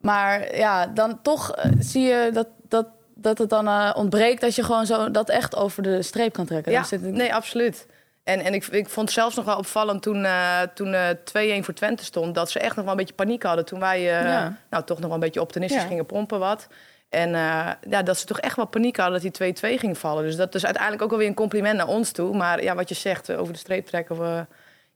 Maar 0.00 0.56
ja, 0.56 0.86
dan 0.86 1.22
toch 1.22 1.52
eh, 1.54 1.70
zie 1.78 2.02
je 2.02 2.30
dat, 2.32 2.46
dat, 2.68 2.86
dat 3.14 3.38
het 3.38 3.48
dan 3.50 3.66
eh, 3.68 3.90
ontbreekt... 3.96 4.40
dat 4.40 4.54
je 4.54 4.62
gewoon 4.62 4.86
zo 4.86 5.10
dat 5.10 5.28
echt 5.28 5.56
over 5.56 5.82
de 5.82 6.02
streep 6.02 6.32
kan 6.32 6.46
trekken. 6.46 6.72
Ja, 6.72 6.84
het- 6.88 7.02
nee, 7.02 7.34
absoluut. 7.34 7.86
En, 8.24 8.40
en 8.40 8.54
ik, 8.54 8.66
ik 8.66 8.88
vond 8.88 9.06
het 9.06 9.14
zelfs 9.18 9.36
nog 9.36 9.44
wel 9.44 9.56
opvallend 9.56 10.02
toen, 10.02 10.24
eh 10.24 10.60
toen 10.74 10.94
eh 10.94 11.60
2-1 11.60 11.64
voor 11.64 11.74
Twente 11.74 12.04
stond... 12.04 12.34
dat 12.34 12.50
ze 12.50 12.58
echt 12.58 12.74
nog 12.76 12.84
wel 12.84 12.92
een 12.92 12.98
beetje 13.00 13.14
paniek 13.14 13.42
hadden 13.42 13.64
toen 13.64 13.80
wij 13.80 14.00
Ja. 14.02 14.56
nou, 14.70 14.84
toch 14.84 14.96
nog 14.98 15.06
wel 15.06 15.14
een 15.14 15.20
beetje 15.20 15.40
optimistisch 15.40 15.82
Ja. 15.82 15.88
gingen 15.88 16.06
pompen 16.06 16.38
wat. 16.38 16.66
En 17.08 17.34
eh, 17.34 17.70
ja, 17.90 18.02
dat 18.02 18.18
ze 18.18 18.26
toch 18.26 18.40
echt 18.40 18.56
wel 18.56 18.66
paniek 18.66 18.96
hadden 18.96 19.22
dat 19.22 19.36
die 19.38 19.54
2-2 19.54 19.78
ging 19.78 19.98
vallen. 19.98 20.24
Dus 20.24 20.36
dat 20.36 20.54
is 20.54 20.64
uiteindelijk 20.64 21.02
ook 21.02 21.12
alweer 21.12 21.26
een 21.26 21.34
compliment 21.34 21.76
naar 21.76 21.88
ons 21.88 22.10
toe. 22.10 22.36
Maar 22.36 22.62
ja, 22.62 22.74
wat 22.74 22.88
je 22.88 22.94
zegt, 22.94 23.28
eh, 23.28 23.40
over 23.40 23.52
de 23.52 23.58
streep 23.58 23.86
trekken, 23.86 24.18
we, 24.18 24.46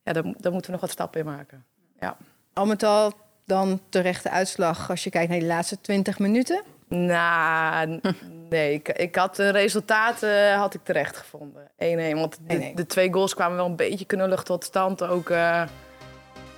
ja, 0.04 0.12
daar, 0.12 0.22
daar 0.22 0.52
moeten 0.52 0.64
we 0.64 0.70
nog 0.70 0.80
wat 0.80 0.90
stappen 0.90 1.20
in 1.20 1.26
maken. 1.26 1.64
Ja. 2.00 2.16
Al 2.52 2.66
met 2.66 2.82
al 2.82 3.12
dan 3.46 3.80
terechte 3.88 4.30
uitslag 4.30 4.90
als 4.90 5.04
je 5.04 5.10
kijkt 5.10 5.28
naar 5.30 5.38
die 5.38 5.48
laatste 5.48 5.80
20 5.80 6.18
minuten. 6.18 6.62
Nou, 6.88 8.00
nee. 8.50 8.74
Ik, 8.74 8.88
ik 8.88 9.14
had 9.16 9.36
de 9.36 9.48
resultaten 9.48 10.54
had 10.54 10.74
ik 10.74 10.80
terecht 10.84 11.16
gevonden. 11.16 11.70
1-1. 11.70 11.74
Want 12.14 12.38
de, 12.46 12.70
1-1. 12.70 12.74
de 12.74 12.86
twee 12.86 13.12
goals 13.12 13.34
kwamen 13.34 13.56
wel 13.56 13.66
een 13.66 13.76
beetje 13.76 14.04
knullig 14.04 14.42
tot 14.42 14.64
stand. 14.64 15.02
Ook 15.02 15.30
eh, 15.30 15.62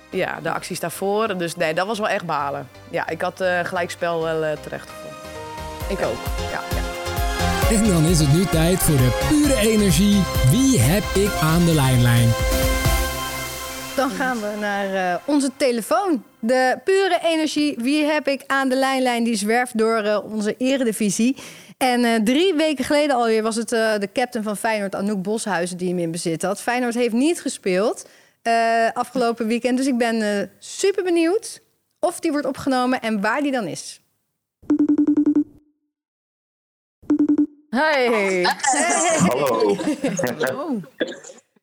ja, 0.09 0.39
de 0.41 0.51
acties 0.51 0.79
daarvoor. 0.79 1.37
Dus 1.37 1.55
nee, 1.55 1.73
dat 1.73 1.87
was 1.87 1.99
wel 1.99 2.09
echt 2.09 2.25
balen. 2.25 2.67
Ja, 2.89 3.09
ik 3.09 3.21
had 3.21 3.41
eh 3.41 3.59
gelijkspel 3.59 4.23
wel 4.23 4.43
eh, 4.43 4.57
terecht 4.57 4.89
gevonden. 4.89 5.04
Ik 5.89 5.99
ook. 5.99 6.17
Ja, 6.51 6.61
ja. 6.75 6.83
En 7.75 7.87
dan 7.87 8.05
is 8.05 8.19
het 8.19 8.33
nu 8.33 8.45
tijd 8.45 8.79
voor 8.79 8.97
de 8.97 9.25
pure 9.29 9.55
energie. 9.55 10.23
Wie 10.51 10.79
heb 10.79 11.03
ik 11.03 11.31
aan 11.41 11.65
de 11.65 11.73
lijnlijn? 11.73 12.29
Dan 13.95 14.09
gaan 14.09 14.39
we 14.39 14.53
naar 14.59 15.13
uh, 15.13 15.21
onze 15.25 15.51
telefoon. 15.57 16.23
De 16.39 16.79
pure 16.83 17.19
energie. 17.23 17.75
Wie 17.77 18.03
heb 18.03 18.27
ik 18.27 18.43
aan 18.47 18.69
de 18.69 18.75
lijnlijn? 18.75 19.23
Die 19.23 19.35
zwerft 19.35 19.77
door 19.77 20.03
uh, 20.03 20.19
onze 20.23 20.55
eredivisie. 20.57 21.37
En 21.77 21.99
uh, 21.99 22.15
drie 22.15 22.53
weken 22.53 22.85
geleden 22.85 23.15
alweer 23.15 23.43
was 23.43 23.55
het 23.55 23.69
de 23.69 24.09
captain 24.13 24.43
van 24.43 24.57
Feyenoord, 24.57 24.95
Anouk 24.95 25.21
Boshuizen, 25.21 25.77
die 25.77 25.89
hem 25.89 25.99
in 25.99 26.11
bezit 26.11 26.41
had. 26.41 26.61
Feyenoord 26.61 26.95
heeft 26.95 27.13
niet 27.13 27.41
gespeeld 27.41 28.07
afgelopen 28.93 29.47
weekend. 29.47 29.77
Dus 29.77 29.87
ik 29.87 29.97
ben 29.97 30.49
super 30.59 31.03
benieuwd 31.03 31.61
of 31.99 32.19
die 32.19 32.31
wordt 32.31 32.47
opgenomen 32.47 33.01
en 33.01 33.21
waar 33.21 33.41
die 33.41 33.51
dan 33.51 33.67
is. 33.67 33.99
Hey. 37.75 38.05
hey. 38.07 38.43
Hallo. 39.17 39.75
Hallo. 40.25 40.81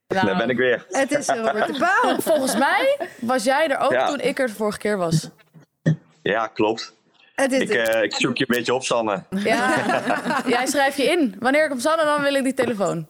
Nou, 0.08 0.26
Daar 0.26 0.36
ben 0.36 0.50
ik 0.50 0.56
weer. 0.56 0.86
Het 0.90 1.10
is 1.10 1.26
Robert 1.26 1.66
de 1.66 1.78
Pauw. 1.78 2.16
Volgens 2.20 2.56
mij 2.56 2.96
was 3.20 3.44
jij 3.44 3.68
er 3.68 3.78
ook 3.78 3.92
Ja. 3.92 4.06
toen 4.06 4.20
ik 4.20 4.38
er 4.38 4.46
de 4.46 4.52
vorige 4.52 4.78
keer 4.78 4.96
was. 4.96 5.28
Ja, 6.22 6.46
klopt. 6.46 6.92
Het 7.34 7.52
is 7.52 7.60
Ik, 7.60 7.70
eh, 7.70 8.02
ik 8.02 8.14
zoek 8.14 8.36
je 8.36 8.44
een 8.48 8.56
beetje 8.56 8.74
op, 8.74 8.82
Sanne. 8.84 9.22
Ja. 9.30 9.74
jij 10.46 10.66
schrijf 10.66 10.96
je 10.96 11.02
in. 11.04 11.36
Wanneer 11.38 11.62
ik 11.64 11.68
hem 11.70 11.80
zal, 11.80 11.96
dan 11.96 12.22
wil 12.22 12.34
ik 12.34 12.42
die 12.44 12.54
telefoon. 12.54 13.06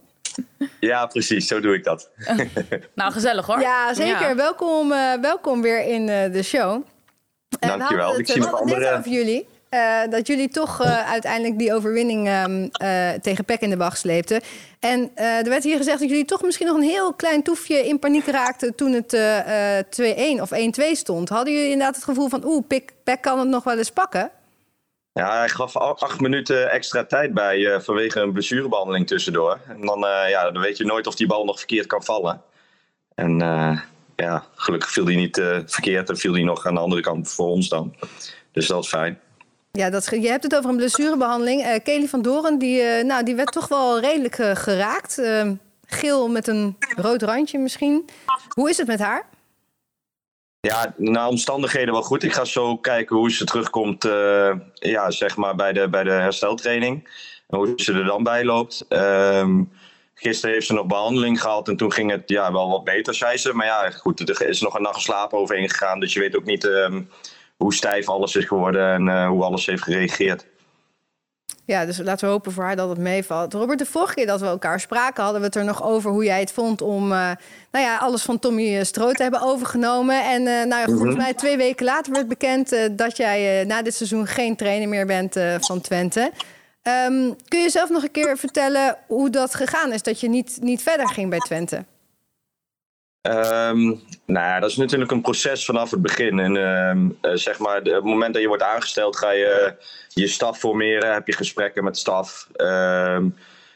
Ja, 0.81 1.07
precies. 1.07 1.47
Zo 1.47 1.61
doe 1.61 1.75
ik 1.75 1.85
dat. 1.85 2.09
Nou, 2.95 3.12
gezellig 3.12 3.47
hoor. 3.47 3.61
Ja, 3.61 3.95
zeker. 3.95 4.29
Ja. 4.29 4.35
Welkom, 4.35 4.93
eh, 4.93 5.12
welkom 5.21 5.62
weer 5.62 5.85
in 5.85 6.09
eh, 6.09 6.33
de 6.33 6.43
show. 6.43 6.71
En 6.73 6.83
we 7.61 7.67
Dankjewel. 7.67 8.19
Ik 8.19 8.27
zie 8.27 8.35
we 8.35 8.41
nog 8.41 8.51
hadden 8.51 8.69
het 8.69 8.79
net 8.79 8.87
andere- 8.87 8.99
over 8.99 9.11
jullie. 9.11 9.49
Eh, 9.72 10.00
dat 10.11 10.26
jullie 10.26 10.48
toch 10.48 10.80
eh, 10.80 11.11
uiteindelijk 11.11 11.58
die 11.58 11.74
overwinning 11.74 12.26
ehm, 12.28 12.68
eh, 12.72 13.11
tegen 13.11 13.44
Peck 13.44 13.61
in 13.61 13.70
de 13.70 13.76
wacht 13.76 13.98
sleepten. 13.98 14.40
En 14.80 15.11
er 15.14 15.48
werd 15.48 15.64
hier 15.64 15.76
gezegd 15.76 15.98
dat 15.98 16.08
jullie 16.08 16.24
toch 16.24 16.42
misschien 16.42 16.66
nog 16.66 16.76
een 16.76 16.82
heel 16.82 17.14
klein 17.14 17.42
toefje 17.42 17.88
in 17.88 17.98
paniek 17.98 18.26
raakten 18.26 18.74
toen 18.74 18.92
het 18.92 19.12
eh, 19.12 19.78
eh, 19.78 19.85
2-1 20.38 20.40
of 20.40 20.50
1-2 20.52 20.96
stond. 20.96 21.28
Hadden 21.28 21.52
jullie 21.52 21.70
inderdaad 21.70 21.94
het 21.94 22.04
gevoel 22.04 22.28
van 22.28 22.44
oeh, 22.44 22.66
Peck, 23.04 23.20
kan 23.20 23.38
het 23.38 23.48
nog 23.48 23.64
wel 23.64 23.78
eens 23.78 23.90
pakken? 23.90 24.30
Ja, 25.12 25.38
hij 25.38 25.48
gaf 25.48 25.76
acht 25.76 26.20
minuten 26.20 26.70
extra 26.70 27.04
tijd 27.04 27.35
bij 27.35 27.80
vanwege 27.80 28.20
een 28.20 28.32
blessurebehandeling 28.32 29.06
tussendoor. 29.06 29.58
En 29.68 29.80
dan, 29.80 29.98
ja, 30.28 30.50
dan 30.50 30.62
weet 30.62 30.76
je 30.76 30.85
nooit 30.85 31.06
of 31.06 31.14
die 31.14 31.26
bal 31.26 31.44
nog 31.44 31.58
verkeerd 31.58 31.87
kan 31.87 32.02
vallen. 32.02 32.42
En 33.14 33.38
ja, 34.16 34.44
gelukkig 34.54 34.90
viel 34.90 35.04
die 35.04 35.16
niet 35.16 35.37
verkeerd 35.66 36.08
en 36.08 36.16
viel 36.16 36.32
die 36.32 36.44
nog 36.44 36.66
aan 36.66 36.74
de 36.74 36.80
andere 36.80 37.00
kant 37.00 37.30
voor 37.30 37.46
ons 37.46 37.68
dan. 37.68 37.94
Dus 38.52 38.66
dat 38.66 38.82
is 38.82 38.88
fijn. 38.88 39.20
Ja, 39.78 39.90
dat, 39.90 40.08
je 40.11 40.28
hebt 40.28 40.42
het 40.42 40.56
over 40.56 40.70
een 40.70 40.76
blessurebehandeling. 40.76 41.62
Eh 41.62 41.82
Kelly 41.82 42.06
van 42.06 42.22
Doren, 42.22 42.58
die, 42.58 42.80
eh, 42.80 43.04
nou, 43.04 43.24
die 43.24 43.35
werd 43.35 43.52
toch 43.52 43.68
wel 43.68 44.00
redelijk 44.00 44.38
eh, 44.38 44.54
geraakt. 44.54 45.18
Eh, 45.18 45.50
geel 45.87 46.28
met 46.28 46.46
een 46.46 46.76
rood 46.96 47.22
randje 47.22 47.58
misschien. 47.58 48.08
Hoe 48.48 48.70
is 48.70 48.76
het 48.76 48.87
met 48.87 48.98
haar? 48.98 49.28
Ja, 50.61 50.94
naar 50.96 51.28
omstandigheden 51.28 51.92
wel 51.92 52.02
goed. 52.02 52.22
Ik 52.22 52.32
ga 52.32 52.44
zo 52.44 52.76
kijken 52.76 53.16
hoe 53.16 53.30
ze 53.30 53.44
terugkomt 53.44 54.02
ja, 54.74 55.11
zeg 55.11 55.37
maar 55.37 55.54
bij, 55.54 55.72
de, 55.72 55.88
bij 55.88 56.02
de 56.02 56.11
hersteltraining. 56.11 57.08
En 57.48 57.58
hoe 57.58 57.72
ze 57.76 57.92
er 57.92 58.04
dan 58.04 58.22
bij 58.22 58.44
loopt. 58.44 58.85
Ehm, 58.88 59.62
gisteren 60.14 60.54
heeft 60.54 60.66
ze 60.66 60.72
nog 60.72 60.87
behandeling 60.87 61.40
gehad 61.40 61.68
en 61.68 61.76
toen 61.76 61.92
ging 61.92 62.11
het 62.11 62.22
ja, 62.26 62.52
wel 62.52 62.68
wat 62.68 62.85
beter, 62.85 63.14
zei 63.14 63.37
ze. 63.37 63.54
Maar 63.54 63.66
ja, 63.66 63.90
goed, 63.90 64.28
er 64.28 64.48
is 64.48 64.61
nog 64.61 64.74
een 64.74 64.82
nacht 64.82 65.00
slaap 65.00 65.32
overheen 65.32 65.70
gegaan. 65.70 66.00
Dus 66.00 66.12
je 66.12 66.20
weet 66.20 66.37
ook 66.37 66.44
niet 66.44 66.64
ehm, 66.64 67.02
hoe 67.62 67.75
stijf 67.75 68.09
alles 68.09 68.37
is 68.37 68.44
geworden 68.44 68.92
en 68.92 69.09
eh, 69.09 69.29
hoe 69.29 69.44
alles 69.44 69.66
heeft 69.66 69.83
gereageerd. 69.83 70.46
Ja, 71.64 71.85
dus 71.87 71.98
laten 71.98 72.27
we 72.27 72.33
hopen 72.33 72.53
voor 72.53 72.64
haar 72.64 72.77
dat 72.77 72.88
het 72.88 72.98
meevalt. 72.98 73.53
Robert, 73.53 73.79
de 73.79 73.87
vorige 73.87 74.14
keer 74.14 74.27
dat 74.27 74.40
we 74.40 74.46
elkaar 74.46 74.81
spraken, 74.81 75.22
hadden 75.22 75.40
we 75.40 75.46
het 75.46 75.57
er 75.57 75.64
nog 75.64 75.83
over 75.83 76.11
hoe 76.11 76.25
jij 76.25 76.40
het 76.40 76.53
vond 76.53 76.83
om 76.83 77.03
eh, 77.03 77.31
nou 77.70 77.85
ja, 77.85 77.96
alles 77.96 78.22
van 78.22 78.38
Tommy 78.38 78.77
eh, 78.77 78.85
Stroot 78.85 79.16
te 79.16 79.22
hebben 79.22 79.42
overgenomen. 79.42 80.25
En 80.25 80.42
nou 80.42 80.68
ja, 80.68 80.85
volgens 80.85 81.16
mij 81.16 81.35
twee 81.35 81.57
weken 81.57 81.85
later 81.85 82.12
werd 82.12 82.29
bekend 82.29 82.77
dat 82.92 83.16
jij 83.16 83.64
na 83.64 83.83
dit 83.83 83.94
seizoen 83.94 84.27
geen 84.27 84.57
trainer 84.57 84.88
meer 84.88 85.07
bent 85.07 85.37
van 85.61 85.81
Twente. 85.81 86.33
Ehm, 86.83 87.33
kun 87.48 87.61
je 87.61 87.70
zelf 87.70 87.90
nog 87.90 88.03
een 88.03 88.11
keer 88.11 88.38
vertellen 88.38 88.96
hoe 89.07 89.31
dat 89.31 89.55
gegaan 89.55 89.92
is, 89.92 90.03
dat 90.03 90.20
je 90.20 90.29
niet, 90.29 90.59
niet 90.61 90.83
verder 90.83 91.09
ging 91.09 91.31
bij 91.31 91.38
Twente? 91.38 91.85
Ehm, 93.22 93.82
nou 94.26 94.46
ja, 94.46 94.61
dat 94.61 94.70
is 94.70 94.76
natuurlijk 94.76 95.11
een 95.11 95.20
proces 95.20 95.64
vanaf 95.64 95.90
het 95.90 96.02
begin. 96.02 96.38
En 96.38 96.56
ehm, 96.56 97.08
eh, 97.20 97.32
zeg 97.35 97.58
maar, 97.58 97.80
het 97.82 98.04
moment 98.04 98.32
dat 98.32 98.42
je 98.42 98.48
wordt 98.48 98.62
aangesteld, 98.62 99.16
ga 99.16 99.30
je 99.30 99.74
je 100.08 100.26
staf 100.26 100.58
formeren, 100.58 101.12
heb 101.12 101.26
je 101.26 101.32
gesprekken 101.32 101.85
met 101.85 101.98
staf, 101.98 102.48
ehm, 102.54 103.28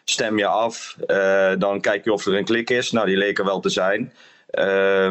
stem 0.04 0.38
je 0.38 0.46
af, 0.46 0.96
eh, 1.06 1.52
dan 1.58 1.80
kijk 1.80 2.04
je 2.04 2.12
of 2.12 2.26
er 2.26 2.34
een 2.34 2.44
klik 2.44 2.70
is. 2.70 2.90
Nou, 2.90 3.06
die 3.06 3.16
leek 3.16 3.38
er 3.38 3.44
wel 3.44 3.60
te 3.60 3.68
zijn. 3.68 4.12
Eh, 4.46 5.10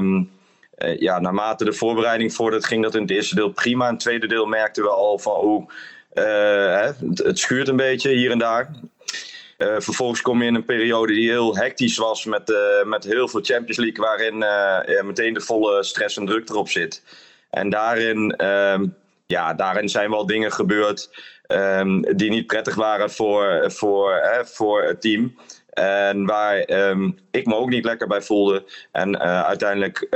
ja, 1.00 1.20
naarmate 1.20 1.66
de 1.66 1.74
voorbereiding 1.74 2.34
voordat 2.34 2.66
ging 2.66 2.84
dat 2.84 2.96
in 2.96 3.02
het 3.02 3.12
eerste 3.12 3.36
deel 3.36 3.52
prima. 3.52 3.86
In 3.86 3.94
het 3.94 4.02
tweede 4.02 4.28
deel 4.28 4.46
merkten 4.46 4.84
we 4.84 4.90
al 4.90 5.20
van 5.20 5.36
hoe 5.36 5.72
het, 6.14 7.18
het 7.18 7.40
schuurt 7.40 7.68
een 7.68 7.76
beetje 7.76 8.10
hier 8.10 8.32
en 8.32 8.40
daar. 8.40 8.72
Eh, 9.58 9.76
vervolgens 9.78 10.22
kom 10.22 10.42
je 10.42 10.48
in 10.48 10.56
een 10.56 10.66
periode 10.66 11.14
die 11.14 11.30
heel 11.30 11.58
hectisch 11.58 11.98
was 11.98 12.26
met, 12.26 12.52
eh, 12.52 12.86
met 12.86 13.04
heel 13.04 13.28
veel 13.28 13.44
Champions 13.44 13.78
League, 13.78 14.06
waarin 14.06 14.44
eh, 14.44 15.04
meteen 15.04 15.34
de 15.34 15.42
volle 15.42 15.84
stress 15.84 16.18
en 16.18 16.26
druk 16.26 16.50
erop 16.50 16.70
zit. 16.70 17.04
En 17.50 17.70
daarin, 17.70 18.32
ehm, 18.32 18.86
ja, 19.26 19.54
daarin 19.54 19.90
zijn 19.90 20.10
wel 20.10 20.26
dingen 20.26 20.52
gebeurd 20.52 21.10
ehm, 21.46 22.02
die 22.02 22.30
niet 22.30 22.48
prettig 22.48 22.76
waren 22.76 23.12
voor, 23.12 23.72
voor, 23.72 24.14
hè, 24.14 24.46
voor 24.46 24.84
het 24.84 25.02
team. 25.02 25.36
En 25.70 26.26
waar 26.26 26.60
ehm, 26.60 27.12
ik 27.32 27.46
me 27.46 27.56
ook 27.56 27.70
niet 27.70 27.86
lekker 27.86 28.08
bij 28.08 28.22
voelde. 28.22 28.64
En 28.92 29.20
uiteindelijk, 29.46 30.08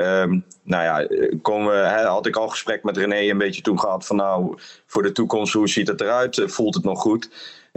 nou 0.64 0.84
ja, 1.44 2.08
had 2.08 2.26
ik 2.26 2.36
al 2.36 2.48
gesprek 2.48 2.84
met 2.84 2.98
René 2.98 3.30
een 3.30 3.38
beetje 3.38 3.62
toen 3.62 3.80
gehad 3.80 4.06
van 4.06 4.16
nou, 4.16 4.60
voor 4.86 5.04
de 5.04 5.12
toekomst, 5.12 5.54
hoe 5.54 5.70
ziet 5.70 5.88
het 5.88 6.02
eruit? 6.02 6.44
Voelt 6.46 6.76
het 6.76 6.84
nog 6.84 7.02
goed? 7.02 7.30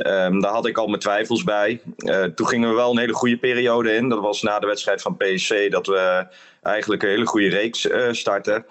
Ehm, 0.02 0.40
daar 0.40 0.52
had 0.52 0.66
ik 0.66 0.78
al 0.78 0.86
mijn 0.86 1.00
twijfels 1.00 1.44
bij. 1.44 1.80
Eh, 1.96 2.22
toen 2.22 2.48
gingen 2.48 2.68
we 2.68 2.74
wel 2.74 2.90
een 2.90 2.98
hele 2.98 3.12
goede 3.12 3.38
periode 3.38 3.94
in. 3.94 4.08
Dat 4.08 4.20
was 4.20 4.42
na 4.42 4.58
de 4.58 4.66
wedstrijd 4.66 5.02
van 5.02 5.16
PSC 5.16 5.70
dat 5.70 5.86
we 5.86 6.26
eigenlijk 6.62 7.02
een 7.02 7.08
hele 7.08 7.26
goede 7.26 7.48
reeks 7.48 7.88
eh, 7.88 8.12
starten. 8.12 8.66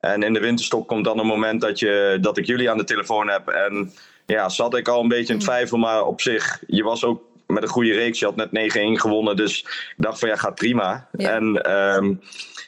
En 0.00 0.22
in 0.22 0.32
de 0.32 0.40
winterstop 0.40 0.86
komt 0.86 1.04
dan 1.04 1.18
een 1.18 1.26
moment 1.26 1.60
dat, 1.60 1.78
je, 1.78 2.18
dat 2.20 2.36
ik 2.36 2.46
jullie 2.46 2.70
aan 2.70 2.78
de 2.78 2.84
telefoon 2.84 3.28
heb. 3.28 3.48
En 3.48 3.92
ja, 4.26 4.48
zat 4.48 4.76
ik 4.76 4.88
al 4.88 5.00
een 5.00 5.08
beetje 5.08 5.32
in 5.32 5.38
twijfel. 5.38 5.78
Maar 5.78 6.04
op 6.04 6.20
zich, 6.20 6.62
je 6.66 6.82
was 6.82 7.04
ook 7.04 7.22
met 7.46 7.62
een 7.62 7.68
goede 7.68 7.92
reeks. 7.92 8.18
Je 8.18 8.24
had 8.24 8.36
net 8.36 8.48
9-1 8.48 9.00
gewonnen. 9.00 9.36
Dus 9.36 9.60
ik 9.60 9.94
dacht 9.96 10.18
van 10.18 10.28
ja, 10.28 10.36
gaat 10.36 10.54
prima. 10.54 11.08
Ja. 11.12 11.30
En, 11.30 11.62
ehm, 11.62 12.14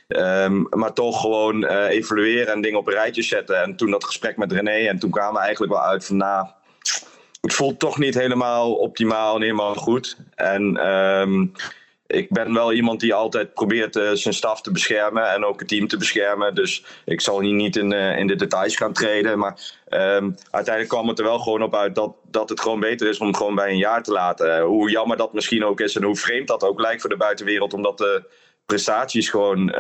ehm, 0.09 0.63
maar 0.71 0.93
toch 0.93 1.21
gewoon 1.21 1.65
eh, 1.65 1.89
evalueren 1.89 2.53
en 2.53 2.61
dingen 2.61 2.79
op 2.79 2.87
een 2.87 2.93
rijtje 2.93 3.23
zetten. 3.23 3.63
En 3.63 3.77
toen 3.77 3.91
dat 3.91 4.05
gesprek 4.05 4.37
met 4.37 4.53
René. 4.53 4.89
En 4.89 4.99
toen 4.99 5.11
kwamen 5.11 5.35
we 5.35 5.41
eigenlijk 5.41 5.73
wel 5.73 5.83
uit 5.83 6.07
van 6.07 6.17
nou, 6.17 6.47
het 7.45 7.55
voelt 7.55 7.79
toch 7.79 7.99
niet 7.99 8.15
helemaal 8.15 8.75
optimaal 8.75 9.35
en 9.35 9.43
helemaal 9.43 9.75
goed. 9.75 10.17
En 10.35 10.77
ehm, 10.77 11.47
ik 12.07 12.31
ben 12.31 12.55
wel 12.55 12.73
iemand 12.73 13.01
die 13.01 13.15
altijd 13.15 13.55
probeert 13.55 13.97
eh, 13.97 14.11
zijn 14.13 14.35
staf 14.35 14.61
te 14.61 14.73
beschermen 14.73 15.31
en 15.31 15.45
ook 15.45 15.59
het 15.59 15.69
team 15.69 15.89
te 15.89 15.97
beschermen. 15.97 16.55
Dus 16.55 16.85
ik 17.05 17.21
zal 17.21 17.41
hier 17.41 17.55
niet 17.55 17.77
in, 17.77 17.93
eh, 17.93 18.19
in 18.19 18.27
de 18.27 18.35
details 18.35 18.77
gaan 18.77 18.93
treden. 18.93 19.39
Maar 19.39 19.75
ehm, 19.89 20.31
uiteindelijk 20.51 20.89
kwam 20.89 21.09
het 21.09 21.19
er 21.19 21.25
wel 21.25 21.39
gewoon 21.39 21.63
op 21.63 21.75
uit 21.75 21.95
dat, 21.95 22.15
dat 22.31 22.49
het 22.49 22.61
gewoon 22.61 22.81
beter 22.81 23.09
is 23.09 23.19
om 23.19 23.27
hem 23.27 23.37
gewoon 23.37 23.55
bij 23.55 23.71
een 23.71 23.79
jaar 23.79 24.03
te 24.03 24.13
laten. 24.13 24.57
Eh, 24.57 24.65
hoe 24.65 24.91
jammer 24.91 25.17
dat 25.17 25.33
misschien 25.33 25.65
ook 25.65 25.81
is 25.81 25.97
en 25.97 26.03
hoe 26.03 26.17
vreemd 26.17 26.49
dat 26.49 26.65
ook 26.65 26.81
lijkt 26.81 27.01
voor 27.01 27.11
de 27.11 27.17
buitenwereld. 27.17 27.75
Omdat 27.75 27.99
de 27.99 28.25
prestaties 28.67 29.31
gewoon 29.31 29.73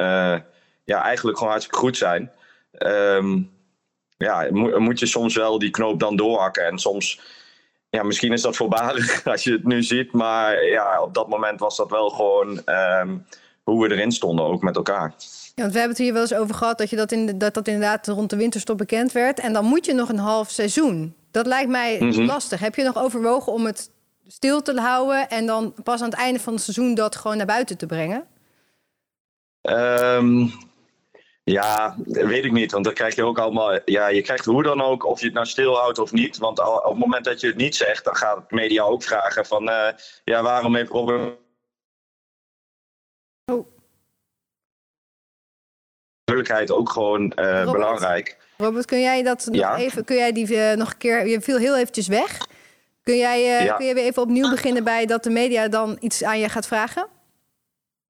ja, 0.84 1.02
eigenlijk 1.02 1.36
gewoon 1.36 1.52
hartstikke 1.52 1.80
goed 1.80 1.96
zijn. 1.96 2.30
Ehm, 2.72 3.38
ja, 4.16 4.48
moet 4.78 4.98
je 4.98 5.06
soms 5.06 5.34
wel 5.34 5.58
die 5.58 5.70
knoop 5.70 6.00
dan 6.00 6.16
doorhakken. 6.16 6.66
En 6.66 6.78
soms, 6.78 7.20
ja, 7.94 8.02
misschien 8.02 8.32
is 8.32 8.42
dat 8.42 8.56
voorbarig 8.56 9.24
als 9.26 9.44
je 9.44 9.52
het 9.52 9.64
nu 9.64 9.82
ziet. 9.82 10.12
Maar 10.12 10.64
ja, 10.64 11.02
op 11.02 11.14
dat 11.14 11.28
moment 11.28 11.60
was 11.60 11.76
dat 11.76 11.90
wel 11.90 12.08
gewoon 12.10 12.64
ehm, 12.64 13.16
hoe 13.62 13.82
we 13.88 13.94
erin 13.94 14.12
stonden, 14.12 14.44
ook 14.44 14.62
met 14.62 14.76
elkaar. 14.76 15.14
Ja, 15.54 15.62
want 15.62 15.72
we 15.72 15.78
hebben 15.78 15.96
het 15.96 16.04
hier 16.04 16.12
wel 16.12 16.22
eens 16.22 16.34
over 16.34 16.54
gehad 16.54 16.78
dat, 16.78 16.90
je 16.90 16.96
dat, 16.96 17.12
in 17.12 17.26
de- 17.26 17.36
dat 17.36 17.54
dat 17.54 17.66
inderdaad 17.68 18.06
rond 18.08 18.30
de 18.30 18.36
winterstop 18.36 18.78
bekend 18.78 19.12
werd. 19.12 19.40
En 19.40 19.52
dan 19.52 19.64
moet 19.64 19.86
je 19.86 19.94
nog 19.94 20.08
een 20.08 20.18
half 20.18 20.50
seizoen. 20.50 21.14
Dat 21.30 21.46
lijkt 21.46 21.70
mij 21.70 21.96
Mhm. 22.00 22.20
lastig. 22.24 22.60
Heb 22.60 22.74
je 22.74 22.82
nog 22.82 22.98
overwogen 22.98 23.52
om 23.52 23.64
het 23.66 23.90
stil 24.26 24.62
te 24.62 24.80
houden 24.80 25.28
en 25.28 25.46
dan 25.46 25.74
pas 25.82 26.00
aan 26.02 26.10
het 26.10 26.18
einde 26.18 26.40
van 26.40 26.52
het 26.52 26.62
seizoen 26.62 26.94
dat 26.94 27.16
gewoon 27.16 27.36
naar 27.36 27.46
buiten 27.46 27.76
te 27.78 27.86
brengen? 27.86 28.24
Ehm, 29.60 30.46
ja, 31.44 31.96
weet 32.06 32.44
ik 32.44 32.52
niet. 32.52 32.72
Want 32.72 32.84
dan 32.84 32.94
krijg 32.94 33.14
je 33.14 33.24
ook 33.24 33.38
allemaal. 33.38 33.78
Ja, 33.84 34.06
je 34.08 34.22
krijgt 34.22 34.44
hoe 34.44 34.62
dan 34.62 34.80
ook, 34.82 35.04
of 35.04 35.18
je 35.20 35.24
het 35.24 35.34
nou 35.34 35.46
stilhoudt 35.46 35.98
of 35.98 36.12
niet. 36.12 36.38
Want 36.38 36.60
al- 36.60 36.76
op 36.78 36.90
het 36.90 36.98
moment 36.98 37.24
dat 37.24 37.40
je 37.40 37.46
het 37.46 37.56
niet 37.56 37.76
zegt, 37.76 38.04
dan 38.04 38.16
gaat 38.16 38.48
de 38.48 38.54
media 38.54 38.82
ook 38.82 39.02
vragen: 39.02 39.46
van 39.46 39.68
eh, 39.68 39.92
ja, 40.24 40.42
waarom 40.42 40.74
heeft 40.76 40.90
Robin. 40.90 41.36
Oh. 43.52 43.66
Duidelijkheid 46.24 46.70
ook 46.70 46.90
gewoon 46.90 47.32
eh, 47.32 47.44
Robert? 47.44 47.72
belangrijk. 47.72 48.36
Robert, 48.56 48.84
kun 48.86 49.00
jij 49.00 49.22
dat 49.22 49.44
nog 49.46 49.54
Ja. 49.56 49.76
even, 49.76 50.04
kun 50.04 50.16
jij 50.16 50.32
die 50.32 50.56
eh, 50.60 50.76
nog 50.76 50.90
een 50.90 50.98
keer, 50.98 51.26
je 51.26 51.40
viel 51.40 51.58
heel 51.58 51.76
eventjes 51.76 52.06
weg. 52.06 52.46
Kun 53.02 53.16
jij, 53.16 53.40
Ja. 53.64 53.74
kun 53.74 53.84
jij 53.84 53.94
weer 53.94 54.04
even 54.04 54.22
opnieuw 54.22 54.50
beginnen 54.50 54.84
bij 54.84 55.06
dat 55.06 55.22
de 55.24 55.30
media 55.30 55.68
dan 55.68 55.96
iets 56.00 56.22
aan 56.24 56.38
je 56.38 56.48
gaat 56.48 56.66
vragen? 56.66 57.06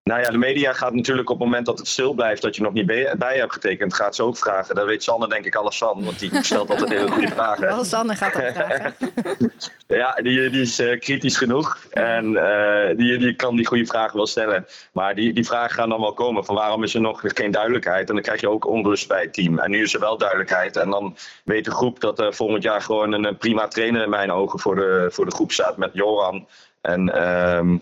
Nou 0.05 0.21
ja, 0.21 0.31
de 0.31 0.39
media 0.39 0.73
gaat 0.73 0.95
natuurlijk 0.95 1.31
op 1.31 1.39
het 1.39 1.49
moment 1.49 1.67
dat 1.67 1.79
het 1.79 1.89
stil 1.89 2.13
blijft, 2.13 2.43
dat 2.43 2.57
je 2.57 2.63
nog 2.63 2.73
niet 2.73 2.87
bij, 2.87 3.37
hebt 3.39 3.53
getekend, 3.53 3.95
gaat 3.95 4.15
ze 4.15 4.23
ook 4.23 4.37
vragen. 4.37 4.75
Daar 4.75 4.87
weet 4.87 5.03
Sanne 5.03 5.29
denk 5.29 5.45
ik 5.45 5.55
alles 5.55 5.79
van, 5.79 6.05
want 6.05 6.19
die 6.19 6.31
stelt 6.45 6.71
altijd 6.71 6.91
hele 6.91 7.11
goede 7.11 7.29
vragen. 7.29 7.67
Wel, 7.67 7.85
Sanne 7.85 8.17
gaat 8.17 8.33
dat 8.33 8.53
vragen. 8.53 8.95
Ja, 9.87 10.13
die, 10.15 10.51
die 10.51 10.61
is 10.61 10.79
eh, 10.79 11.01
kritisch 11.01 11.37
genoeg 11.37 11.87
en 11.91 12.37
eh, 12.37 12.97
die, 12.97 13.19
die 13.19 13.35
kan 13.35 13.57
die 13.57 13.67
goede 13.67 13.87
vragen 13.87 14.17
wel 14.17 14.27
stellen. 14.27 14.67
Maar 14.93 15.15
die, 15.15 15.33
die 15.33 15.47
vragen 15.47 15.75
gaan 15.75 15.89
dan 15.89 16.01
wel 16.01 16.13
komen 16.13 16.45
van 16.45 16.55
waarom 16.55 16.83
is 16.83 16.95
er 16.95 17.01
nog 17.01 17.21
geen 17.25 17.51
duidelijkheid? 17.51 18.09
En 18.09 18.15
dan 18.15 18.25
krijg 18.25 18.41
je 18.41 18.51
ook 18.51 18.67
onrust 18.67 19.09
bij 19.09 19.23
het 19.23 19.33
team. 19.33 19.59
En 19.59 19.71
nu 19.71 19.83
is 19.83 19.95
er 19.95 20.01
wel 20.01 20.19
duidelijkheid 20.19 20.77
en 20.77 20.91
dan 20.91 21.17
weet 21.45 21.65
de 21.65 21.71
groep 21.71 22.01
dat 22.01 22.19
er 22.19 22.35
volgend 22.35 22.63
jaar 22.63 22.81
gewoon 22.83 23.13
een, 23.13 23.37
prima 23.37 23.69
trainer 23.69 24.03
in 24.03 24.11
mijn 24.11 24.33
ogen 24.33 24.59
voor 24.59 24.75
de, 24.75 25.09
voor 25.11 25.25
de 25.25 25.35
groep 25.35 25.53
staat 25.53 25.77
met 25.77 25.91
Joran. 25.93 26.49
En 26.81 27.15
ehm, 27.15 27.77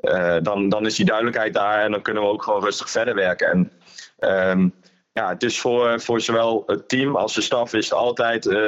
eh, 0.00 0.36
dan, 0.42 0.68
dan 0.68 0.86
is 0.86 0.94
die 0.94 1.04
duidelijkheid 1.04 1.54
daar 1.54 1.84
en 1.84 1.90
dan 1.90 2.02
kunnen 2.02 2.22
we 2.22 2.28
ook 2.28 2.42
gewoon 2.42 2.64
rustig 2.64 2.90
verder 2.90 3.14
werken. 3.14 3.50
En 3.50 3.72
ehm, 4.18 4.68
ja, 5.12 5.28
het 5.28 5.42
is 5.42 5.60
voor, 5.60 6.00
voor 6.00 6.20
zowel 6.20 6.62
het 6.66 6.88
team 6.88 7.16
als 7.16 7.34
de 7.34 7.40
staf 7.40 7.74
is 7.74 7.84
het 7.84 7.98
altijd 7.98 8.46
eh, 8.46 8.58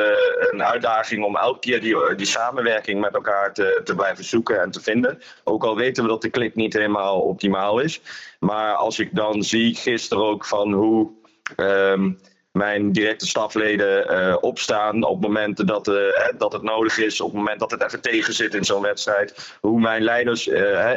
een 0.50 0.62
uitdaging 0.62 1.24
om 1.24 1.36
elke 1.36 1.58
keer 1.58 1.80
die, 1.80 2.14
die 2.16 2.26
samenwerking 2.26 3.00
met 3.00 3.14
elkaar 3.14 3.52
te, 3.52 3.80
te 3.84 3.94
blijven 3.94 4.24
zoeken 4.24 4.62
en 4.62 4.70
te 4.70 4.80
vinden. 4.80 5.22
Ook 5.44 5.64
al 5.64 5.76
weten 5.76 6.02
we 6.02 6.08
dat 6.08 6.22
de 6.22 6.30
klik 6.30 6.54
niet 6.54 6.72
helemaal 6.72 7.20
optimaal 7.20 7.78
is. 7.78 8.00
Maar 8.38 8.74
als 8.74 8.98
ik 8.98 9.14
dan 9.14 9.42
zie 9.42 9.74
gisteren 9.74 10.24
ook 10.24 10.44
van 10.44 10.72
hoe 10.72 11.10
ehm, 11.56 12.10
mijn 12.52 12.92
directe 12.92 13.26
stafleden 13.26 14.08
eh, 14.08 14.36
opstaan 14.40 15.02
op 15.02 15.20
momenten 15.20 15.66
dat, 15.66 15.88
eh, 15.88 15.94
dat 16.38 16.52
het 16.52 16.62
nodig 16.62 16.98
is, 16.98 17.20
op 17.20 17.28
het 17.28 17.36
moment 17.36 17.60
dat 17.60 17.70
het 17.70 17.82
even 17.82 18.00
tegen 18.00 18.34
zit 18.34 18.54
in 18.54 18.64
zo'n 18.64 18.82
wedstrijd. 18.82 19.56
Hoe 19.60 19.80
mijn 19.80 20.02
leiders 20.02 20.48
eh, 20.48 20.90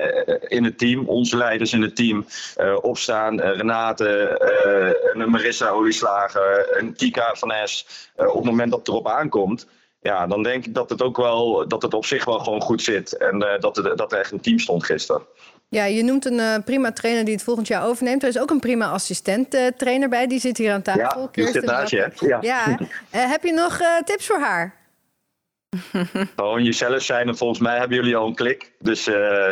in 0.48 0.64
het 0.64 0.78
team, 0.78 1.08
onze 1.08 1.38
leiders 1.38 1.74
in 1.74 1.82
het 1.82 1.96
team, 1.96 2.26
opstaan. 2.82 3.42
Renate, 3.42 4.40
een 5.14 5.30
Marissa 5.30 5.70
Olieslager, 5.70 6.78
een 6.78 6.96
Kika 6.96 7.36
van 7.36 7.52
Es. 7.52 7.88
Op 8.16 8.36
het 8.36 8.44
moment 8.44 8.70
dat 8.70 8.80
het 8.80 8.88
erop 8.88 9.08
aankomt. 9.08 9.68
Ja, 10.02 10.28
dan 10.28 10.44
denk 10.44 10.66
ik 10.66 10.74
dat 10.74 10.90
het 10.90 11.02
ook 11.02 11.18
wel, 11.18 11.68
dat 11.68 11.82
het 11.82 11.94
op 11.94 12.06
zich 12.06 12.26
wel 12.26 12.40
gewoon 12.40 12.62
goed 12.62 12.82
zit. 12.82 13.18
En 13.18 13.40
dat, 13.40 13.92
dat 13.96 14.12
er 14.12 14.20
echt 14.20 14.32
een 14.32 14.42
team 14.42 14.60
stond 14.60 14.84
gisteren. 14.84 15.22
Ja, 15.70 15.86
je 15.86 16.04
noemt 16.04 16.26
een 16.26 16.40
eh, 16.40 16.56
prima 16.66 16.92
trainer 16.92 17.26
die 17.26 17.34
het 17.34 17.44
volgend 17.44 17.68
jaar 17.68 17.86
overneemt. 17.86 18.24
Er 18.24 18.30
is 18.30 18.40
ook 18.40 18.50
een 18.50 18.60
prima 18.60 18.90
assistent 18.90 19.54
eh, 19.54 19.68
trainer 19.78 20.10
bij. 20.10 20.28
Die 20.28 20.40
zit 20.40 20.58
hier 20.58 20.74
aan 20.74 20.82
tafel. 20.82 21.02
Ja, 21.02 21.16
die 21.16 21.30
Kirsten 21.32 21.62
zit 21.62 21.70
naast 21.70 21.92
je. 21.92 22.12
Ja. 22.20 22.38
Ja, 22.42 22.66
Eh, 23.12 23.30
heb 23.30 23.44
je 23.44 23.54
nog 23.54 23.80
eh, 23.80 23.98
tips 24.06 24.26
voor 24.26 24.40
haar? 24.40 24.76
Gewoon 26.36 26.64
jezelf 26.64 27.02
zijn 27.04 27.28
en 27.28 27.38
volgens 27.38 27.60
mij 27.60 27.78
hebben 27.78 27.98
jullie 27.98 28.16
al 28.16 28.28
een 28.28 28.36
klik. 28.36 28.72
Dus, 28.80 29.08
eh, 29.08 29.50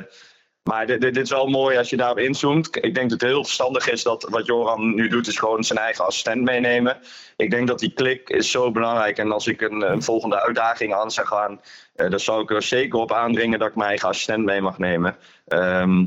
maar 0.64 0.86
dit, 0.86 1.02
dit, 1.02 1.18
is 1.18 1.30
wel 1.30 1.48
mooi 1.48 1.78
als 1.78 1.90
je 1.90 1.98
daarop 1.98 2.18
inzoomt. 2.18 2.76
Ik 2.76 2.96
denk 2.96 3.10
dat 3.10 3.22
het 3.22 3.30
heel 3.30 3.44
verstandig 3.44 3.90
is 3.90 4.04
dat 4.04 4.28
wat 4.30 4.46
Joran 4.46 4.96
nu 4.96 5.08
doet, 5.08 5.28
is 5.28 5.38
gewoon 5.38 5.64
zijn 5.64 5.80
eigen 5.80 6.06
assistent 6.06 6.42
meenemen. 6.42 6.98
Ik 7.36 7.52
denk 7.52 7.68
dat 7.68 7.80
die 7.80 7.94
klik 7.94 8.30
is 8.30 8.52
zo 8.52 8.72
belangrijk. 8.72 9.18
En 9.18 9.32
als 9.32 9.48
ik 9.48 9.62
een, 9.62 10.04
volgende 10.04 10.42
uitdaging 10.42 10.94
aan 10.94 11.12
zou 11.12 11.28
gaan, 11.28 11.62
eh, 11.96 12.10
dan 12.10 12.20
zou 12.20 12.42
ik 12.42 12.52
er 12.52 12.62
zeker 12.62 13.00
op 13.00 13.12
aandringen 13.12 13.60
dat 13.60 13.68
ik 13.68 13.76
mijn 13.76 13.90
eigen 13.90 14.08
assistent 14.08 14.46
mee 14.46 14.62
mag 14.62 14.78
nemen. 14.78 15.18
Ehm, 15.48 16.06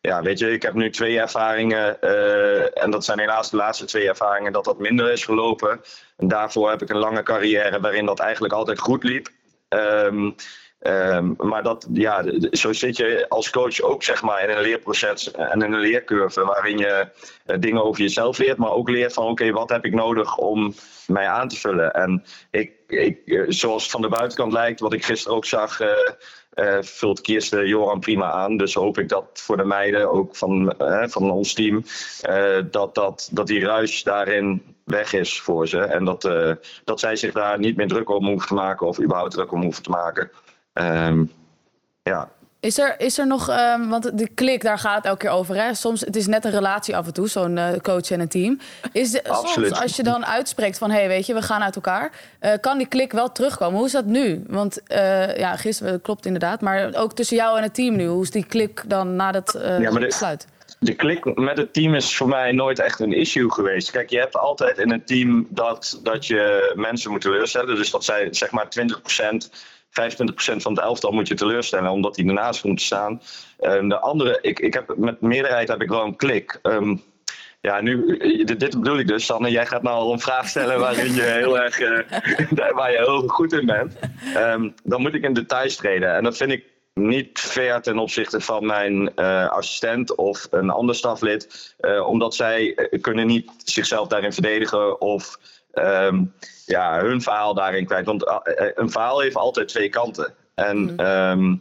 ja, 0.00 0.22
weet 0.22 0.38
je, 0.38 0.52
ik 0.52 0.62
heb 0.62 0.74
nu 0.74 0.90
twee 0.90 1.20
ervaringen. 1.20 2.00
eh, 2.00 2.82
en 2.82 2.90
dat 2.90 3.04
zijn 3.04 3.18
helaas 3.18 3.50
de 3.50 3.56
laatste 3.56 3.84
twee 3.84 4.08
ervaringen 4.08 4.52
dat 4.52 4.64
dat 4.64 4.78
minder 4.78 5.12
is 5.12 5.24
gelopen. 5.24 5.80
En 6.16 6.28
daarvoor 6.28 6.70
heb 6.70 6.82
ik 6.82 6.90
een 6.90 6.98
lange 6.98 7.22
carrière 7.22 7.80
waarin 7.80 8.06
dat 8.06 8.20
eigenlijk 8.20 8.54
altijd 8.54 8.78
goed 8.78 9.04
liep. 9.04 9.28
Ehm, 9.68 10.30
ehm, 10.84 11.32
maar 11.36 11.62
dat, 11.62 11.86
ja, 11.92 12.24
zo 12.50 12.72
zit 12.72 12.96
je 12.96 13.26
als 13.28 13.50
coach 13.50 13.80
ook 13.80 14.02
zeg 14.02 14.22
maar, 14.22 14.48
in 14.48 14.56
een 14.56 14.62
leerproces 14.62 15.30
en 15.30 15.62
in 15.62 15.72
een 15.72 15.80
leercurve 15.80 16.44
waarin 16.44 16.78
je 16.78 17.08
eh, 17.44 17.56
dingen 17.60 17.84
over 17.84 18.02
jezelf 18.02 18.38
leert, 18.38 18.58
maar 18.58 18.70
ook 18.70 18.88
leert 18.88 19.12
van 19.12 19.26
oké, 19.26 19.50
wat 19.50 19.70
heb 19.70 19.84
ik 19.84 19.94
nodig 19.94 20.36
om 20.36 20.74
mij 21.06 21.28
aan 21.28 21.48
te 21.48 21.56
vullen. 21.56 21.92
En 21.92 22.24
ik, 22.50 22.72
ik, 22.86 23.18
eh, 23.24 23.44
zoals 23.48 23.82
het 23.82 23.92
van 23.92 24.02
de 24.02 24.08
buitenkant 24.08 24.52
lijkt, 24.52 24.80
wat 24.80 24.92
ik 24.92 25.04
gisteren 25.04 25.36
ook 25.36 25.44
zag, 25.44 25.80
eh, 25.80 26.78
vult 26.80 27.20
Kirsten 27.20 27.66
Joran 27.66 28.00
prima 28.00 28.30
aan. 28.30 28.56
Dus 28.56 28.74
hoop 28.74 28.98
ik 28.98 29.08
dat 29.08 29.26
voor 29.32 29.56
de 29.56 29.64
meiden, 29.64 30.10
ook 30.10 30.36
van, 30.36 30.74
van 31.10 31.30
ons 31.30 31.52
team, 31.52 31.84
dat, 32.70 32.94
dat, 32.94 33.28
dat 33.32 33.46
die 33.46 33.64
ruis 33.64 34.02
daarin 34.02 34.62
weg 34.84 35.12
is 35.12 35.40
voor 35.40 35.68
ze. 35.68 35.78
En 35.78 36.04
dat, 36.04 36.22
dat 36.84 37.00
zij 37.00 37.16
zich 37.16 37.32
daar 37.32 37.58
niet 37.58 37.76
meer 37.76 37.88
druk 37.88 38.10
om 38.10 38.26
hoeven 38.26 38.48
te 38.48 38.54
maken 38.54 38.86
of 38.86 39.00
überhaupt 39.00 39.32
druk 39.32 39.52
om 39.52 39.62
hoeven 39.62 39.82
te 39.82 39.90
maken. 39.90 40.30
Ehm, 40.74 41.24
ja, 42.02 42.28
Is 42.60 42.78
er, 42.78 42.94
is 43.00 43.18
er 43.18 43.26
nog, 43.26 43.48
ehm, 43.48 43.88
want 43.88 44.18
de 44.18 44.28
klik, 44.28 44.62
daar 44.62 44.78
gaat 44.78 44.96
het 44.96 45.04
elke 45.04 45.18
keer 45.18 45.30
over. 45.30 45.54
Hè? 45.62 45.74
Soms, 45.74 46.00
het 46.00 46.16
is 46.16 46.26
net 46.26 46.44
een 46.44 46.50
relatie 46.50 46.96
af 46.96 47.06
en 47.06 47.12
toe, 47.12 47.28
zo'n 47.28 47.58
eh, 47.58 47.80
coach 47.82 48.10
en 48.10 48.20
een 48.20 48.28
team. 48.28 48.58
Is 48.92 49.10
de, 49.10 49.24
Absoluut. 49.28 49.68
soms, 49.68 49.82
als 49.82 49.96
je 49.96 50.02
dan 50.02 50.26
uitspreekt 50.26 50.78
van, 50.78 50.90
hé, 50.90 50.98
hey, 50.98 51.08
weet 51.08 51.26
je, 51.26 51.34
we 51.34 51.42
gaan 51.42 51.62
uit 51.62 51.74
elkaar. 51.74 52.10
eh, 52.40 52.52
kan 52.60 52.78
die 52.78 52.86
klik 52.88 53.12
wel 53.12 53.32
terugkomen? 53.32 53.76
Hoe 53.76 53.86
is 53.86 53.92
dat 53.92 54.04
nu? 54.04 54.44
Want 54.48 54.82
eh, 54.82 55.36
ja, 55.36 55.56
gisteren, 55.56 56.00
klopt 56.00 56.26
inderdaad. 56.26 56.60
Maar 56.60 56.94
ook 56.94 57.14
tussen 57.14 57.36
jou 57.36 57.56
en 57.56 57.62
het 57.62 57.74
team 57.74 57.96
nu. 57.96 58.06
Hoe 58.06 58.22
is 58.22 58.30
die 58.30 58.46
klik 58.46 58.82
dan 58.86 59.16
na 59.16 59.32
dat 59.32 59.58
Ja, 59.62 59.78
maar 59.78 59.92
de- 60.00 60.06
besluit? 60.06 60.46
de 60.78 60.94
klik 60.94 61.34
met 61.38 61.56
het 61.56 61.72
team 61.72 61.94
is 61.94 62.16
voor 62.16 62.28
mij 62.28 62.52
nooit 62.52 62.78
echt 62.78 63.00
een 63.00 63.12
issue 63.12 63.50
geweest. 63.52 63.90
Kijk, 63.90 64.10
je 64.10 64.18
hebt 64.18 64.36
altijd 64.36 64.78
in 64.78 64.90
een 64.92 65.04
team 65.04 65.46
dat, 65.50 66.00
dat 66.02 66.26
je 66.26 66.72
mensen 66.76 67.10
moet 67.10 67.20
teleurstellen. 67.20 67.76
Dus 67.76 67.90
dat 67.90 68.04
zij 68.04 68.28
zeg 68.30 68.50
maar 68.50 68.68
20%, 68.68 69.50
25% 70.00 70.56
van 70.56 70.72
het 70.72 70.82
elftal 70.82 71.12
moet 71.12 71.28
je 71.28 71.34
teleurstellen, 71.34 71.90
omdat 71.90 72.14
die 72.14 72.26
ernaast 72.26 72.64
moet 72.64 72.80
staan. 72.80 73.20
De 73.58 73.98
andere, 74.00 74.38
ik, 74.42 74.58
ik 74.58 74.74
heb, 74.74 74.94
met 74.96 75.20
meerderheid 75.20 75.68
heb 75.68 75.82
ik 75.82 75.88
wel 75.88 76.04
een 76.04 76.16
klik. 76.16 76.58
Ehm, 76.62 76.96
ja, 77.64 77.80
nu, 77.80 78.16
dit, 78.44 78.60
dit 78.60 78.78
bedoel 78.78 78.98
ik 78.98 79.06
dus, 79.06 79.26
Sanne. 79.26 79.50
Jij 79.50 79.66
gaat 79.66 79.82
nou 79.82 79.96
al 79.96 80.12
een 80.12 80.20
vraag 80.20 80.48
stellen 80.48 80.78
waarin 80.78 81.14
je 81.14 81.22
heel 81.22 81.58
erg, 81.64 81.80
eh, 81.80 82.70
waar 82.76 82.90
je 82.90 82.96
heel 82.96 83.28
goed 83.28 83.52
in 83.52 83.66
bent. 83.66 83.98
Ehm, 84.34 84.70
dan 84.82 85.00
moet 85.00 85.14
ik 85.14 85.22
in 85.22 85.32
details 85.32 85.76
treden. 85.76 86.14
En 86.14 86.24
dat 86.24 86.36
vind 86.36 86.50
ik 86.50 86.64
niet 86.94 87.38
fair 87.38 87.82
ten 87.82 87.98
opzichte 87.98 88.40
van 88.40 88.66
mijn 88.66 89.14
eh, 89.14 89.48
assistent 89.48 90.14
of 90.14 90.46
een 90.50 90.70
ander 90.70 90.94
staflid. 90.94 91.74
eh, 91.78 92.08
omdat 92.08 92.34
zij 92.34 92.88
kunnen 93.00 93.26
niet 93.26 93.50
zichzelf 93.64 94.08
daarin 94.08 94.32
verdedigen 94.32 95.00
of 95.00 95.38
ehm, 95.74 96.24
ja, 96.66 97.00
hun 97.00 97.22
verhaal 97.22 97.54
daarin 97.54 97.86
kwijt. 97.86 98.06
Want 98.06 98.24
eh, 98.24 98.38
eh, 98.44 98.70
een 98.74 98.90
verhaal 98.90 99.20
heeft 99.20 99.36
altijd 99.36 99.68
twee 99.68 99.88
kanten. 99.88 100.34
En, 100.54 100.96
ehm, 100.96 101.54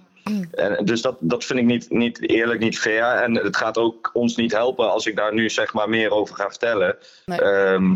en 0.51 0.85
dus 0.85 1.01
dat, 1.01 1.17
dat 1.19 1.43
vind 1.43 1.59
ik 1.59 1.65
niet, 1.65 1.89
niet 1.89 2.29
eerlijk, 2.29 2.59
niet 2.59 2.79
fair. 2.79 3.21
En 3.21 3.35
het 3.35 3.57
gaat 3.57 3.77
ook 3.77 4.09
ons 4.13 4.35
niet 4.35 4.51
helpen 4.51 4.91
als 4.91 5.05
ik 5.05 5.15
daar 5.15 5.33
nu 5.33 5.49
zeg 5.49 5.73
maar 5.73 5.89
meer 5.89 6.11
over 6.11 6.35
ga 6.35 6.49
vertellen. 6.49 6.97
Nee. 7.25 7.41
Ehm, 7.41 7.95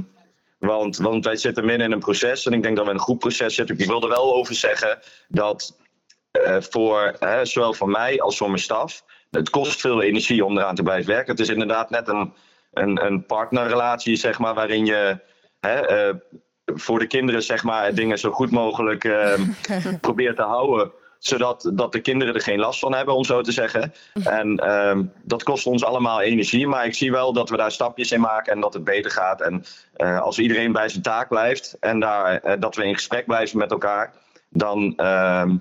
want, 0.58 0.98
want 0.98 1.26
wij 1.26 1.36
zitten 1.36 1.66
midden 1.66 1.86
in 1.86 1.92
een 1.92 2.00
proces 2.00 2.46
en 2.46 2.54
ik 2.54 2.64
denk 2.64 2.76
dat 2.76 2.86
we 2.86 2.92
in 2.92 2.98
een 2.98 3.04
goed 3.04 3.20
proces 3.20 3.56
zitten. 3.56 3.78
Ik 3.78 3.88
wil 3.88 4.02
er 4.02 4.10
wel 4.10 4.36
over 4.36 4.56
zeggen 4.56 5.00
dat 5.28 5.78
eh, 6.32 6.58
voor 6.60 7.16
hè, 7.20 7.46
zowel 7.46 7.74
voor 7.74 7.90
mij 7.90 8.22
als 8.22 8.38
voor 8.38 8.48
mijn 8.48 8.62
staf, 8.62 9.04
het 9.32 9.50
kost 9.50 9.80
veel 9.80 10.02
energie 10.02 10.46
om 10.46 10.58
eraan 10.58 10.76
te 10.76 10.84
blijven 10.84 11.12
werken. 11.12 11.32
Het 11.32 11.40
is 11.40 11.50
inderdaad 11.50 11.90
net 11.90 12.08
een, 12.08 12.34
een, 12.74 13.06
een 13.06 13.26
partnerrelatie, 13.26 14.16
zeg 14.16 14.40
maar, 14.40 14.54
waarin 14.54 14.86
je 14.86 15.20
hè, 15.68 15.88
eh, 15.88 16.16
voor 16.66 17.00
de 17.00 17.08
kinderen 17.08 17.44
zeg 17.44 17.64
maar, 17.64 17.94
dingen 17.94 18.20
zo 18.20 18.32
goed 18.32 18.52
mogelijk 18.52 19.04
eh, 19.14 19.34
probeert 20.02 20.36
te 20.36 20.42
houden 20.42 20.92
zodat 21.20 21.72
dat 21.74 21.92
de 21.92 22.00
kinderen 22.00 22.34
er 22.34 22.42
geen 22.42 22.60
last 22.60 22.80
van 22.80 22.94
hebben, 22.94 23.16
om 23.16 23.24
zo 23.24 23.42
te 23.42 23.52
zeggen. 23.52 23.94
En 24.24 24.58
ehm, 24.58 25.04
dat 25.24 25.44
kost 25.44 25.66
ons 25.66 25.84
allemaal 25.84 26.22
energie. 26.22 26.68
Maar 26.68 26.86
ik 26.86 26.96
zie 26.96 27.12
wel 27.12 27.34
dat 27.34 27.50
we 27.50 27.58
daar 27.58 27.72
stapjes 27.72 28.12
in 28.12 28.20
maken 28.20 28.54
en 28.54 28.60
dat 28.60 28.74
het 28.74 28.84
beter 28.84 29.12
gaat. 29.12 29.42
En 29.42 29.64
eh, 29.94 30.22
als 30.22 30.40
iedereen 30.40 30.72
bij 30.72 30.90
zijn 30.90 31.04
taak 31.04 31.28
blijft 31.28 31.78
en 31.80 32.00
daar, 32.00 32.40
eh, 32.40 32.60
dat 32.60 32.76
we 32.76 32.84
in 32.84 32.94
gesprek 32.94 33.26
blijven 33.26 33.58
met 33.58 33.72
elkaar, 33.72 34.14
dan, 34.50 34.94
ehm, 34.96 35.56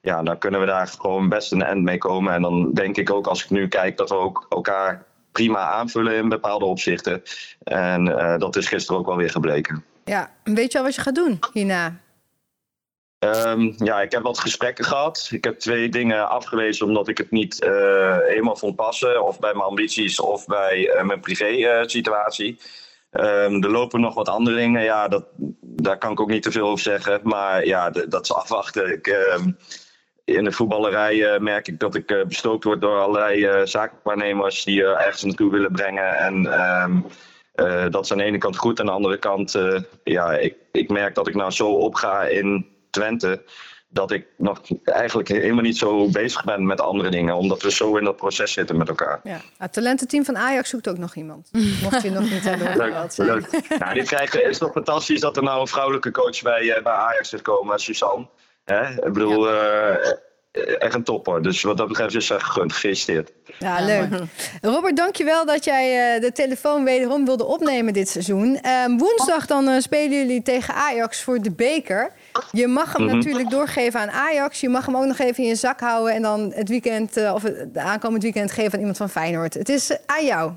ja, 0.00 0.22
dan 0.22 0.38
kunnen 0.38 0.60
we 0.60 0.66
daar 0.66 0.86
gewoon 0.86 1.28
best 1.28 1.52
een 1.52 1.62
end 1.62 1.82
mee 1.82 1.98
komen. 1.98 2.34
En 2.34 2.42
dan 2.42 2.72
denk 2.72 2.96
ik 2.96 3.10
ook, 3.10 3.26
als 3.26 3.44
ik 3.44 3.50
nu 3.50 3.68
kijk, 3.68 3.96
dat 3.96 4.08
we 4.08 4.16
ook 4.16 4.46
elkaar 4.48 5.04
prima 5.32 5.58
aanvullen 5.58 6.14
in 6.14 6.28
bepaalde 6.28 6.64
opzichten. 6.64 7.22
En 7.62 8.18
eh, 8.18 8.38
dat 8.38 8.56
is 8.56 8.68
gisteren 8.68 9.00
ook 9.00 9.06
wel 9.06 9.16
weer 9.16 9.30
gebleken. 9.30 9.84
Ja, 10.04 10.30
weet 10.44 10.72
je 10.72 10.78
al 10.78 10.84
wat 10.84 10.94
je 10.94 11.00
gaat 11.00 11.14
doen 11.14 11.38
hierna? 11.52 12.00
Ehm, 13.22 13.72
ja, 13.76 14.00
ik 14.00 14.12
heb 14.12 14.22
wat 14.22 14.38
gesprekken 14.38 14.84
gehad. 14.84 15.28
Ik 15.32 15.44
heb 15.44 15.58
twee 15.58 15.88
dingen 15.88 16.28
afgewezen 16.28 16.86
omdat 16.86 17.08
ik 17.08 17.18
het 17.18 17.30
niet 17.30 17.62
eh, 17.62 18.16
helemaal 18.18 18.56
vond 18.56 18.76
passen. 18.76 19.24
Of 19.24 19.38
bij 19.38 19.52
mijn 19.52 19.64
ambities 19.64 20.20
of 20.20 20.46
bij 20.46 20.88
eh, 20.88 21.04
mijn 21.04 21.20
privé-situatie. 21.20 22.58
Ehm, 23.10 23.62
er 23.62 23.70
lopen 23.70 24.00
nog 24.00 24.14
wat 24.14 24.28
andere 24.28 24.56
dingen. 24.56 24.82
Ja, 24.82 25.08
dat, 25.08 25.24
daar 25.60 25.98
kan 25.98 26.12
ik 26.12 26.20
ook 26.20 26.30
niet 26.30 26.42
te 26.42 26.50
veel 26.50 26.66
over 26.66 26.82
zeggen. 26.82 27.20
Maar 27.22 27.66
ja, 27.66 27.90
dat 27.90 28.22
is 28.22 28.34
afwachten. 28.34 28.92
Ik, 28.92 29.06
ehm, 29.06 29.50
in 30.24 30.44
de 30.44 30.52
voetballerij 30.52 31.32
eh, 31.34 31.40
merk 31.40 31.68
ik 31.68 31.78
dat 31.80 31.94
ik 31.94 32.10
eh, 32.10 32.24
bestookt 32.24 32.64
word 32.64 32.80
door 32.80 32.98
allerlei 33.00 33.44
eh, 33.44 33.60
zakenwaarnemers 33.64 34.64
die 34.64 34.82
er 34.82 34.96
ergens 34.96 35.22
naartoe 35.22 35.50
willen 35.50 35.72
brengen. 35.72 36.16
En 36.16 36.52
ehm, 36.52 37.00
eh, 37.52 37.86
dat 37.90 38.04
is 38.04 38.12
aan 38.12 38.18
de 38.18 38.24
ene 38.24 38.38
kant 38.38 38.56
goed. 38.56 38.80
Aan 38.80 38.86
de 38.86 38.92
andere 38.92 39.18
kant, 39.18 39.54
eh, 39.54 39.80
ja, 40.04 40.32
ik, 40.32 40.54
ik 40.72 40.88
merk 40.88 41.14
dat 41.14 41.28
ik 41.28 41.34
nou 41.34 41.50
zo 41.50 41.68
opga 41.68 42.22
in 42.22 42.66
Twente. 42.90 43.42
dat 43.88 44.10
ik 44.10 44.26
nog 44.36 44.60
eigenlijk 44.84 45.28
helemaal 45.28 45.62
niet 45.62 45.76
zo 45.76 46.10
bezig 46.10 46.44
ben 46.44 46.66
met 46.66 46.80
andere 46.80 47.10
dingen. 47.10 47.36
Omdat 47.36 47.62
we 47.62 47.70
zo 47.70 47.96
in 47.96 48.04
dat 48.04 48.16
proces 48.16 48.52
zitten 48.52 48.76
met 48.76 48.88
elkaar. 48.88 49.20
Ja. 49.24 49.40
Het 49.58 49.72
talententeam 49.72 50.24
van 50.24 50.36
Ajax 50.36 50.68
zoekt 50.68 50.88
ook 50.88 50.98
nog 50.98 51.14
iemand. 51.14 51.48
Mocht 51.82 52.02
je 52.02 52.10
nog 52.10 52.30
niet 52.30 52.44
hebben 52.44 52.76
Leuk, 52.76 53.16
leuk. 53.16 53.78
Nou, 53.78 53.94
die 53.94 54.04
krijgen, 54.04 54.40
het 54.40 54.48
is 54.48 54.58
toch 54.58 54.72
fantastisch 54.72 55.20
dat 55.20 55.36
er 55.36 55.42
nou 55.42 55.60
een 55.60 55.66
vrouwelijke 55.66 56.10
coach 56.10 56.42
bij, 56.42 56.72
eh, 56.72 56.82
bij 56.82 56.92
Ajax 56.92 57.32
is 57.32 57.42
komen, 57.42 57.78
Suzanne. 57.78 58.26
Hè? 58.64 58.90
Ik 58.90 59.12
bedoel, 59.12 59.48
eh, 59.50 59.94
echt 60.78 60.94
een 60.94 61.02
topper. 61.04 61.42
Dus 61.42 61.62
wat 61.62 61.76
dat 61.76 61.88
betreft 61.88 62.14
is 62.14 62.26
ze 62.26 62.40
gegund. 62.40 62.72
Gefeliciteerd. 62.72 63.32
Ja, 63.58 63.84
leuk. 63.84 64.08
Robert, 64.60 64.96
dankjewel 64.96 65.46
dat 65.46 65.64
jij 65.64 66.14
eh, 66.14 66.20
de 66.20 66.32
telefoon 66.32 66.84
wederom 66.84 67.24
wilde 67.24 67.44
opnemen 67.44 67.92
dit 67.92 68.08
seizoen. 68.08 68.56
Ehm, 68.60 68.96
woensdag 68.96 69.46
dan 69.46 69.68
eh, 69.68 69.80
spelen 69.80 70.18
jullie 70.18 70.42
tegen 70.42 70.74
Ajax 70.74 71.22
voor 71.22 71.38
de 71.42 71.50
beker. 71.52 72.12
Je 72.52 72.66
mag 72.66 72.92
hem 72.92 73.04
Mhm. 73.06 73.16
natuurlijk 73.16 73.50
doorgeven 73.50 74.00
aan 74.00 74.10
Ajax. 74.10 74.60
Je 74.60 74.68
mag 74.68 74.86
hem 74.86 74.96
ook 74.96 75.04
nog 75.04 75.18
even 75.18 75.42
in 75.42 75.48
je 75.48 75.54
zak 75.54 75.80
houden... 75.80 76.14
en 76.14 76.22
dan 76.22 76.52
het 76.54 76.68
weekend, 76.68 77.16
eh, 77.16 77.34
of 77.34 77.42
het 77.42 77.76
aankomend 77.76 78.22
weekend 78.22 78.52
geven 78.52 78.72
aan 78.72 78.78
iemand 78.78 78.96
van 78.96 79.10
Feyenoord. 79.10 79.54
Het 79.54 79.68
is 79.68 79.96
aan 80.06 80.24
jou. 80.24 80.52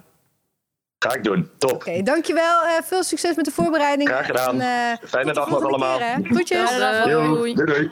Oké, 1.06 1.14
Ga 1.14 1.20
ik 1.20 1.24
doen. 1.24 1.50
Top. 1.58 1.86
dankjewel. 2.04 2.62
Eh 2.64 2.84
veel 2.84 3.04
succes 3.04 3.36
met 3.36 3.46
de 3.46 3.52
voorbereiding. 3.52 4.10
Graag 4.10 4.26
gedaan. 4.26 4.62
En, 4.62 4.92
eh, 5.02 5.08
Fijne 5.10 5.34
dag 5.34 5.50
nog 5.50 5.64
allemaal. 5.66 6.00
Yo, 7.10 7.36
Doei. 7.36 7.54
doei. 7.54 7.66
doei. 7.66 7.92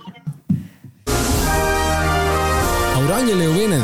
Oranje 3.06 3.36
Leeuwinnen. 3.36 3.82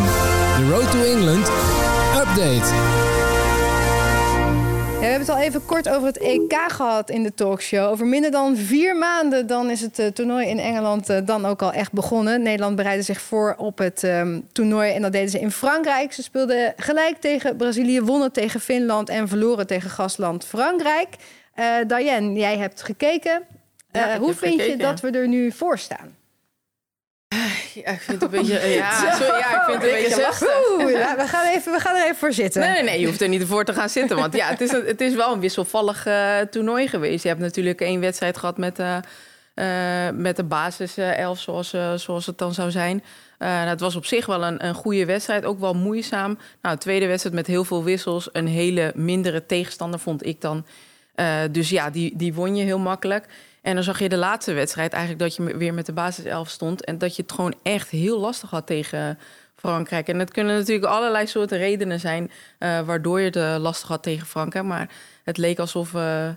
The 0.57 0.69
Road 0.71 0.91
to 0.91 1.03
England. 1.03 1.51
Update. 2.17 2.67
We 4.99 5.05
hebben 5.05 5.27
het 5.27 5.37
al 5.37 5.43
even 5.43 5.65
kort 5.65 5.89
over 5.89 6.07
het 6.07 6.17
EK 6.17 6.53
gehad 6.67 7.09
in 7.09 7.23
de 7.23 7.33
talkshow. 7.33 7.91
Over 7.91 8.05
minder 8.05 8.31
dan 8.31 8.57
vier 8.57 8.95
maanden 8.95 9.47
dan 9.47 9.69
is 9.69 9.81
het 9.81 9.99
eh, 9.99 10.07
toernooi 10.07 10.47
in 10.47 10.59
Engeland 10.59 11.09
eh, 11.09 11.17
dan 11.25 11.45
ook 11.45 11.61
al 11.61 11.73
echt 11.73 11.91
begonnen. 11.91 12.41
Nederland 12.41 12.75
bereidde 12.75 13.03
zich 13.03 13.21
voor 13.21 13.55
op 13.57 13.77
het 13.77 14.03
ehm, 14.03 14.39
toernooi 14.51 14.91
en 14.91 15.01
dat 15.01 15.11
deden 15.11 15.29
ze 15.29 15.39
in 15.39 15.51
Frankrijk. 15.51 16.13
Ze 16.13 16.23
speelden 16.23 16.73
gelijk 16.77 17.17
tegen 17.17 17.55
Brazilië, 17.55 18.01
wonnen 18.01 18.31
tegen 18.31 18.59
Finland 18.59 19.09
en 19.09 19.27
verloren 19.27 19.67
tegen 19.67 19.89
gastland 19.89 20.45
Frankrijk. 20.45 21.15
Eh 21.53 21.75
Diane, 21.87 22.33
jij 22.33 22.57
hebt 22.57 22.81
gekeken. 22.81 23.43
Ja, 23.91 24.19
hoe 24.19 24.33
vind 24.33 24.63
je 24.63 24.77
dat 24.77 24.99
we 24.99 25.11
er 25.11 25.27
nu 25.27 25.51
voor 25.51 25.77
staan? 25.77 26.18
Ja, 27.73 27.91
ik 27.91 28.01
vind 28.01 28.21
het 28.21 28.33
een 28.33 28.39
beetje... 28.39 28.57
eh, 28.57 28.75
Ja, 28.75 29.15
sorry, 29.15 29.39
ja, 29.39 29.57
ik 29.59 29.63
vind 29.65 29.81
het 29.81 29.91
een 29.91 30.01
beetje 30.03 30.21
lastig. 30.21 30.49
Oeh, 30.71 30.91
ja, 30.91 31.15
we, 31.15 31.27
gaan 31.27 31.45
even, 31.47 31.71
we 31.71 31.79
gaan 31.79 31.95
er 31.95 32.03
even 32.03 32.15
voor 32.15 32.33
zitten. 32.33 32.61
Nee, 32.61 32.71
nee, 32.71 32.83
nee, 32.83 32.99
je 32.99 33.05
hoeft 33.05 33.21
er 33.21 33.27
niet 33.27 33.45
voor 33.45 33.65
te 33.65 33.73
gaan 33.73 33.89
zitten. 33.89 34.17
Want 34.17 34.35
ja, 34.35 34.47
het 34.47 34.61
is, 34.61 34.71
het 34.71 35.01
is 35.01 35.15
wel 35.15 35.33
een 35.33 35.39
wisselvallig 35.39 36.05
eh, 36.05 36.37
toernooi 36.39 36.87
geweest. 36.87 37.23
Je 37.23 37.29
hebt 37.29 37.41
natuurlijk 37.41 37.81
één 37.81 37.99
wedstrijd 37.99 38.37
gehad 38.37 38.57
met, 38.57 38.79
eh, 38.79 38.97
met 40.13 40.35
de 40.35 40.43
basis 40.43 40.97
eh, 40.97 41.17
elf, 41.17 41.39
zoals, 41.39 41.69
zoals 41.95 42.25
het 42.25 42.37
dan 42.37 42.53
zou 42.53 42.71
zijn. 42.71 43.03
Eh, 43.37 43.65
het 43.65 43.79
was 43.79 43.95
op 43.95 44.05
zich 44.05 44.25
wel 44.25 44.43
een, 44.43 44.65
een 44.65 44.73
goede 44.75 45.05
wedstrijd, 45.05 45.45
ook 45.45 45.59
wel 45.59 45.73
moeizaam. 45.73 46.37
Nou, 46.61 46.77
tweede 46.77 47.07
wedstrijd 47.07 47.35
met 47.35 47.47
heel 47.47 47.63
veel 47.63 47.83
wissels. 47.83 48.29
Een 48.31 48.47
hele 48.47 48.91
mindere 48.95 49.45
tegenstander, 49.45 49.99
vond 49.99 50.25
ik 50.25 50.41
dan. 50.41 50.65
Dus 51.51 51.69
ja, 51.69 51.89
die, 51.89 52.13
die 52.15 52.33
won 52.33 52.55
je 52.55 52.63
heel 52.63 52.79
makkelijk. 52.79 53.25
En 53.69 53.75
dan 53.75 53.83
zag 53.83 53.99
je 53.99 54.09
de 54.09 54.17
laatste 54.17 54.53
wedstrijd 54.53 54.93
eigenlijk 54.93 55.21
dat 55.23 55.35
je 55.35 55.57
weer 55.57 55.73
met 55.73 55.85
de 55.85 55.93
basis 55.93 56.25
11 56.25 56.49
stond. 56.49 56.85
En 56.85 56.97
dat 56.97 57.15
je 57.15 57.21
het 57.21 57.31
gewoon 57.31 57.55
echt 57.63 57.89
heel 57.89 58.19
lastig 58.19 58.49
had 58.49 58.67
tegen 58.67 59.19
Frankrijk. 59.55 60.07
En 60.07 60.19
het 60.19 60.31
kunnen 60.31 60.57
natuurlijk 60.57 60.85
allerlei 60.85 61.27
soorten 61.27 61.57
redenen 61.57 61.99
zijn 61.99 62.31
eh, 62.57 62.81
waardoor 62.81 63.19
je 63.19 63.25
het 63.25 63.35
eh, 63.35 63.55
lastig 63.59 63.87
had 63.87 64.03
tegen 64.03 64.27
Frankrijk. 64.27 64.65
Maar 64.65 64.89
het 65.23 65.37
leek 65.37 65.59
alsof. 65.59 65.93
eh, 65.93 66.29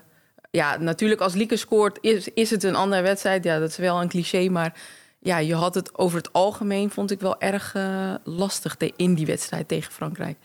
ja, 0.51 0.77
natuurlijk 0.77 1.21
als 1.21 1.33
Lieke 1.33 1.57
scoort 1.57 1.97
is, 2.01 2.27
is 2.33 2.49
het 2.49 2.63
een 2.63 2.75
andere 2.75 3.01
wedstrijd. 3.01 3.43
Ja, 3.43 3.59
dat 3.59 3.69
is 3.69 3.77
wel 3.77 4.01
een 4.01 4.09
cliché. 4.09 4.49
Maar 4.49 4.73
ja, 5.19 5.37
je 5.37 5.55
had 5.55 5.75
het 5.75 5.97
over 5.97 6.17
het 6.17 6.33
algemeen, 6.33 6.89
vond 6.89 7.11
ik 7.11 7.19
wel 7.19 7.41
erg 7.41 7.75
lastig 8.23 8.77
in 8.95 9.13
die 9.13 9.25
wedstrijd 9.25 9.67
tegen 9.67 9.91
Frankrijk. 9.91 10.37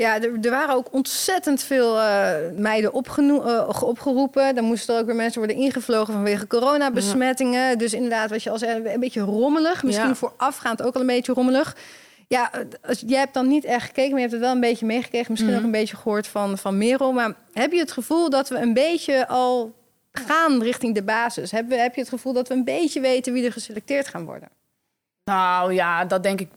Ja, 0.00 0.20
er, 0.22 0.38
er 0.42 0.50
waren 0.50 0.74
ook 0.74 0.86
ontzettend 0.92 1.62
veel 1.62 1.98
eh, 2.00 2.34
meiden 2.56 2.90
ge- 3.04 3.84
opgeroepen. 3.84 4.54
Dan 4.54 4.64
moesten 4.64 4.94
er 4.94 5.00
ook 5.00 5.06
weer 5.06 5.14
mensen 5.16 5.38
worden 5.38 5.56
ingevlogen 5.56 6.12
vanwege 6.12 6.46
coronabesmettingen. 6.46 7.78
Dus 7.78 7.92
inderdaad, 7.94 8.30
wat 8.30 8.42
je 8.42 8.50
al 8.50 8.58
zei, 8.58 8.88
een 8.88 9.00
beetje 9.00 9.20
rommelig. 9.20 9.82
Misschien 9.82 10.08
Ja. 10.08 10.14
voorafgaand 10.14 10.82
ook 10.82 10.94
al 10.94 11.00
een 11.00 11.06
beetje 11.06 11.32
rommelig. 11.32 11.76
Ja, 12.28 12.52
eh, 12.52 12.60
als, 12.88 13.02
jij 13.06 13.18
hebt 13.18 13.34
dan 13.34 13.48
niet 13.48 13.64
echt 13.64 13.86
gekeken, 13.86 14.10
maar 14.10 14.20
je 14.20 14.26
hebt 14.26 14.32
het 14.32 14.42
wel 14.42 14.54
een 14.54 14.60
beetje 14.60 14.86
meegekregen. 14.86 15.26
Misschien 15.30 15.50
Mhm. 15.52 15.60
ook 15.60 15.66
een 15.66 15.78
beetje 15.80 15.96
gehoord 15.96 16.26
van, 16.26 16.58
van 16.58 16.78
Merel. 16.78 17.12
Maar 17.12 17.34
heb 17.52 17.72
je 17.72 17.78
het 17.78 17.92
gevoel 17.92 18.30
dat 18.30 18.48
we 18.48 18.56
een 18.58 18.74
beetje 18.74 19.28
al 19.28 19.72
gaan 20.12 20.62
richting 20.62 20.94
de 20.94 21.02
basis? 21.02 21.50
Heb, 21.50 21.70
heb 21.70 21.94
je 21.94 22.00
het 22.00 22.10
gevoel 22.10 22.32
dat 22.32 22.48
we 22.48 22.54
een 22.54 22.64
beetje 22.64 23.00
weten 23.00 23.32
wie 23.32 23.44
er 23.44 23.52
geselecteerd 23.52 24.08
gaan 24.08 24.24
worden? 24.24 24.48
Nou 25.24 25.72
ja, 25.74 26.04
dat 26.04 26.22
denk 26.22 26.40
ik 26.40 26.48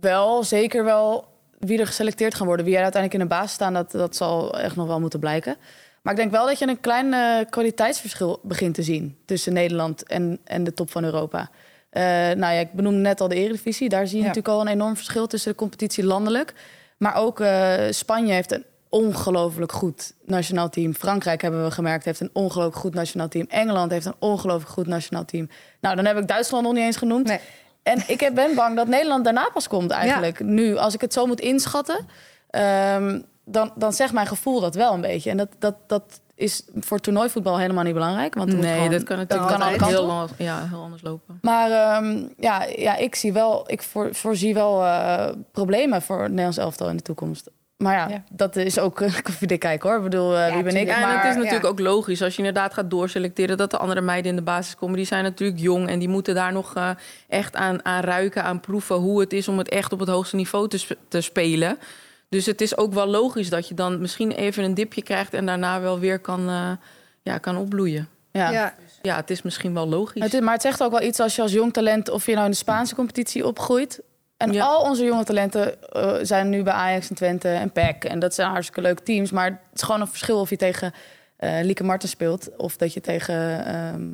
wel. 0.00 0.42
Zeker 0.44 0.84
wel 0.84 1.32
wie 1.66 1.78
er 1.78 1.86
geselecteerd 1.86 2.34
gaan 2.34 2.46
worden. 2.46 2.64
Wie 2.66 2.76
er 2.76 2.82
uiteindelijk 2.82 3.22
in 3.22 3.28
de 3.28 3.34
basis 3.34 3.52
staan, 3.52 3.74
dat, 3.74 3.90
dat 3.90 4.16
zal 4.16 4.58
echt 4.60 4.76
nog 4.76 4.86
wel 4.86 5.00
moeten 5.00 5.20
blijken. 5.20 5.56
Maar 6.02 6.12
ik 6.12 6.18
denk 6.18 6.30
wel 6.32 6.46
dat 6.46 6.58
je 6.58 6.68
een 6.68 6.80
klein 6.80 7.12
eh, 7.12 7.50
kwaliteitsverschil 7.50 8.40
begint 8.42 8.74
te 8.74 8.82
zien 8.82 9.16
tussen 9.24 9.52
Nederland 9.52 10.02
en, 10.02 10.38
en 10.44 10.64
de 10.64 10.74
top 10.74 10.90
van 10.90 11.04
Europa. 11.04 11.50
Eh, 11.90 12.02
nou 12.02 12.38
ja, 12.38 12.50
ik 12.50 12.72
benoemde 12.72 12.98
net 12.98 13.20
al 13.20 13.28
de 13.28 13.34
Eredivisie. 13.34 13.88
Daar 13.88 14.06
zie 14.06 14.16
je 14.16 14.22
Ja. 14.22 14.28
natuurlijk 14.28 14.54
al 14.54 14.60
een 14.60 14.72
enorm 14.72 14.96
verschil 14.96 15.26
tussen 15.26 15.50
de 15.50 15.56
competitie 15.56 16.04
landelijk. 16.04 16.54
Maar 16.96 17.14
ook 17.16 17.40
eh, 17.40 17.74
Spanje 17.90 18.32
heeft 18.32 18.52
een 18.52 18.64
ongelooflijk 18.88 19.72
goed 19.72 20.12
nationaal 20.24 20.68
team. 20.70 20.94
Frankrijk 20.94 21.42
hebben 21.42 21.64
we 21.64 21.70
gemerkt 21.70 22.04
heeft 22.04 22.20
een 22.20 22.30
ongelooflijk 22.32 22.76
goed 22.76 22.94
nationaal 22.94 23.28
team. 23.28 23.46
Engeland 23.48 23.90
heeft 23.90 24.06
een 24.06 24.14
ongelooflijk 24.18 24.70
goed 24.70 24.86
nationaal 24.86 25.24
team. 25.24 25.48
Nou, 25.80 25.96
dan 25.96 26.04
heb 26.04 26.18
ik 26.18 26.28
Duitsland 26.28 26.64
nog 26.64 26.72
niet 26.72 26.82
eens 26.82 26.96
genoemd. 26.96 27.26
Nee. 27.26 27.38
En 27.84 28.02
ik 28.06 28.30
ben 28.34 28.54
bang 28.54 28.76
dat 28.76 28.86
Nederland 28.86 29.24
daarna 29.24 29.48
pas 29.52 29.68
komt 29.68 29.90
eigenlijk. 29.90 30.40
Nu, 30.40 30.76
als 30.76 30.94
ik 30.94 31.00
het 31.00 31.12
zo 31.12 31.26
moet 31.26 31.40
inschatten, 31.40 32.06
ehm, 32.50 33.20
dan, 33.44 33.72
dan 33.74 33.92
zegt 33.92 34.12
mijn 34.12 34.26
gevoel 34.26 34.60
dat 34.60 34.74
wel 34.74 34.92
een 34.92 35.00
beetje. 35.00 35.30
En 35.30 35.36
dat, 35.36 35.48
dat, 35.58 35.74
dat 35.86 36.20
is 36.34 36.64
voor 36.74 36.98
toernooivoetbal 37.00 37.58
helemaal 37.58 37.84
niet 37.84 37.94
belangrijk. 37.94 38.34
Want 38.34 38.52
Nee, 38.52 38.72
gewoon- 38.74 38.90
dat 38.90 39.02
kan 39.02 39.16
natuurlijk 39.18 39.48
kan 39.50 39.60
alle 39.62 39.76
kanten 39.76 39.96
heel, 39.96 40.06
lang- 40.06 40.30
ja, 40.38 40.66
heel 40.68 40.82
anders 40.82 41.02
lopen. 41.02 41.38
Maar 41.42 41.70
ehm, 41.70 42.26
ja, 42.38 42.64
ja, 42.76 42.96
ik 42.96 43.14
zie 43.14 43.32
wel, 43.32 43.64
ik 43.70 43.82
voor, 43.82 44.14
voorzie 44.14 44.54
wel 44.54 44.82
eh, 44.84 45.28
problemen 45.52 46.02
voor 46.02 46.18
het 46.18 46.28
Nederlands 46.28 46.58
elftal 46.58 46.88
in 46.88 46.96
de 46.96 47.02
toekomst. 47.02 47.50
Maar 47.76 47.94
ja, 47.94 48.08
Ja. 48.08 48.22
dat 48.30 48.56
is 48.56 48.78
ook 48.78 49.00
uh, 49.00 49.14
koffiedik 49.22 49.60
kijken 49.60 49.88
hoor. 49.88 49.98
Ik 49.98 50.04
bedoel, 50.04 50.36
eh, 50.36 50.48
Ja, 50.48 50.54
wie 50.54 50.62
ben 50.62 50.76
ik? 50.76 50.86
Ja, 50.86 50.94
en 50.94 51.00
Maar 51.00 51.14
het 51.16 51.24
is 51.30 51.34
natuurlijk 51.36 51.62
ja. 51.62 51.68
ook 51.68 51.78
logisch 51.80 52.22
als 52.22 52.32
je 52.32 52.38
inderdaad 52.38 52.74
gaat 52.74 52.90
doorselecteren 52.90 53.56
dat 53.56 53.70
de 53.70 53.76
andere 53.78 54.00
meiden 54.00 54.30
in 54.30 54.36
de 54.36 54.42
basis 54.42 54.74
komen. 54.74 54.96
Die 54.96 55.06
zijn 55.06 55.22
natuurlijk 55.24 55.60
jong 55.60 55.88
en 55.88 55.98
die 55.98 56.08
moeten 56.08 56.34
daar 56.34 56.52
nog 56.52 56.74
eh, 56.74 56.90
echt 57.28 57.56
aan, 57.56 57.84
aan 57.84 58.02
ruiken, 58.02 58.44
aan 58.44 58.60
proeven 58.60 58.96
hoe 58.96 59.20
het 59.20 59.32
is 59.32 59.48
om 59.48 59.58
het 59.58 59.68
echt 59.68 59.92
op 59.92 60.00
het 60.00 60.08
hoogste 60.08 60.36
niveau 60.36 60.68
te, 60.68 60.78
sp- 60.78 60.94
te 61.08 61.20
spelen. 61.20 61.78
Dus 62.28 62.46
het 62.46 62.60
is 62.60 62.76
ook 62.76 62.92
wel 62.92 63.06
logisch 63.06 63.50
dat 63.50 63.68
je 63.68 63.74
dan 63.74 64.00
misschien 64.00 64.30
even 64.32 64.64
een 64.64 64.74
dipje 64.74 65.02
krijgt 65.02 65.34
en 65.34 65.46
daarna 65.46 65.80
wel 65.80 65.98
weer 65.98 66.18
kan, 66.18 66.48
eh, 66.48 66.70
ja, 67.22 67.38
kan 67.38 67.56
opbloeien. 67.56 68.08
ja. 68.32 68.50
Ja. 68.50 68.74
Ja, 69.02 69.16
het 69.16 69.30
is 69.30 69.42
misschien 69.42 69.74
wel 69.74 69.88
logisch. 69.88 70.22
Het 70.22 70.34
is, 70.34 70.40
maar 70.40 70.52
het 70.52 70.62
zegt 70.62 70.82
ook 70.82 70.90
wel 70.90 71.02
iets 71.02 71.20
als 71.20 71.36
je 71.36 71.42
als 71.42 71.52
jong 71.52 71.72
talent, 71.72 72.08
of 72.10 72.26
je 72.26 72.32
nou 72.32 72.44
in 72.44 72.50
de 72.50 72.56
Spaanse 72.56 72.94
competitie 72.94 73.46
opgroeit. 73.46 74.00
En 74.36 74.52
Ja. 74.52 74.64
al 74.64 74.80
onze 74.82 75.04
jonge 75.04 75.24
talenten 75.24 75.82
eh, 75.92 76.14
zijn 76.22 76.48
nu 76.48 76.62
bij 76.62 76.72
Ajax 76.72 77.08
en 77.08 77.14
Twente 77.14 77.48
en 77.48 77.72
PEC. 77.72 78.04
En 78.04 78.18
dat 78.18 78.34
zijn 78.34 78.48
hartstikke 78.50 78.80
leuke 78.80 79.02
teams. 79.02 79.30
Maar 79.30 79.44
het 79.50 79.58
is 79.74 79.82
gewoon 79.82 80.00
een 80.00 80.06
verschil 80.06 80.40
of 80.40 80.50
je 80.50 80.56
tegen 80.56 80.92
eh 81.36 81.58
Lieke 81.62 81.84
Martens 81.84 82.12
speelt. 82.12 82.56
Of 82.56 82.76
dat 82.76 82.92
je 82.92 83.00
tegen, 83.00 83.64
ehm, 83.66 84.12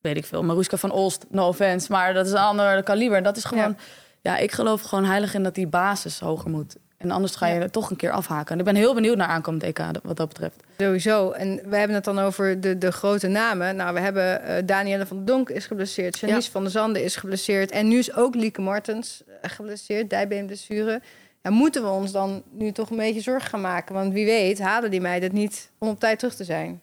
weet 0.00 0.16
ik 0.16 0.24
veel, 0.24 0.42
Maruska 0.42 0.76
van 0.76 0.90
Olst. 0.92 1.24
No 1.28 1.48
offense, 1.48 1.92
maar 1.92 2.14
dat 2.14 2.26
is 2.26 2.32
een 2.32 2.38
ander 2.38 2.82
kaliber. 2.82 3.22
Dat 3.22 3.36
is 3.36 3.44
gewoon, 3.44 3.76
ja. 4.22 4.36
ik 4.36 4.52
geloof 4.52 4.80
gewoon 4.82 5.04
heilig 5.04 5.34
in 5.34 5.42
dat 5.42 5.54
die 5.54 5.66
basis 5.66 6.20
hoger 6.20 6.50
moet. 6.50 6.76
En 7.00 7.10
anders 7.10 7.34
ga 7.34 7.46
je 7.46 7.54
Ja. 7.54 7.60
er 7.60 7.70
toch 7.70 7.90
een 7.90 7.96
keer 7.96 8.10
afhaken. 8.10 8.52
En 8.52 8.58
ik 8.58 8.64
ben 8.64 8.74
heel 8.74 8.94
benieuwd 8.94 9.16
naar 9.16 9.26
aankomend 9.28 9.62
EK 9.62 9.78
wat 10.02 10.16
dat 10.16 10.28
betreft. 10.28 10.62
Sowieso. 10.78 11.30
En 11.30 11.60
we 11.68 11.76
hebben 11.76 11.94
het 11.96 12.04
dan 12.04 12.18
over 12.18 12.60
de, 12.60 12.78
de 12.78 12.92
grote 12.92 13.26
namen. 13.28 13.76
Nou, 13.76 13.94
we 13.94 14.00
hebben 14.00 14.42
eh 14.42 14.62
Danielle 14.66 15.06
van 15.06 15.24
Donk 15.24 15.50
is 15.50 15.66
geblesseerd. 15.66 16.18
Janice 16.18 16.50
van 16.50 16.62
der 16.62 16.70
Zanden 16.70 17.04
is 17.04 17.16
geblesseerd. 17.16 17.70
En 17.70 17.88
nu 17.88 17.98
is 17.98 18.14
ook 18.14 18.34
Lieke 18.34 18.60
Martens 18.60 19.22
eh, 19.40 19.50
geblesseerd. 19.50 20.10
Dijbeenblessure. 20.10 21.00
Ja, 21.42 21.50
moeten 21.50 21.82
we 21.82 21.88
ons 21.88 22.12
dan 22.12 22.42
nu 22.50 22.72
toch 22.72 22.90
een 22.90 22.96
beetje 22.96 23.20
zorgen 23.20 23.48
gaan 23.50 23.60
maken? 23.60 23.94
Want 23.94 24.12
wie 24.12 24.24
weet 24.26 24.58
halen 24.58 24.90
die 24.90 25.00
meiden 25.00 25.28
het 25.28 25.38
niet 25.38 25.70
om 25.78 25.88
op 25.88 26.00
tijd 26.00 26.18
terug 26.18 26.34
te 26.34 26.44
zijn. 26.44 26.80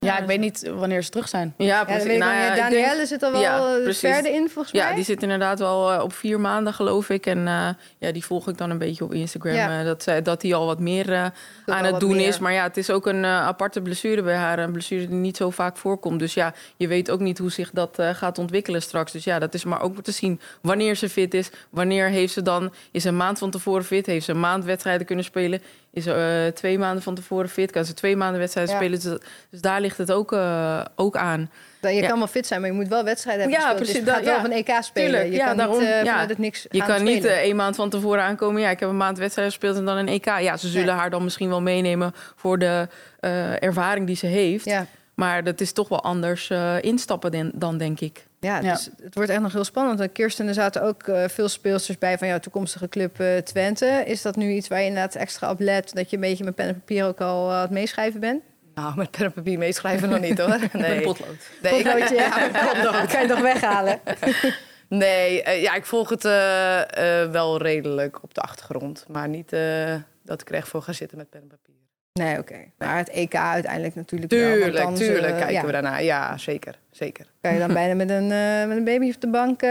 Ja, 0.00 0.18
ik 0.18 0.26
weet 0.26 0.40
niet 0.40 0.70
wanneer 0.74 1.02
ze 1.02 1.10
terug 1.10 1.28
zijn. 1.28 1.54
Ja, 1.56 1.84
precies. 1.84 2.18
Nou 2.18 2.34
ja, 2.34 2.54
denk- 2.54 2.70
Danielle 2.70 3.06
zit 3.06 3.22
al 3.22 3.32
wel 3.32 3.40
Ja, 3.40 3.76
eh, 3.86 3.92
verder 3.94 4.32
in, 4.32 4.48
volgens 4.48 4.72
mij. 4.74 4.82
Ja, 4.88 4.94
die 4.94 5.04
zit 5.04 5.22
inderdaad 5.22 5.58
wel 5.58 5.92
eh, 5.92 6.02
op 6.02 6.12
vier 6.12 6.40
maanden, 6.40 6.72
geloof 6.74 7.08
ik. 7.10 7.26
En 7.26 7.48
eh, 7.48 7.68
ja, 7.98 8.12
die 8.12 8.24
volg 8.24 8.48
ik 8.48 8.58
dan 8.58 8.70
een 8.70 8.78
beetje 8.78 9.04
op 9.04 9.12
Instagram. 9.12 9.54
Ja. 9.54 9.78
eh, 9.78 9.84
dat, 9.84 10.02
zij- 10.02 10.22
dat 10.22 10.40
die 10.40 10.54
al 10.54 10.66
wat 10.66 10.80
meer 10.80 11.32
aan 11.66 11.84
het 11.84 12.00
doen 12.00 12.16
meer. 12.16 12.26
is. 12.28 12.38
Maar 12.38 12.52
ja, 12.52 12.62
het 12.62 12.76
is 12.76 12.90
ook 12.90 13.06
een 13.06 13.24
aparte 13.24 13.80
blessure 13.80 14.22
bij 14.22 14.34
haar. 14.36 14.58
Een 14.58 14.72
blessure 14.72 15.06
die 15.06 15.16
niet 15.16 15.36
zo 15.36 15.50
vaak 15.50 15.76
voorkomt. 15.76 16.18
Dus 16.18 16.34
ja, 16.34 16.54
je 16.76 16.88
weet 16.88 17.10
ook 17.10 17.20
niet 17.20 17.38
hoe 17.38 17.50
zich 17.50 17.70
dat 17.70 17.98
eh, 17.98 18.10
gaat 18.14 18.38
ontwikkelen 18.38 18.82
straks. 18.82 19.12
Dus 19.12 19.24
ja, 19.24 19.38
dat 19.38 19.54
is 19.54 19.64
maar 19.64 19.82
ook 19.82 20.02
te 20.02 20.12
zien 20.12 20.40
wanneer 20.62 20.94
ze 20.94 21.08
fit 21.08 21.34
is. 21.34 21.50
Wanneer 21.70 22.08
heeft 22.08 22.32
ze 22.32 22.42
dan... 22.42 22.72
Is 22.92 23.04
een 23.04 23.16
maand 23.16 23.38
van 23.38 23.50
tevoren 23.50 23.84
fit? 23.84 24.06
Heeft 24.06 24.24
ze 24.24 24.30
een 24.32 24.40
maand 24.40 24.64
wedstrijden 24.64 25.06
kunnen 25.06 25.24
spelen? 25.24 25.62
Is 25.98 26.06
eh, 26.06 26.46
twee 26.54 26.78
maanden 26.78 27.02
van 27.02 27.14
tevoren 27.14 27.48
fit. 27.48 27.70
Kan 27.70 27.84
ze 27.84 27.94
twee 27.94 28.16
maanden 28.16 28.38
wedstrijden 28.40 28.72
Ja. 28.74 28.80
spelen. 28.80 29.00
Dus, 29.00 29.18
dus 29.50 29.60
daar 29.60 29.80
ligt 29.80 29.98
het 29.98 30.12
ook, 30.12 30.32
eh, 30.32 30.84
ook 30.96 31.16
aan. 31.16 31.50
Dan, 31.80 31.94
je 31.94 32.02
Ja. 32.02 32.08
kan 32.08 32.18
wel 32.18 32.26
fit 32.26 32.46
zijn, 32.46 32.60
maar 32.60 32.70
je 32.70 32.76
moet 32.76 32.88
wel 32.88 33.04
wedstrijden 33.04 33.42
hebben 33.42 33.60
Ja, 33.60 33.66
gespeeld. 33.68 33.84
precies, 33.90 34.04
Dus 34.04 34.14
je 34.14 34.16
gaat 34.16 34.24
wel 34.24 34.34
ja. 34.34 34.40
van 34.40 34.50
EK 34.50 34.82
spelen. 34.84 35.10
Tuurlijk, 35.10 35.30
je 35.30 35.36
ja, 35.36 35.46
kan 35.46 35.56
daarom, 35.56 35.78
niet 35.78 35.88
eh, 35.88 36.02
ja. 36.02 36.10
vanuit 36.10 36.28
het 36.28 36.38
niks 36.38 36.66
Je 36.70 36.84
kan 36.84 37.04
niet 37.04 37.24
één 37.24 37.56
maand 37.56 37.76
van 37.76 37.90
tevoren 37.90 38.22
aankomen. 38.22 38.60
Ja, 38.60 38.70
ik 38.70 38.80
heb 38.80 38.88
een 38.88 38.96
maand 38.96 39.18
wedstrijd 39.18 39.48
gespeeld 39.48 39.76
en 39.76 39.84
dan 39.84 39.96
een 39.96 40.08
EK. 40.08 40.24
Ja, 40.24 40.56
ze 40.56 40.68
zullen 40.68 40.86
Nee. 40.86 40.94
haar 40.96 41.10
dan 41.10 41.24
misschien 41.24 41.48
wel 41.48 41.60
meenemen 41.62 42.12
voor 42.36 42.58
de 42.58 42.88
ervaring 43.60 44.06
die 44.06 44.16
ze 44.16 44.26
heeft. 44.26 44.70
Maar 45.18 45.44
dat 45.44 45.60
is 45.60 45.72
toch 45.72 45.88
wel 45.88 46.02
anders 46.02 46.50
eh, 46.50 46.82
instappen 46.82 47.32
dan, 47.32 47.50
dan, 47.54 47.78
denk 47.78 48.00
ik. 48.00 48.26
Ja, 48.40 48.58
Ja. 48.60 48.72
dus 48.72 48.90
het 49.02 49.14
wordt 49.14 49.30
echt 49.30 49.40
nog 49.40 49.52
heel 49.52 49.64
spannend. 49.64 50.00
En 50.00 50.12
Kirsten, 50.12 50.48
er 50.48 50.54
zaten 50.54 50.82
ook 50.82 51.02
eh, 51.02 51.28
veel 51.28 51.48
speelsters 51.48 51.98
bij 51.98 52.18
van 52.18 52.28
jouw 52.28 52.38
toekomstige 52.38 52.88
club 52.88 53.20
eh, 53.20 53.36
Twente. 53.36 54.02
Is 54.06 54.22
dat 54.22 54.36
nu 54.36 54.50
iets 54.52 54.68
waar 54.68 54.80
je 54.80 54.86
inderdaad 54.86 55.14
extra 55.14 55.50
op 55.50 55.60
let? 55.60 55.94
Dat 55.94 56.10
je 56.10 56.16
een 56.16 56.22
beetje 56.22 56.44
met 56.44 56.54
pen 56.54 56.66
en 56.66 56.74
papier 56.74 57.04
ook 57.06 57.20
al 57.20 57.52
aan 57.52 57.60
het 57.60 57.70
meeschrijven 57.70 58.20
bent? 58.20 58.42
Nou, 58.74 58.96
met 58.96 59.10
pen 59.10 59.24
en 59.24 59.32
papier 59.32 59.58
meeschrijven 59.58 60.08
nog 60.08 60.20
niet 60.20 60.38
hoor. 60.38 60.58
Nee. 60.72 61.00
potlood. 61.00 61.28
Nee, 61.62 61.78
ik- 61.78 61.84
Potloodje, 61.84 62.14
ja. 62.14 62.48
Dat 62.92 63.06
kan 63.06 63.20
je 63.22 63.28
nog 63.28 63.40
weghalen. 63.40 64.00
Nee, 64.88 65.42
eh, 65.42 65.62
ja, 65.62 65.74
ik 65.74 65.86
volg 65.86 66.08
het 66.08 66.22
wel 67.32 67.58
redelijk 67.62 68.22
op 68.22 68.34
de 68.34 68.40
achtergrond. 68.40 69.04
Maar 69.08 69.28
niet 69.28 69.52
eh, 69.52 69.94
dat 70.22 70.40
ik 70.40 70.48
er 70.48 70.54
echt 70.54 70.68
voor 70.68 70.82
ga 70.82 70.92
zitten 70.92 71.18
met 71.18 71.30
pen 71.30 71.40
en 71.40 71.46
papier. 71.48 71.74
Nee, 72.18 72.38
oké. 72.38 72.54
Maar 72.78 72.96
het 72.96 73.08
EK 73.10 73.34
uiteindelijk 73.34 73.94
natuurlijk 73.94 74.32
wel. 74.32 74.72
dan 74.72 74.94
tuurlijk 74.94 74.96
zullen- 75.20 75.36
kijken 75.36 75.52
ja, 75.54 75.64
we 75.66 75.72
daarna. 75.72 75.98
Ja, 75.98 76.36
zeker, 76.38 76.78
zeker. 76.90 77.26
Kan 77.40 77.52
je 77.52 77.58
dan 77.58 77.72
bijna 77.72 77.94
met 77.94 78.10
een, 78.10 78.32
eh, 78.32 78.66
met 78.68 78.76
een 78.76 78.84
baby 78.84 79.08
op 79.14 79.20
de 79.20 79.28
bank... 79.28 79.62
eh, 79.62 79.68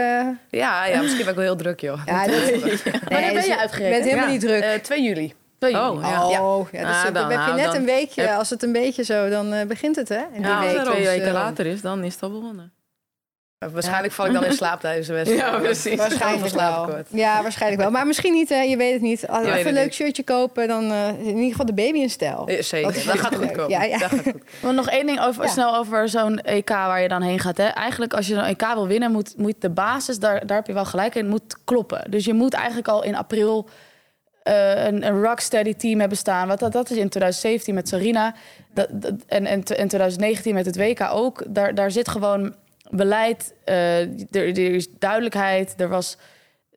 Ja, 0.50 0.86
ja, 0.86 1.00
misschien 1.00 1.18
ben 1.24 1.28
ik 1.28 1.34
wel 1.34 1.44
heel 1.44 1.56
druk, 1.56 1.80
joh. 1.80 2.00
Ja, 2.06 2.26
dat, 2.26 2.34
Wanneer 2.50 2.60
Nee, 3.08 3.32
ben 3.32 3.42
je 3.42 3.48
Je 3.48 3.58
uitgerekend? 3.58 3.90
bent 3.94 4.04
helemaal 4.04 4.26
Ja, 4.26 4.30
niet 4.32 4.40
druk. 4.40 4.62
eh, 4.62 4.74
2 4.74 5.02
juli. 5.02 5.34
2 5.58 5.72
juli. 5.72 5.84
Oh, 5.84 6.00
ja. 6.02 6.40
Oh, 6.56 6.68
ja, 6.72 6.86
dus 6.86 6.96
Ah, 6.96 7.04
dan, 7.04 7.12
dan- 7.12 7.22
heb 7.30 7.40
je 7.40 7.46
nou, 7.46 7.56
net 7.56 7.64
dan 7.64 7.74
een 7.76 7.84
weekje. 7.84 8.30
Als 8.32 8.50
het 8.50 8.62
een 8.62 8.72
beetje 8.72 9.04
zo, 9.04 9.28
dan 9.28 9.52
eh, 9.52 9.66
begint 9.66 9.96
het, 9.96 10.08
hè? 10.08 10.16
In 10.16 10.26
die 10.32 10.40
Ja, 10.42 10.56
als 10.56 10.66
week. 10.66 10.76
het 10.76 10.84
twee 10.86 10.98
Dus, 11.02 11.08
weken 11.08 11.26
eh, 11.26 11.32
later 11.32 11.66
is, 11.66 11.80
dan 11.80 12.04
is 12.04 12.12
het 12.14 12.22
al 12.22 12.30
begonnen. 12.30 12.72
Waarschijnlijk 13.58 14.12
val 14.12 14.26
ik 14.26 14.32
dan 14.32 14.44
in 14.44 14.52
slaap 14.62 14.80
tijdens 14.80 15.06
de 15.06 15.12
wedstrijd. 15.12 15.42
Ja, 15.52 15.58
precies. 15.58 15.96
Waarschijnlijk 15.96 16.54
wel. 16.54 16.90
Ja, 17.08 17.42
waarschijnlijk 17.42 17.82
wel. 17.82 17.90
Maar 17.90 18.06
misschien 18.06 18.32
niet, 18.32 18.48
hè? 18.48 18.60
je 18.60 18.76
weet 18.76 18.92
het 18.92 19.02
niet. 19.02 19.26
Als 19.28 19.46
Je 19.46 19.52
even 19.52 19.66
een 19.68 19.74
leuk 19.74 19.84
niet. 19.84 19.94
shirtje 19.94 20.22
kopen, 20.22 20.68
dan 20.68 20.92
eh, 20.92 21.08
is 21.08 21.14
in 21.26 21.34
ieder 21.36 21.50
geval 21.50 21.66
de 21.66 21.72
baby 21.74 21.98
in 21.98 22.10
stijl. 22.10 22.50
Ja, 22.50 22.62
Zeker, 22.62 22.92
Dat- 22.92 23.02
dat 23.04 23.18
gaat 23.18 23.34
goed 23.34 23.50
komen. 23.50 23.68
Ja, 23.70 23.82
ja. 23.82 23.98
Dat 23.98 24.08
gaat 24.10 24.22
goed. 24.22 24.42
Maar 24.62 24.74
nog 24.82 24.88
één 24.88 25.06
ding 25.06 25.20
over, 25.20 25.44
Ja. 25.44 25.48
snel 25.50 25.76
over 25.76 26.08
zo'n 26.08 26.38
EK 26.40 26.68
waar 26.68 27.02
je 27.02 27.08
dan 27.08 27.22
heen 27.22 27.38
gaat. 27.38 27.56
Hè. 27.56 27.64
Eigenlijk 27.66 28.14
als 28.14 28.26
je 28.26 28.34
zo'n 28.34 28.44
EK 28.44 28.66
wil 28.74 28.86
winnen, 28.86 29.12
moet, 29.12 29.34
moet 29.36 29.54
de 29.60 29.70
basis, 29.70 30.18
daar, 30.18 30.46
daar 30.46 30.56
heb 30.56 30.66
je 30.66 30.72
wel 30.72 30.84
gelijk 30.84 31.14
in, 31.14 31.28
moet 31.28 31.56
kloppen. 31.64 32.10
Dus 32.10 32.24
je 32.24 32.34
moet 32.34 32.54
eigenlijk 32.54 32.88
al 32.88 33.02
in 33.04 33.16
april 33.16 33.68
eh, 34.42 34.84
een, 34.86 35.06
een 35.06 35.22
rocksteady 35.22 35.74
team 35.74 36.00
hebben 36.00 36.18
staan. 36.18 36.48
Wat 36.48 36.58
dat, 36.58 36.72
dat 36.72 36.90
is 36.90 36.96
in 36.96 37.08
2017 37.08 37.74
met 37.74 37.88
Sarina. 37.88 38.34
Dat, 38.74 38.86
dat- 38.90 39.12
en, 39.26 39.46
en 39.46 39.64
2019 39.64 40.54
met 40.54 40.66
het 40.66 40.76
WK 40.76 41.00
ook. 41.12 41.42
Daar, 41.48 41.74
daar 41.74 41.90
zit 41.90 42.08
gewoon 42.08 42.54
beleid, 42.90 43.54
eh, 43.64 44.00
er, 44.00 44.10
er 44.30 44.58
is 44.74 44.86
duidelijkheid. 44.98 45.74
Er 45.76 45.88
was, 45.88 46.16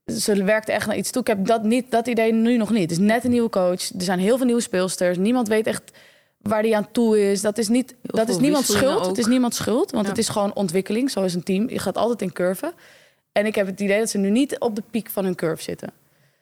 ze 0.05 0.43
werkte 0.43 0.71
echt 0.71 0.87
naar 0.87 0.97
iets 0.97 1.11
toe. 1.11 1.21
Ik 1.21 1.27
heb 1.27 1.45
dat, 1.45 1.63
niet, 1.63 1.91
dat 1.91 2.07
idee 2.07 2.33
nu 2.33 2.57
nog 2.57 2.69
niet. 2.69 2.81
Het 2.81 2.91
is 2.91 2.97
net 2.97 3.23
een 3.23 3.31
nieuwe 3.31 3.49
coach. 3.49 3.89
Er 3.93 4.01
zijn 4.03 4.19
heel 4.19 4.37
veel 4.37 4.45
nieuwe 4.45 4.61
speelsters. 4.61 5.17
Niemand 5.17 5.47
weet 5.47 5.67
echt 5.67 5.91
waar 6.41 6.61
die 6.61 6.75
aan 6.75 6.91
toe 6.91 7.31
is. 7.31 7.41
Dat 7.41 7.57
is, 7.57 7.67
niet, 7.67 7.95
dat 8.01 8.29
is 8.29 8.37
niemands 8.37 8.67
wisselingen 8.67 8.95
schuld. 8.95 9.09
Het 9.09 9.25
is 9.25 9.31
niemands 9.31 9.57
schuld, 9.57 9.91
want 9.91 10.03
Ja. 10.03 10.09
het 10.09 10.19
is 10.19 10.29
gewoon 10.29 10.53
ontwikkeling. 10.55 11.11
Zo 11.11 11.23
is 11.23 11.33
een 11.33 11.43
team. 11.43 11.69
Je 11.69 11.79
gaat 11.79 11.97
altijd 11.97 12.21
in 12.21 12.33
curve. 12.33 12.73
En 13.31 13.45
ik 13.45 13.55
heb 13.55 13.65
het 13.67 13.79
idee 13.79 13.99
dat 13.99 14.09
ze 14.09 14.17
nu 14.17 14.29
niet 14.29 14.59
op 14.59 14.75
de 14.75 14.83
piek 14.91 15.09
van 15.09 15.23
hun 15.23 15.35
curve 15.35 15.63
zitten. 15.63 15.91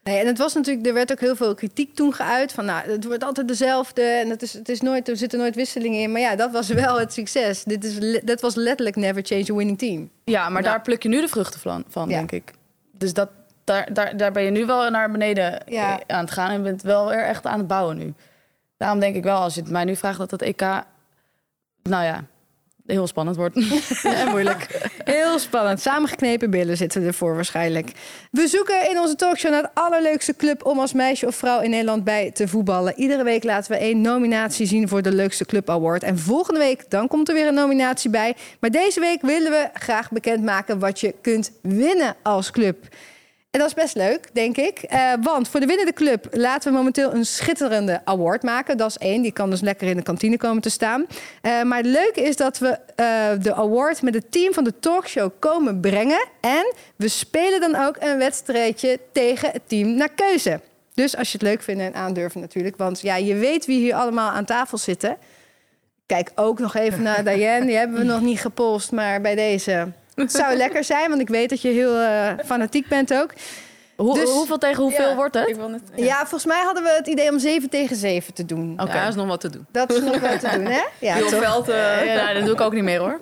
Nee, 0.10 0.20
en 0.20 0.28
het 0.28 0.38
was 0.38 0.54
natuurlijk, 0.54 0.88
er 0.88 0.94
werd 0.94 1.12
ook 1.12 1.20
heel 1.20 1.36
veel 1.36 1.56
kritiek 1.56 1.96
toen 1.96 2.14
geuit. 2.14 2.52
Van 2.52 2.66
nou, 2.66 2.92
het 2.92 3.06
wordt 3.06 3.24
altijd 3.24 3.48
dezelfde. 3.48 4.02
En 4.02 4.30
het 4.30 4.42
is, 4.42 4.54
het 4.54 4.70
is 4.70 4.82
nooit, 4.82 5.10
er 5.10 5.18
zitten 5.18 5.40
nooit 5.40 5.56
wisselingen 5.56 6.00
in. 6.02 6.12
Maar 6.12 6.22
ja, 6.22 6.36
dat 6.36 6.52
was 6.52 6.68
wel 6.68 7.00
het 7.00 7.14
succes. 7.14 7.64
Dit 7.64 7.84
is, 7.84 8.22
dat 8.24 8.42
was 8.42 8.56
letterlijk 8.56 8.96
never 8.96 9.22
change 9.26 9.52
a 9.52 9.56
winning 9.56 9.78
team. 9.78 10.10
Ja, 10.24 10.50
maar 10.50 10.64
Ja. 10.64 10.70
daar 10.70 10.82
pluk 10.82 11.04
je 11.04 11.10
nu 11.10 11.22
de 11.22 11.28
vruchten 11.28 11.60
van, 11.60 11.84
van 11.88 12.10
Ja. 12.10 12.18
denk 12.18 12.32
ik. 12.32 12.52
Dus 12.92 13.14
dat, 13.14 13.30
daar, 13.64 13.94
daar, 13.94 14.18
daar 14.18 14.32
ben 14.32 14.44
je 14.44 14.52
nu 14.52 14.66
wel 14.66 14.90
naar 14.90 15.12
beneden 15.12 15.62
Ja. 15.66 16.00
eh, 16.00 16.16
aan 16.16 16.24
het 16.24 16.32
gaan. 16.34 16.52
En 16.52 16.64
bent 16.64 16.82
wel 16.82 17.08
weer 17.08 17.24
echt 17.24 17.46
aan 17.46 17.58
het 17.58 17.68
bouwen 17.68 17.98
nu. 17.98 18.14
Daarom 18.78 19.00
denk 19.00 19.16
ik 19.16 19.24
wel, 19.24 19.38
als 19.40 19.56
je 19.56 19.62
het 19.62 19.70
mij 19.70 19.84
nu 19.84 19.96
vraagt, 19.96 20.18
dat 20.18 20.30
dat 20.30 20.42
EK... 20.42 20.62
Nou 21.84 22.04
ja, 22.04 22.24
heel 22.92 23.08
spannend 23.08 23.38
wordt. 23.38 23.56
moeilijk. 24.32 24.90
Heel 25.04 25.40
spannend. 25.40 25.82
Samengeknepen 25.82 26.50
billen 26.50 26.78
zitten 26.78 27.04
ervoor 27.04 27.36
waarschijnlijk. 27.36 27.92
We 28.32 28.48
zoeken 28.48 28.90
in 28.90 29.00
onze 29.00 29.16
talkshow 29.16 29.52
naar 29.52 29.62
het 29.62 29.72
allerleukste 29.74 30.36
club 30.36 30.66
om 30.66 30.80
als 30.80 30.94
meisje 30.94 31.28
of 31.28 31.36
vrouw 31.36 31.62
in 31.62 31.70
Nederland 31.70 32.04
bij 32.04 32.32
te 32.32 32.48
voetballen. 32.48 32.94
Iedere 33.00 33.24
week 33.24 33.44
laten 33.44 33.72
we 33.72 33.78
één 33.78 34.02
nominatie 34.02 34.66
zien 34.66 34.88
voor 34.88 35.02
de 35.02 35.12
leukste 35.12 35.46
club 35.46 35.70
award. 35.70 36.04
En 36.04 36.20
volgende 36.20 36.60
week 36.60 36.90
dan 36.90 37.08
komt 37.08 37.28
er 37.28 37.34
weer 37.34 37.48
een 37.48 37.54
nominatie 37.54 38.10
bij. 38.10 38.36
Maar 38.60 38.70
deze 38.70 39.00
week 39.00 39.22
willen 39.22 39.52
we 39.52 39.70
graag 39.74 40.12
bekendmaken 40.12 40.80
wat 40.80 41.00
je 41.00 41.16
kunt 41.22 41.52
winnen 41.62 42.16
als 42.24 42.52
club. 42.52 42.88
En 43.52 43.60
dat 43.60 43.68
is 43.68 43.74
best 43.74 43.96
leuk, 43.96 44.30
denk 44.34 44.58
ik. 44.58 44.80
Eh, 44.80 45.14
want 45.22 45.50
voor 45.50 45.60
de 45.60 45.66
winnende 45.66 45.94
club 45.94 46.28
laten 46.32 46.72
we 46.72 46.78
momenteel 46.78 47.14
een 47.14 47.26
schitterende 47.26 48.02
award 48.06 48.44
maken. 48.44 48.78
Dat 48.78 48.90
is 48.90 48.98
één. 48.98 49.22
Die 49.22 49.32
kan 49.32 49.50
dus 49.50 49.62
lekker 49.62 49.88
in 49.88 49.96
de 49.96 50.04
kantine 50.04 50.38
komen 50.38 50.62
te 50.62 50.70
staan. 50.70 51.06
Eh, 51.42 51.62
maar 51.64 51.78
het 51.78 51.86
leuke 51.86 52.22
is 52.22 52.36
dat 52.36 52.58
we 52.58 52.80
eh, 52.96 53.30
de 53.42 53.56
award 53.56 54.02
met 54.02 54.14
het 54.14 54.32
team 54.32 54.54
van 54.54 54.64
de 54.64 54.80
talkshow 54.80 55.32
komen 55.40 55.80
brengen. 55.80 56.28
En 56.40 56.74
we 56.96 57.08
spelen 57.08 57.60
dan 57.60 57.76
ook 57.76 57.96
een 58.00 58.18
wedstrijdje 58.18 59.00
tegen 59.12 59.52
het 59.52 59.62
team 59.66 59.94
naar 59.94 60.12
keuze. 60.16 60.60
Dus 60.94 61.18
als 61.18 61.32
je 61.32 61.38
het 61.38 61.48
leuk 61.48 61.62
vindt 61.62 61.82
en 61.82 61.94
aandurven 61.94 62.42
natuurlijk. 62.42 62.78
Want 62.78 63.02
ja, 63.02 63.16
je 63.16 63.36
weet 63.36 63.66
wie 63.66 63.80
hier 63.80 63.96
allemaal 63.96 64.32
aan 64.32 64.46
tafel 64.46 64.78
zitten. 64.78 65.18
Kijk 66.06 66.32
ook 66.36 66.60
nog 66.60 66.76
even 66.76 67.02
naar 67.02 67.24
Diane. 67.24 67.66
Die 67.66 67.76
hebben 67.76 67.98
we 67.98 68.04
nog 68.04 68.22
niet 68.22 68.40
gepolst, 68.40 68.92
maar 68.92 69.22
bij 69.22 69.36
deze... 69.36 69.88
Het 70.20 70.32
zou 70.32 70.56
lekker 70.56 70.84
zijn, 70.84 71.10
want 71.10 71.22
ik 71.22 71.28
weet 71.30 71.50
dat 71.50 71.62
je 71.62 71.70
heel 71.70 71.98
eh, 71.98 72.28
fanatiek 72.46 72.88
bent 72.88 73.14
ook. 73.14 73.34
Hoe, 73.96 74.14
Dus- 74.20 74.30
hoeveel 74.30 74.58
tegen 74.58 74.84
hoeveel 74.84 75.10
Ja. 75.10 75.16
wordt 75.16 75.36
het? 75.36 75.48
Ik 75.50 75.56
wil 75.56 75.70
net, 75.70 75.82
ja. 75.96 76.06
Ja, 76.06 76.18
volgens 76.20 76.46
mij 76.46 76.62
hadden 76.64 76.84
we 76.84 76.94
het 76.98 77.08
idee 77.08 77.30
om 77.32 77.40
7 77.40 77.70
tegen 77.70 77.96
7 77.96 78.34
te 78.34 78.46
doen. 78.46 78.74
Oké. 78.82 78.94
Ja, 78.96 79.08
is 79.08 79.16
nog 79.16 79.28
wat 79.28 79.40
te 79.42 79.50
doen. 79.50 79.66
Dat 79.72 79.92
is 79.94 80.00
nog 80.02 80.20
wel 80.20 80.38
te 80.38 80.50
doen, 80.54 80.66
hè? 80.66 80.82
Ja, 81.00 81.14
Heel 81.14 81.28
veld, 81.30 81.70
eh, 81.70 82.06
Ja, 82.06 82.14
nou, 82.24 82.34
dat 82.34 82.44
doe 82.46 82.54
ik 82.54 82.62
ook 82.62 82.74
niet 82.74 82.84
meer 82.84 83.00
hoor. 83.00 83.20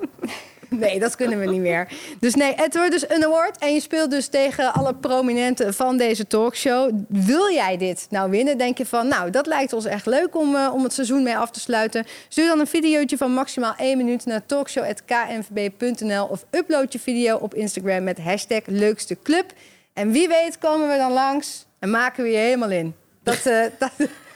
Nee, 0.80 1.00
dat 1.00 1.16
kunnen 1.16 1.40
we 1.40 1.46
niet 1.46 1.62
meer. 1.62 1.88
Dus 2.20 2.36
nee, 2.36 2.54
het 2.56 2.76
wordt 2.76 2.92
dus 2.92 3.10
een 3.10 3.26
award. 3.26 3.58
En 3.58 3.74
je 3.74 3.80
speelt 3.80 4.12
dus 4.12 4.28
tegen 4.28 4.74
alle 4.74 4.96
prominenten 4.96 5.74
van 5.74 5.98
deze 5.98 6.28
talkshow. 6.28 6.92
Wil 7.08 7.52
jij 7.52 7.78
dit 7.78 8.08
nou 8.10 8.30
winnen? 8.30 8.58
Denk 8.58 8.78
je 8.78 8.86
van, 8.86 9.08
nou, 9.08 9.30
dat 9.30 9.46
lijkt 9.46 9.74
ons 9.74 9.86
echt 9.86 10.06
leuk 10.06 10.36
om, 10.36 10.56
eh, 10.56 10.74
om 10.74 10.84
het 10.84 10.94
seizoen 10.94 11.24
mee 11.24 11.38
af 11.38 11.52
te 11.52 11.60
sluiten. 11.60 12.06
Stuur 12.28 12.48
dan 12.48 12.60
een 12.60 12.68
videootje 12.68 13.18
van 13.18 13.32
maximaal 13.34 13.74
1 13.78 13.98
minuut 13.98 14.26
naar 14.26 14.46
talkshow.knvb.nl 14.46 16.26
of 16.26 16.46
upload 16.52 16.94
je 16.94 17.00
video 17.00 17.38
op 17.38 17.54
Instagram 17.54 18.04
met 18.04 18.18
hashtag 18.18 18.62
leukste 18.66 19.18
club. 19.24 19.54
En 19.94 20.12
wie 20.12 20.28
weet 20.28 20.58
komen 20.58 20.90
we 20.90 20.98
dan 20.98 21.12
langs 21.12 21.66
en 21.80 21.90
maken 21.90 22.24
we 22.24 22.30
je 22.30 22.38
helemaal 22.38 22.72
in. 22.72 22.96
Dat, 23.24 23.46
eh, 23.46 23.62
dat, 23.80 23.92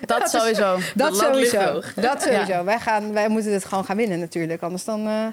Dat, 0.06 0.30
sowieso. 0.30 0.78
dat 0.96 1.18
sowieso. 1.18 1.82
Dat 1.96 2.22
sowieso. 2.22 2.64
Wij, 2.64 2.80
gaan, 2.80 3.14
wij 3.14 3.28
moeten 3.28 3.52
dit 3.52 3.66
gewoon 3.66 3.86
gaan 3.86 3.98
winnen 3.98 4.20
natuurlijk. 4.20 4.62
Anders 4.62 4.84
dan... 4.84 5.08
eh 5.08 5.28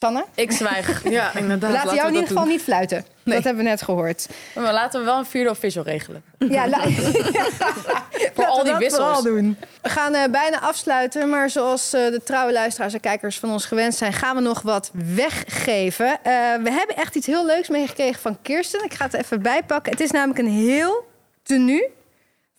Sanne? 0.00 0.24
Ik 0.34 0.52
zwijg. 0.52 1.02
Ja, 1.10 1.34
inderdaad. 1.34 1.70
Laat 1.72 1.84
laten 1.84 1.94
jou 1.96 2.06
in 2.08 2.12
ieder 2.14 2.28
geval 2.28 2.42
doen. 2.44 2.52
niet 2.52 2.62
fluiten. 2.62 3.04
Nee. 3.22 3.34
Dat 3.34 3.44
hebben 3.44 3.62
we 3.64 3.68
net 3.70 3.82
gehoord. 3.82 4.28
Maar 4.54 4.72
laten 4.72 5.00
we 5.00 5.06
wel 5.06 5.18
een 5.18 5.26
vierde 5.26 5.50
official 5.50 5.84
regelen. 5.84 6.22
Ja, 6.48 6.68
la- 6.68 6.80
Voor 8.34 8.46
al 8.46 8.62
die 8.62 8.72
dat 8.72 8.80
wissels. 8.80 9.02
vooral 9.04 9.22
doen. 9.22 9.56
We 9.82 9.88
gaan 9.88 10.14
eh, 10.14 10.30
bijna 10.30 10.60
afsluiten, 10.60 11.28
maar 11.28 11.50
zoals 11.50 11.92
eh, 11.92 12.06
de 12.06 12.20
trouwe 12.24 12.52
luisteraars 12.52 12.94
en 12.94 13.00
kijkers 13.00 13.38
van 13.38 13.50
ons 13.52 13.64
gewend 13.66 13.94
zijn, 13.94 14.12
gaan 14.12 14.36
we 14.36 14.42
nog 14.42 14.62
wat 14.62 14.90
weggeven. 15.14 16.06
Eh, 16.06 16.22
we 16.62 16.70
hebben 16.70 16.96
echt 16.96 17.14
iets 17.14 17.26
heel 17.26 17.46
leuks 17.46 17.68
meegekregen 17.68 18.20
van 18.20 18.38
Kirsten. 18.42 18.84
Ik 18.84 18.94
ga 18.94 19.04
het 19.04 19.14
even 19.14 19.42
bijpakken. 19.42 19.92
Het 19.92 20.00
is 20.00 20.10
namelijk 20.10 20.38
een 20.38 20.50
heel 20.50 21.06
tenue 21.42 21.88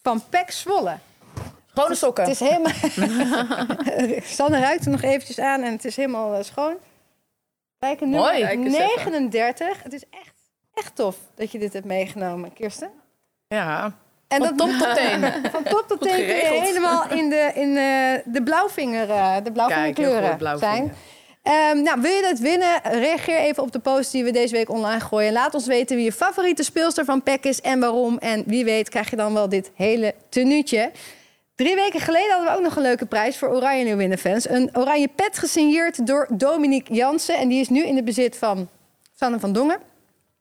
van 0.03 0.23
Pek 0.29 0.51
Zwolle. 0.51 0.97
Gewone 1.73 1.95
sokken. 1.95 2.23
Het 2.23 2.33
is 2.33 2.39
helemaal. 2.49 2.71
Sanne 4.23 4.59
ruikt 4.59 4.85
er 4.85 4.91
nog 4.91 5.01
eventjes 5.01 5.39
aan 5.39 5.61
en 5.61 5.71
het 5.71 5.85
is 5.85 5.95
helemaal 5.95 6.43
schoon. 6.43 6.73
Kijk, 7.79 7.99
nummer 7.99 8.19
Mooi. 8.19 8.41
Kijk 8.41 8.59
eens 8.63 8.75
even. 8.75 9.11
39. 9.11 9.83
Het 9.83 9.93
is 9.93 10.03
echt, 10.09 10.35
echt 10.73 10.95
tof 10.95 11.15
dat 11.35 11.51
je 11.51 11.59
dit 11.59 11.73
hebt 11.73 11.85
meegenomen, 11.85 12.53
Kirsten. 12.53 12.89
Ja, 13.47 13.93
En 14.27 14.43
Van 14.45 14.55
top 14.55 14.69
tot 14.69 14.95
teen. 14.95 15.21
van 15.51 15.63
top 15.63 15.85
tot 15.87 16.01
teen 16.01 16.15
kun 16.15 16.25
je 16.25 16.25
geregeld. 16.25 16.61
helemaal 16.61 17.09
in 17.09 17.29
de, 17.29 17.51
in 17.53 17.73
de, 17.73 18.21
de 18.25 18.43
blauwvinger, 18.43 19.09
eh, 19.09 19.35
de 19.43 19.51
blauwvingerkleuren 19.51 20.59
zijn. 20.59 20.93
Ehm, 21.43 21.81
nou, 21.81 22.01
wil 22.01 22.11
je 22.11 22.21
dat 22.21 22.39
winnen? 22.39 22.81
Reageer 22.83 23.37
even 23.37 23.63
op 23.63 23.71
de 23.71 23.79
post 23.79 24.11
die 24.11 24.23
we 24.23 24.31
deze 24.31 24.55
week 24.55 24.69
online 24.69 24.99
gooien. 24.99 25.33
Laat 25.33 25.53
ons 25.53 25.65
weten 25.67 25.95
wie 25.95 26.05
je 26.05 26.11
favoriete 26.11 26.63
speelster 26.63 27.05
van 27.05 27.23
PEC 27.23 27.43
is 27.43 27.61
en 27.61 27.79
waarom. 27.79 28.17
En 28.17 28.43
wie 28.45 28.65
weet 28.65 28.89
krijg 28.89 29.09
je 29.09 29.15
dan 29.15 29.33
wel 29.33 29.49
dit 29.49 29.71
hele 29.75 30.15
tenuutje. 30.29 30.91
Drie 31.59 31.75
weken 31.75 31.99
geleden 31.99 32.29
hadden 32.31 32.49
we 32.51 32.57
ook 32.57 32.63
nog 32.63 32.75
een 32.75 32.81
leuke 32.81 33.05
prijs 33.05 33.37
voor 33.37 33.49
Oranje 33.49 33.83
Leeuwinnen 33.83 34.17
fans. 34.17 34.49
Een 34.49 34.69
oranje 34.73 35.07
pet 35.15 35.37
gesigneerd 35.37 36.07
door 36.07 36.27
Dominique 36.29 36.93
Jansen. 36.93 37.37
En 37.37 37.47
die 37.47 37.59
is 37.59 37.69
nu 37.69 37.85
in 37.85 37.95
de 37.95 38.03
bezit 38.03 38.37
van 38.37 38.69
Sanne 39.19 39.39
van 39.39 39.53
Dongen. 39.53 39.77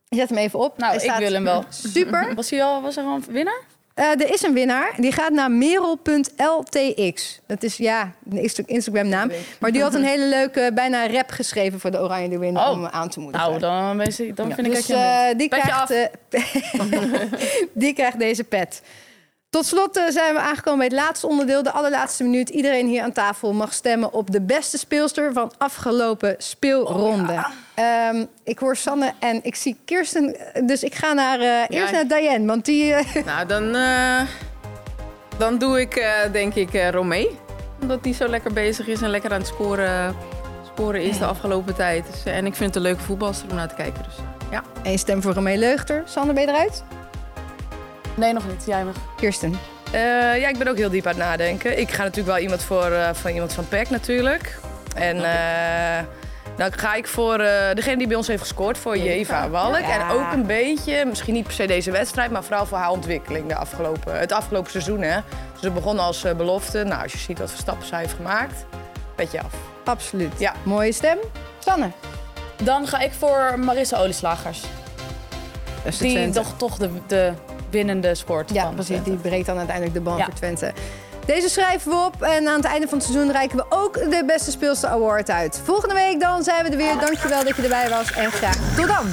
Ik 0.09 0.19
zet 0.19 0.29
hem 0.29 0.39
even 0.39 0.59
op. 0.59 0.79
Nou, 0.79 0.97
Hij 0.97 1.05
ik 1.07 1.13
wil 1.19 1.33
hem 1.33 1.45
wel. 1.45 1.65
Super. 1.69 2.29
Was 2.35 2.51
hij 2.51 2.65
al 2.65 2.83
was 2.83 2.97
er 2.97 3.05
al 3.05 3.15
een 3.15 3.25
winnaar? 3.29 3.61
Eh, 3.95 4.05
er 4.11 4.33
is 4.33 4.43
een 4.43 4.53
winnaar. 4.55 4.95
Die 4.97 5.13
gaat 5.13 5.31
naar 5.33 5.51
merel.ltx. 5.51 7.41
Dat 7.47 7.63
is 7.63 7.77
ja, 7.77 8.13
een 8.31 8.39
Insta- 8.39 8.63
Instagram-naam. 8.67 9.31
Maar 9.61 9.73
die 9.73 9.83
had 9.83 9.95
een 9.95 10.05
hele 10.05 10.27
leuke, 10.27 10.71
bijna 10.75 11.07
rap 11.11 11.31
geschreven 11.31 11.81
voor 11.81 11.91
de 11.91 12.01
Oranje 12.01 12.29
de 12.29 12.39
Winner 12.39 12.63
Oh. 12.63 12.71
om 12.71 12.87
aan 12.87 13.09
te 13.09 13.21
moedigen. 13.21 13.49
Nou, 13.49 13.61
dan, 13.61 13.97
dan 14.35 14.53
vind 14.55 14.67
ik 14.67 14.75
Dus 14.75 14.87
dat 14.87 14.87
je 14.87 14.95
eh, 14.95 15.39
die, 15.39 15.49
krijgt, 15.49 15.91
eh, 15.91 16.05
die 17.73 17.93
krijgt 17.93 18.19
deze 18.19 18.45
pet. 18.45 18.83
Tot 19.51 19.67
slot 19.67 19.97
eh, 19.97 20.05
zijn 20.09 20.35
we 20.35 20.41
aangekomen 20.41 20.79
bij 20.79 20.99
het 20.99 21.07
laatste 21.07 21.27
onderdeel, 21.27 21.63
de 21.63 21.73
allerlaatste 21.73 22.23
minuut. 22.23 22.49
Iedereen 22.49 22.87
hier 22.87 23.03
aan 23.03 23.13
tafel 23.13 23.53
mag 23.53 23.73
stemmen 23.73 24.13
op 24.13 24.31
de 24.31 24.41
beste 24.41 24.79
speelster 24.79 25.33
van 25.33 25.53
afgelopen 25.59 26.35
speelronde. 26.39 27.47
Ehm, 27.75 28.25
ik 28.45 28.59
hoor 28.59 28.77
Sanne 28.77 29.13
en 29.19 29.41
ik 29.43 29.55
zie 29.55 29.77
Kirsten, 29.85 30.37
dus 30.65 30.83
ik 30.83 30.95
ga 30.95 31.13
naar, 31.13 31.41
eh, 31.41 31.79
eerst 31.81 31.93
naar 31.93 32.07
Diane, 32.09 32.47
want 32.47 32.65
die... 32.65 32.95
eh, 32.95 33.25
Nou, 33.35 33.47
dan, 33.47 33.73
dan 35.39 35.59
doe 35.59 35.81
ik 35.81 36.07
denk 36.33 36.55
ik 36.55 36.91
Romee. 36.91 37.39
Omdat 37.81 38.03
die 38.03 38.15
zo 38.15 38.29
lekker 38.29 38.53
bezig 38.53 38.87
is 38.87 39.03
en 39.03 39.11
lekker 39.11 39.33
aan 39.33 39.39
het 39.39 39.47
scoren, 39.47 40.17
scoren 40.75 41.03
is 41.03 41.19
de 41.19 41.25
afgelopen 41.27 41.75
tijd. 41.75 42.07
Dus, 42.13 42.25
en 42.25 42.47
ik 42.47 42.55
vind 42.55 42.75
het 42.75 42.77
een 42.77 42.91
leuke 42.91 43.03
voetbalster 43.03 43.51
om 43.51 43.57
naar 43.57 43.69
te 43.69 43.75
kijken. 43.75 44.03
Dus 44.03 44.15
ja. 44.51 44.63
Eén 44.83 44.99
stem 44.99 45.23
voor 45.23 45.33
Romee 45.33 45.57
Leugter. 45.57 46.03
Sanne, 46.07 46.33
ben 46.33 46.43
je 46.43 46.49
eruit? 46.49 46.83
Nee, 48.19 48.33
nog 48.33 48.47
niet. 48.47 48.65
Jij 48.67 48.85
mag. 48.85 48.95
Kirsten. 49.17 49.59
Eh, 49.93 50.01
ja, 50.41 50.49
ik 50.49 50.59
ben 50.59 50.69
ook 50.69 50.77
heel 50.77 50.91
diep 50.91 51.07
aan 51.07 51.15
het 51.15 51.23
nadenken. 51.23 51.79
Ik 51.79 51.91
ga 51.91 52.03
natuurlijk 52.03 52.35
wel 52.35 52.39
iemand 52.39 52.63
voor 52.63 52.91
eh, 52.91 53.09
van 53.13 53.31
iemand 53.31 53.53
van 53.53 53.69
PEC 53.69 53.91
natuurlijk. 53.91 54.59
En 54.95 55.17
eh, 55.17 56.05
dan 56.57 56.73
ga 56.73 56.95
ik 56.95 57.07
voor 57.07 57.39
eh, 57.39 57.75
degene 57.75 57.97
die 57.97 58.07
bij 58.07 58.17
ons 58.17 58.27
heeft 58.27 58.43
gescoord, 58.43 58.79
voor 58.79 58.99
Jeva 58.99 59.49
Walk. 59.49 59.81
Ja. 59.81 60.11
En 60.11 60.17
ook 60.17 60.33
een 60.33 60.47
beetje, 60.47 61.05
misschien 61.05 61.35
niet 61.35 61.45
per 61.45 61.53
se 61.53 61.67
deze 61.67 61.91
wedstrijd, 61.91 62.31
maar 62.31 62.45
vooral 62.45 62.67
voor 62.67 62.79
haar 62.79 62.91
ontwikkeling 62.91 63.49
de 63.49 63.55
afgelopen, 63.55 64.19
het 64.19 64.33
afgelopen 64.33 64.71
seizoen. 64.71 65.03
Hè. 65.03 65.21
Dus 65.53 65.61
ze 65.61 65.71
begon 65.71 65.99
als 65.99 66.25
belofte. 66.37 66.85
Nou, 66.85 67.03
als 67.03 67.13
je 67.13 67.19
ziet 67.19 67.39
wat 67.39 67.51
voor 67.51 67.61
stappen 67.61 67.87
zij 67.87 67.99
heeft 67.99 68.15
gemaakt, 68.15 68.65
petje 69.15 69.41
af. 69.41 69.53
Absoluut. 69.85 70.33
Ja. 70.39 70.53
Mooie 70.63 70.93
stem. 70.93 71.19
Sanne. 71.59 71.91
Dan 72.63 72.87
ga 72.87 72.99
ik 72.99 73.13
voor 73.13 73.59
Marissa 73.59 73.99
Olieslagers. 73.99 74.63
Die 75.99 76.31
toch, 76.31 76.55
toch 76.57 76.77
de, 76.77 76.91
de 77.07 77.33
binnen 77.71 78.01
de 78.01 78.15
sport. 78.15 78.53
Ja, 78.53 78.71
precies. 78.75 79.03
Die 79.03 79.17
breekt 79.17 79.47
dan 79.47 79.57
uiteindelijk 79.57 79.97
de 79.97 80.01
bal 80.01 80.19
voor 80.19 80.35
Twente. 80.35 80.73
Deze 81.27 81.49
schrijven 81.49 81.91
we 81.91 81.97
op 81.97 82.23
en 82.23 82.49
aan 82.49 82.57
het 82.57 82.65
einde 82.65 82.89
van 82.89 82.99
het 82.99 83.07
seizoen 83.07 83.33
reiken 83.33 83.57
we 83.57 83.65
ook 83.69 83.95
de 83.95 84.23
Beste 84.27 84.51
Speelster 84.51 84.89
Award 84.89 85.31
uit. 85.31 85.61
Volgende 85.65 85.95
week 85.95 86.21
dan 86.21 86.43
zijn 86.43 86.65
we 86.65 86.71
er 86.71 86.77
weer. 86.77 86.99
Dankjewel 86.99 87.45
dat 87.45 87.57
je 87.57 87.63
erbij 87.63 87.89
was 87.89 88.13
en 88.13 88.31
graag 88.31 88.57
tot 88.77 88.87
dan. 88.87 89.07